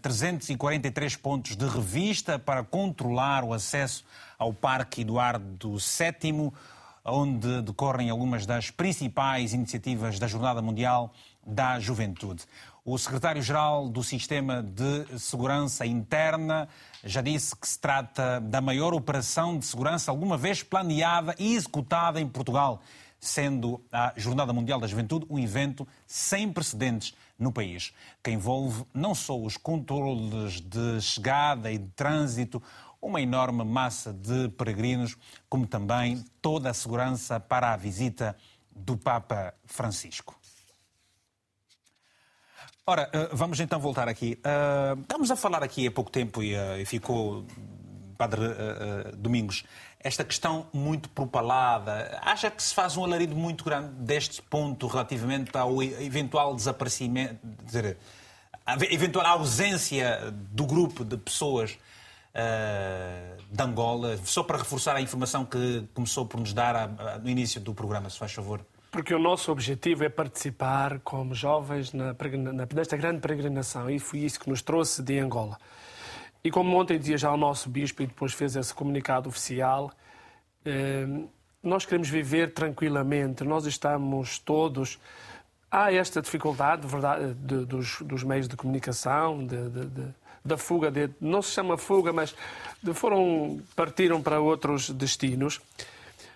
[0.00, 4.04] 343 eh, pontos de revista para controlar o acesso
[4.38, 6.52] ao Parque Eduardo VII
[7.04, 11.12] onde decorrem algumas das principais iniciativas da Jornada Mundial
[11.44, 12.44] da Juventude.
[12.84, 16.68] O secretário-geral do Sistema de Segurança Interna
[17.04, 22.20] já disse que se trata da maior operação de segurança alguma vez planeada e executada
[22.20, 22.80] em Portugal,
[23.20, 27.92] sendo a Jornada Mundial da Juventude um evento sem precedentes no país,
[28.22, 32.60] que envolve não só os controles de chegada e de trânsito,
[33.02, 35.16] uma enorme massa de peregrinos,
[35.48, 38.36] como também toda a segurança para a visita
[38.70, 40.34] do Papa Francisco.
[42.86, 44.38] Ora, eh, vamos então voltar aqui.
[44.42, 47.44] Eh, estamos a falar aqui há pouco tempo e eh, ficou,
[48.16, 48.40] Padre
[49.16, 49.64] Domingos,
[50.00, 52.20] esta questão muito propalada.
[52.22, 57.96] Acha que se faz um alarido muito grande deste ponto relativamente ao eventual desaparecimento, dizer,
[58.66, 61.78] a eventual ausência do grupo de pessoas
[62.34, 67.18] uh, de Angola, só para reforçar a informação que começou por nos dar a, a,
[67.18, 68.64] no início do programa, se faz favor.
[68.90, 72.14] Porque o nosso objetivo é participar como jovens na,
[72.52, 75.58] na, nesta grande peregrinação e foi isso que nos trouxe de Angola.
[76.44, 79.90] E como ontem dizia já o nosso bispo e depois fez esse comunicado oficial,
[80.64, 81.06] eh,
[81.62, 84.98] nós queremos viver tranquilamente, nós estamos todos.
[85.70, 91.10] Há esta dificuldade verdade, de, dos, dos, meios de comunicação, de, de, da fuga, de,
[91.20, 92.34] não se chama fuga, mas
[92.94, 95.60] foram, partiram para outros destinos.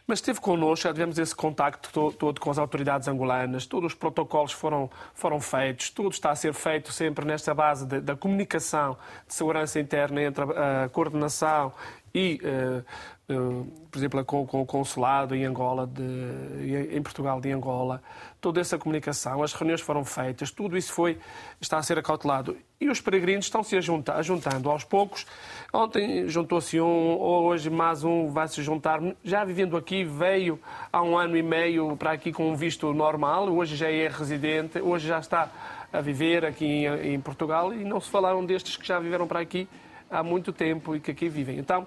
[0.06, 3.98] Mas esteve connosco, já tivemos esse contacto todo, todo, com as autoridades angolanas, todos os
[3.98, 8.96] protocolos foram, foram feitos, tudo está a ser feito sempre nesta base de, da comunicação
[9.26, 11.72] de segurança interna entre a, a coordenação
[12.14, 12.84] e uh,
[13.26, 18.00] por exemplo, com, o consulado em Angola, de, em Portugal de Angola,
[18.40, 21.18] toda essa comunicação, as reuniões foram feitas, tudo isso foi,
[21.60, 22.56] está a ser acautelado.
[22.80, 25.26] E os peregrinos estão se a juntando aos poucos.
[25.72, 29.00] Ontem juntou-se um, hoje mais um vai se juntar.
[29.24, 30.60] Já vivendo aqui, veio
[30.92, 34.78] há um ano e meio para aqui com um visto normal, hoje já é residente,
[34.78, 35.50] hoje já está
[35.92, 39.40] a viver aqui em, em Portugal e não se falaram destes que já viveram para
[39.40, 39.66] aqui
[40.08, 41.58] há muito tempo e que aqui vivem.
[41.58, 41.86] Então,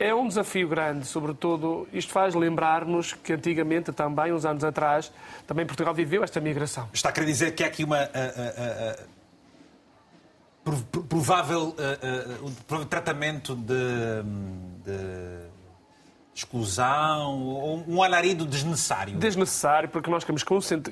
[0.00, 5.12] é um desafio grande, sobretudo, isto faz lembrar-nos que antigamente também, uns anos atrás,
[5.46, 6.88] também Portugal viveu esta migração.
[6.92, 7.98] Está a querer dizer que há aqui uma...
[7.98, 9.20] Uh, uh,
[11.08, 11.74] provável
[12.88, 14.22] tratamento de,
[14.84, 15.50] de
[16.34, 19.16] exclusão ou um alarido desnecessário?
[19.16, 20.44] Desnecessário, porque nós queremos,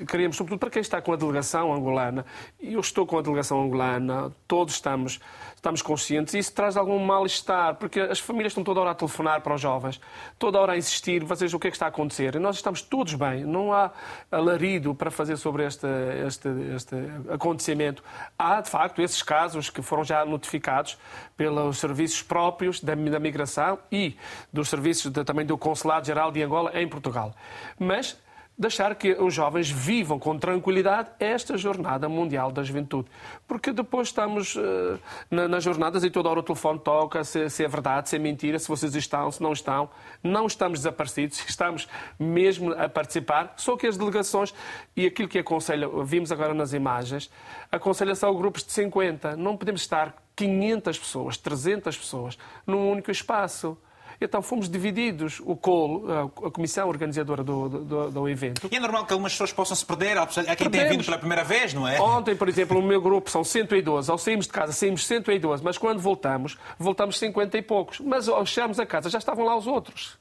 [0.06, 2.24] queremos, sobretudo para quem está com a delegação angolana,
[2.60, 5.20] e eu estou com a delegação angolana, todos estamos
[5.58, 9.40] estamos conscientes, e isso traz algum mal-estar, porque as famílias estão toda hora a telefonar
[9.40, 10.00] para os jovens,
[10.38, 12.36] toda hora a insistir, vocês o que é que está a acontecer?
[12.36, 13.90] E nós estamos todos bem, não há
[14.30, 15.86] alarido para fazer sobre este,
[16.26, 16.94] este, este
[17.28, 18.04] acontecimento.
[18.38, 20.96] Há, de facto, esses casos que foram já notificados
[21.36, 24.16] pelos serviços próprios da, da migração e
[24.52, 27.34] dos serviços de, também do Consulado-Geral de Angola em Portugal.
[27.78, 28.16] Mas
[28.58, 33.08] deixar que os jovens vivam com tranquilidade esta Jornada Mundial da Juventude.
[33.46, 34.98] Porque depois estamos uh,
[35.30, 38.18] na, nas jornadas e toda hora o telefone toca se, se, é verdade, se é
[38.18, 39.88] mentira, se vocês estão, se não estão.
[40.22, 41.86] Não estamos desaparecidos, estamos
[42.18, 43.54] mesmo a participar.
[43.56, 44.52] Só que as delegações
[44.96, 47.30] e aquilo que aconselha, vimos agora nas imagens,
[47.70, 49.36] aconselha só grupos de 50.
[49.36, 53.78] Não podemos estar 500 pessoas, 300 pessoas num único espaço.
[54.20, 56.04] Então fomos divididos, o COL,
[56.44, 58.68] a comissão organizadora do, do, do evento.
[58.70, 60.26] E é normal que algumas pessoas possam se perder, há
[60.56, 62.00] quem tenha vindo pela primeira vez, não é?
[62.00, 64.10] Ontem, por exemplo, no meu grupo são 112.
[64.10, 68.00] Ao saímos de casa, saímos 112, mas quando voltamos, voltamos 50 e poucos.
[68.00, 70.18] Mas ao chegarmos a casa, já estavam lá os outros.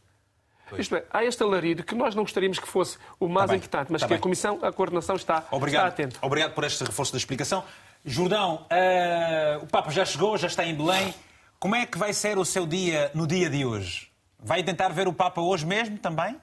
[0.69, 0.81] Pois.
[0.81, 3.91] Isto é, há este alarido que nós não gostaríamos que fosse o mais tá importante,
[3.91, 4.17] mas tá que bem.
[4.19, 5.89] a Comissão, a coordenação está, Obrigado.
[5.89, 6.19] está atenta.
[6.21, 7.63] Obrigado por este reforço da explicação.
[8.05, 11.13] Jordão, uh, o Papa já chegou, já está em Belém.
[11.59, 14.11] Como é que vai ser o seu dia no dia de hoje?
[14.39, 16.35] Vai tentar ver o Papa hoje mesmo também?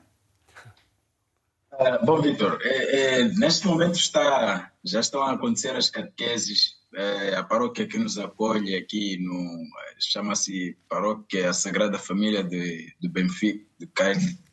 [1.72, 6.76] Uh, bom, Vitor, é, é, neste momento está, já estão a acontecer as catequeses.
[6.94, 9.64] É, a paróquia que nos acolhe aqui no
[9.98, 13.86] chama-se Paróquia Sagrada Família de, de Benfica, de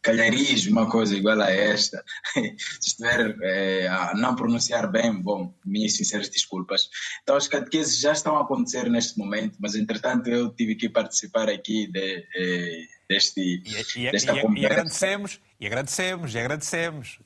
[0.01, 2.03] Calharis, uma coisa igual a esta.
[2.33, 6.89] Se estiver é, a não pronunciar bem, bom, minhas sinceras desculpas.
[7.23, 11.49] Então, as catequeses já estão a acontecer neste momento, mas entretanto eu tive que participar
[11.49, 13.63] aqui de, de deste, e,
[13.97, 14.61] e, desta e, conversa.
[14.61, 17.19] E agradecemos, e agradecemos, e agradecemos.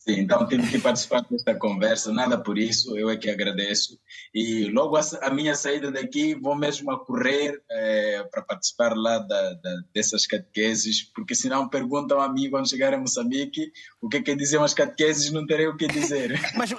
[0.00, 3.98] Sim, então tive que participar desta conversa, nada por isso, eu é que agradeço.
[4.34, 9.18] E logo a, a minha saída daqui vou mesmo a correr é, para participar lá
[9.18, 13.70] da, da, dessas catequeses, porque senão perguntam a mim quando chegar a Moçambique
[14.00, 16.40] o que é que diziam as catequeses, não terei o que dizer.
[16.56, 16.70] Mas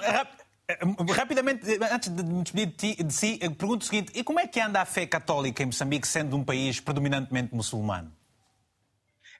[1.14, 4.80] Rapidamente, antes de me despedir de si, pergunto o seguinte: e como é que anda
[4.80, 8.10] a fé católica em Moçambique, sendo um país predominantemente muçulmano?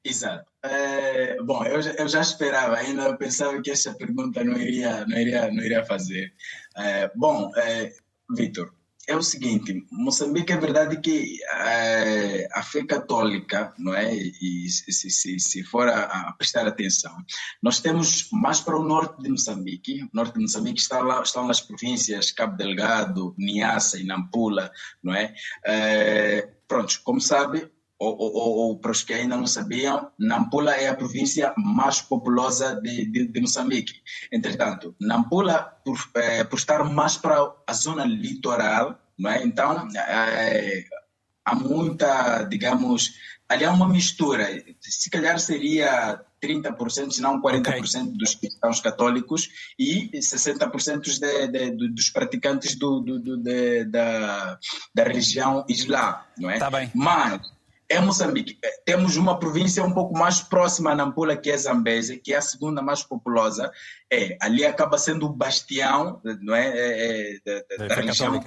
[0.04, 0.50] Exato.
[0.64, 5.16] É, bom, eu, eu já esperava, ainda eu pensava que essa pergunta não iria, não
[5.16, 6.32] iria, não iria fazer.
[6.76, 7.92] É, bom, é,
[8.30, 8.72] Vitor,
[9.08, 14.14] é o seguinte, Moçambique é verdade que é, a fé católica, não é?
[14.14, 17.12] E se, se, se for a, a, prestar atenção,
[17.60, 20.04] nós temos mais para o norte de Moçambique.
[20.04, 24.70] O norte de Moçambique está lá, estão nas províncias Cabo Delgado, Niassa e Nampula,
[25.02, 25.34] não é?
[25.64, 27.70] é pronto, como sabe,
[28.02, 32.74] ou, ou, ou, para os que ainda não sabiam, Nampula é a província mais populosa
[32.80, 33.94] de, de, de Moçambique.
[34.32, 39.44] Entretanto, Nampula, por, é, por estar mais para a zona litoral, não é?
[39.44, 40.84] então é,
[41.44, 43.12] há muita, digamos,
[43.48, 44.48] ali há uma mistura.
[44.80, 48.18] Se calhar seria 30%, se não 40% okay.
[48.18, 49.48] dos cristãos católicos
[49.78, 54.58] e 60% de, de, de, dos praticantes do, do, do da,
[54.92, 56.58] da religião islã, não é?
[56.58, 56.90] Tá bem.
[56.94, 57.40] Mas
[57.92, 58.58] é Moçambique.
[58.64, 62.36] É, temos uma província um pouco mais próxima a Nampula, que é Zambeze, que é
[62.36, 63.70] a segunda mais populosa.
[64.10, 68.42] É, ali acaba sendo o bastião não é, é, é da, da religião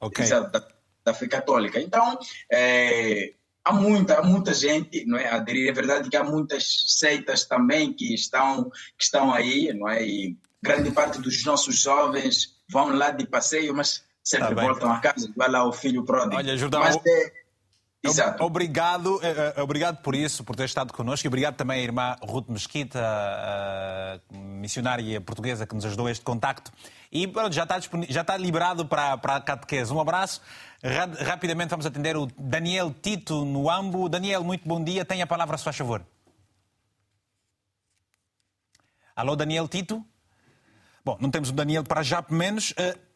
[0.00, 0.28] okay.
[0.28, 0.68] da,
[1.04, 1.80] da fé católica.
[1.80, 2.18] Então,
[2.52, 3.32] é,
[3.64, 5.68] há muita, há muita gente não é, a aderir.
[5.68, 10.02] É verdade que há muitas seitas também que estão, que estão aí, não é?
[10.04, 15.00] E grande parte dos nossos jovens vão lá de passeio, mas sempre tá voltam a
[15.00, 16.36] casa, vai lá o filho pródigo.
[16.36, 17.32] Olha, Jordão, mas, é,
[18.02, 18.42] Exato.
[18.42, 22.16] Obrigado, eh, eh, obrigado por isso, por ter estado connosco e obrigado também à irmã
[22.22, 26.72] Ruth Mesquita, a missionária portuguesa que nos ajudou a este contacto.
[27.12, 29.92] E já está, já está liberado para, para a catequese.
[29.92, 30.40] Um abraço.
[31.26, 34.08] Rapidamente vamos atender o Daniel Tito no Ambo.
[34.08, 35.04] Daniel, muito bom dia.
[35.04, 36.02] Tenha a palavra, se faz favor.
[39.14, 40.02] Alô, Daniel Tito?
[41.04, 42.70] Bom, não temos o Daniel para já, pelo menos.
[42.70, 43.09] Uh,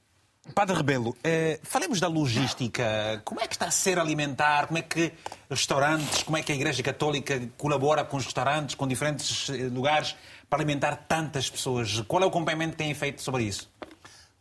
[0.53, 3.23] Padre Rebelo, eh, falemos da logística.
[3.25, 4.67] Como é que está a ser alimentar?
[4.67, 5.13] Como é que
[5.49, 10.15] restaurantes, como é que a Igreja Católica colabora com os restaurantes, com diferentes eh, lugares,
[10.51, 12.01] para alimentar tantas pessoas?
[12.03, 13.71] Qual é o acompanhamento que têm feito sobre isso?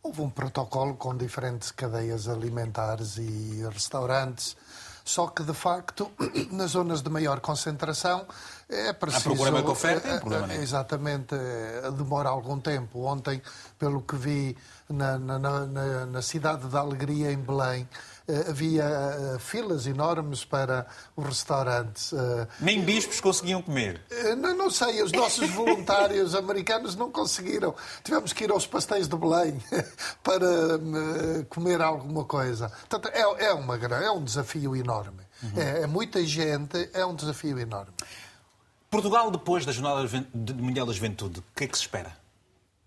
[0.02, 4.54] Houve um protocolo com diferentes cadeias alimentares e restaurantes
[5.04, 6.10] Só que, de facto,
[6.50, 8.26] nas zonas de maior concentração
[8.68, 9.28] é preciso...
[9.28, 10.56] A procura com a oferta é eh, problema, é?
[10.56, 13.04] Exatamente, eh, demora algum tempo.
[13.04, 13.42] Ontem,
[13.78, 14.56] pelo que vi
[14.88, 17.88] na, na, na, na cidade da Alegria, em Belém,
[18.28, 22.12] eh, havia eh, filas enormes para os restaurantes.
[22.12, 24.00] eh, Nem bispos conseguiam comer.
[24.38, 27.74] Não, não sei, os nossos voluntários americanos não conseguiram.
[28.02, 29.60] Tivemos que ir aos pastéis de Belém
[30.22, 32.68] para eh, comer alguma coisa.
[32.88, 35.22] Portanto, é, é, uma, é um desafio enorme.
[35.56, 37.92] É, é muita gente, é um desafio enorme.
[38.90, 42.16] Portugal, depois da Jornada de- Mundial da Juventude, o que é que se espera?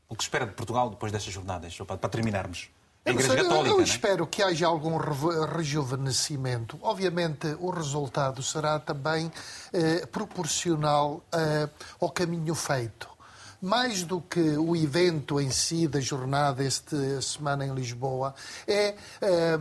[0.10, 1.78] O que espera de Portugal depois destas jornadas?
[1.78, 2.70] Para terminarmos.
[3.06, 3.84] A Eu sei, eu- Católica, eu é?
[3.84, 6.78] espero que haja algum rejuvenescimento.
[6.82, 9.32] Obviamente, o resultado será também
[9.74, 11.70] eh, proporcional eh,
[12.00, 13.08] ao caminho feito.
[13.62, 18.36] Mais do que o evento em si da jornada esta semana em Lisboa,
[18.68, 19.60] é eh,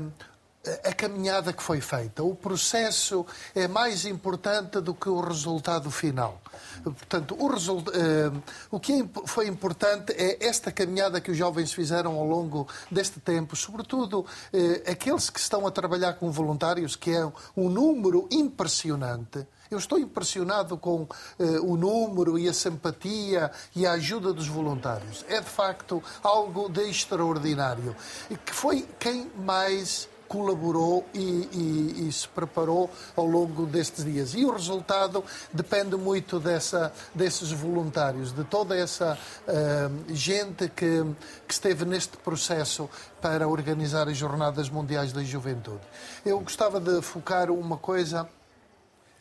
[0.85, 2.23] a caminhada que foi feita.
[2.23, 6.41] O processo é mais importante do que o resultado final.
[6.83, 8.31] Portanto, o, result- eh,
[8.71, 13.19] o que é foi importante é esta caminhada que os jovens fizeram ao longo deste
[13.21, 17.25] tempo, sobretudo eh, aqueles que estão a trabalhar com voluntários, que é
[17.57, 19.47] um número impressionante.
[19.69, 21.09] Eu estou impressionado com
[21.41, 25.25] eh, o número e a simpatia e a ajuda dos voluntários.
[25.29, 27.97] É de facto algo de extraordinário.
[28.45, 34.35] Que foi quem mais colaborou e, e- e se preparou ao longo destes dias.
[34.35, 41.05] E o resultado depende muito dessa, desses voluntários, de toda essa ah, gente que,
[41.47, 42.89] que esteve neste processo
[43.21, 45.81] para organizar as Jornadas Mundiais da Juventude.
[46.25, 48.29] Eu gostava de focar uma coisa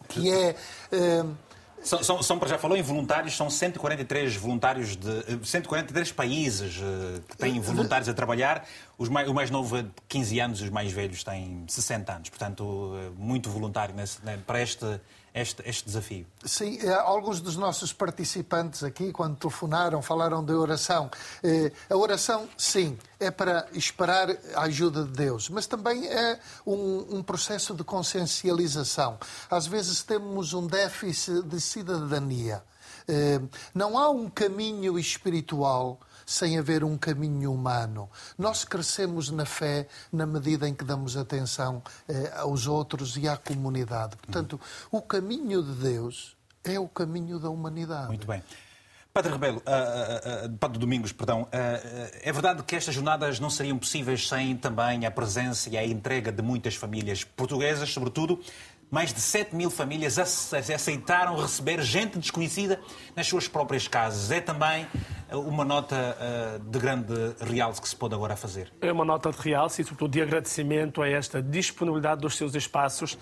[0.07, 0.55] que é.
[0.91, 1.25] ah,
[1.81, 7.21] São, são, são, já falou em voluntários, são 143 voluntários de eh, 143 países eh,
[7.29, 8.67] que têm voluntários a trabalhar.
[8.97, 12.29] Os mais, o mais novo é de 15 anos, os mais velhos têm 60 anos.
[12.29, 14.83] Portanto, eh, muito voluntário nesse- né, para este,
[15.35, 16.25] este, este desafio.
[16.45, 21.11] Sim, eh, alguns dos nossos participantes aqui, quando telefonaram, falaram de oração.
[21.43, 27.17] Eh, A oração, sim, é para esperar a ajuda de Deus, mas também é um,
[27.17, 29.17] um processo de consciencialização.
[29.51, 32.63] Às vezes temos um déficit de cidadania.
[33.07, 33.41] Eh,
[33.73, 38.09] Não há um caminho espiritual sem haver um caminho humano.
[38.37, 43.37] Nós crescemos na fé na medida em que damos atenção eh, aos outros e à
[43.37, 44.15] comunidade.
[44.17, 44.59] Portanto,
[44.91, 48.07] o caminho de Deus é o caminho da humanidade.
[48.07, 48.41] Muito bem.
[49.15, 53.39] Padre Rebelo, ah, ah, ah, Padre Domingos, perdão, ah, ah, é verdade que estas jornadas
[53.39, 58.41] não seriam possíveis sem também a presença e a entrega de muitas famílias portuguesas, sobretudo
[58.91, 62.79] mais de 7 mil famílias ace- aceitaram receber gente desconhecida
[63.15, 64.31] nas suas próprias casas.
[64.31, 64.87] É também
[65.29, 68.71] ah, uma nota ah, de grande realce que se pode agora fazer.
[68.81, 73.17] É uma nota de realce e, sobretudo, de agradecimento a esta disponibilidade dos seus espaços.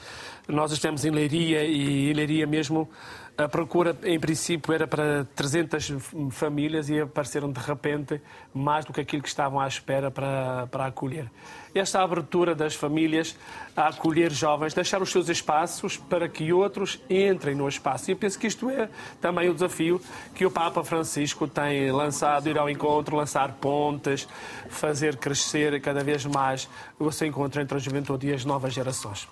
[0.47, 2.89] Nós estamos em Leiria e em Leiria mesmo
[3.35, 5.91] a procura, em princípio, era para 300
[6.29, 8.21] famílias e apareceram de repente
[8.53, 11.31] mais do que aquilo que estavam à espera para, para acolher.
[11.75, 13.35] Esta abertura das famílias
[13.75, 18.09] a acolher jovens, deixar os seus espaços para que outros entrem no espaço.
[18.09, 19.99] E eu penso que isto é também o desafio
[20.35, 24.27] que o Papa Francisco tem lançado, ir ao encontro, lançar pontes,
[24.69, 26.69] fazer crescer cada vez mais
[26.99, 29.27] o seu encontro entre a juventude e as novas gerações.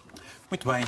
[0.51, 0.83] Muito bem.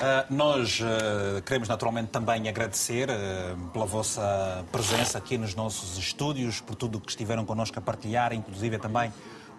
[0.00, 6.60] Ah, nós ah, queremos naturalmente também agradecer ah, pela vossa presença aqui nos nossos estúdios,
[6.60, 9.12] por tudo o que estiveram connosco a partilhar, inclusive também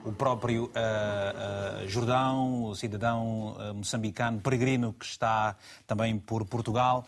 [0.04, 5.56] o próprio ah, ah, Jordão, o cidadão ah, moçambicano, peregrino que está
[5.86, 7.06] também por Portugal.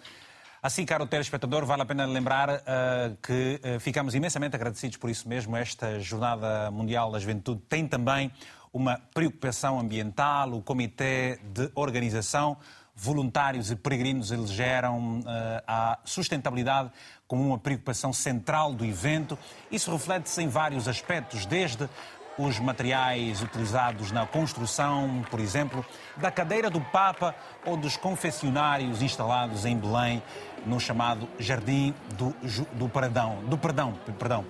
[0.62, 2.62] Assim, caro telespectador, vale a pena lembrar
[3.24, 5.58] que ficamos imensamente agradecidos por isso mesmo.
[5.58, 8.32] Esta Jornada Mundial da Juventude tem também
[8.72, 10.54] uma preocupação ambiental.
[10.54, 12.58] O Comitê de Organização,
[12.96, 16.92] voluntários e peregrinos elegeram ah, a sustentabilidade
[17.28, 19.40] como uma preocupação central do evento.
[19.72, 21.90] Isso reflete-se em vários aspectos, desde
[22.38, 25.86] os materiais utilizados na construção, por exemplo,
[26.18, 27.36] da cadeira do Papa
[27.66, 30.22] ou dos confessionários instalados em Belém,
[30.66, 32.36] no chamado Jardim do,
[32.74, 33.40] do Perdão.
[33.46, 34.46] Do Perdão, perdão.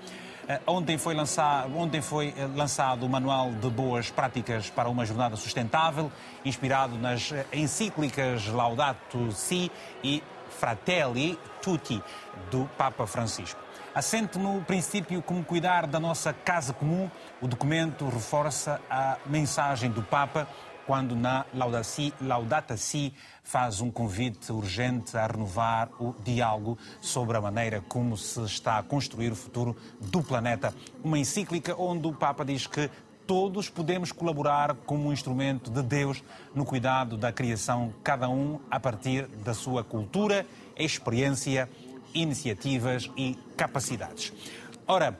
[0.47, 5.05] Eh, Ontem foi, lançado, ontem foi eh, lançado o Manual de Boas Práticas para uma
[5.05, 6.11] Jornada Sustentável,
[6.43, 9.71] inspirado nas eh, encíclicas Laudato Si
[10.03, 12.03] e Fratelli Tutti,
[12.49, 13.70] do Papa Francisco.
[13.93, 17.11] Assente no princípio como cuidar da nossa casa comum,
[17.41, 20.47] o documento reforça a mensagem do Papa
[20.87, 23.13] quando na Laudata Si
[23.43, 28.83] faz um convite urgente a renovar o diálogo sobre a maneira como se está a
[28.83, 30.73] construir o futuro do planeta.
[31.03, 32.89] Uma encíclica onde o Papa diz que
[33.27, 36.23] todos podemos colaborar como um instrumento de Deus
[36.55, 40.45] no cuidado da criação, cada um a partir da sua cultura,
[40.77, 41.69] experiência,
[42.13, 44.33] iniciativas e capacidades.
[44.87, 45.17] Ora,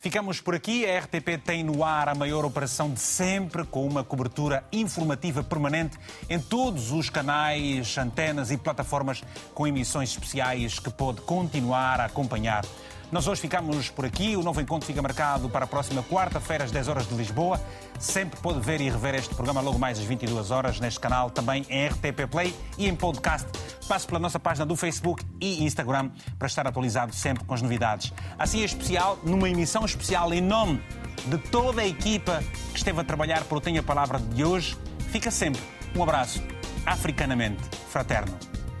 [0.00, 0.84] ficamos por aqui.
[0.84, 5.98] A RTP tem no ar a maior operação de sempre, com uma cobertura informativa permanente
[6.28, 9.22] em todos os canais, antenas e plataformas
[9.54, 12.64] com emissões especiais que pode continuar a acompanhar.
[13.12, 14.34] Nós hoje ficamos por aqui.
[14.38, 17.60] O novo encontro fica marcado para a próxima quarta-feira, às 10 horas de Lisboa.
[17.98, 21.66] Sempre pode ver e rever este programa logo mais às 22 horas neste canal, também
[21.68, 23.46] em RTP Play e em podcast.
[23.86, 28.14] Passe pela nossa página do Facebook e Instagram para estar atualizado sempre com as novidades.
[28.38, 30.82] Assim é especial, numa emissão especial em nome
[31.26, 34.74] de toda a equipa que esteve a trabalhar para o Tenha a Palavra de hoje.
[35.10, 35.60] Fica sempre
[35.94, 36.42] um abraço
[36.86, 38.34] africanamente fraterno.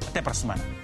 [0.08, 0.81] Até para a semana.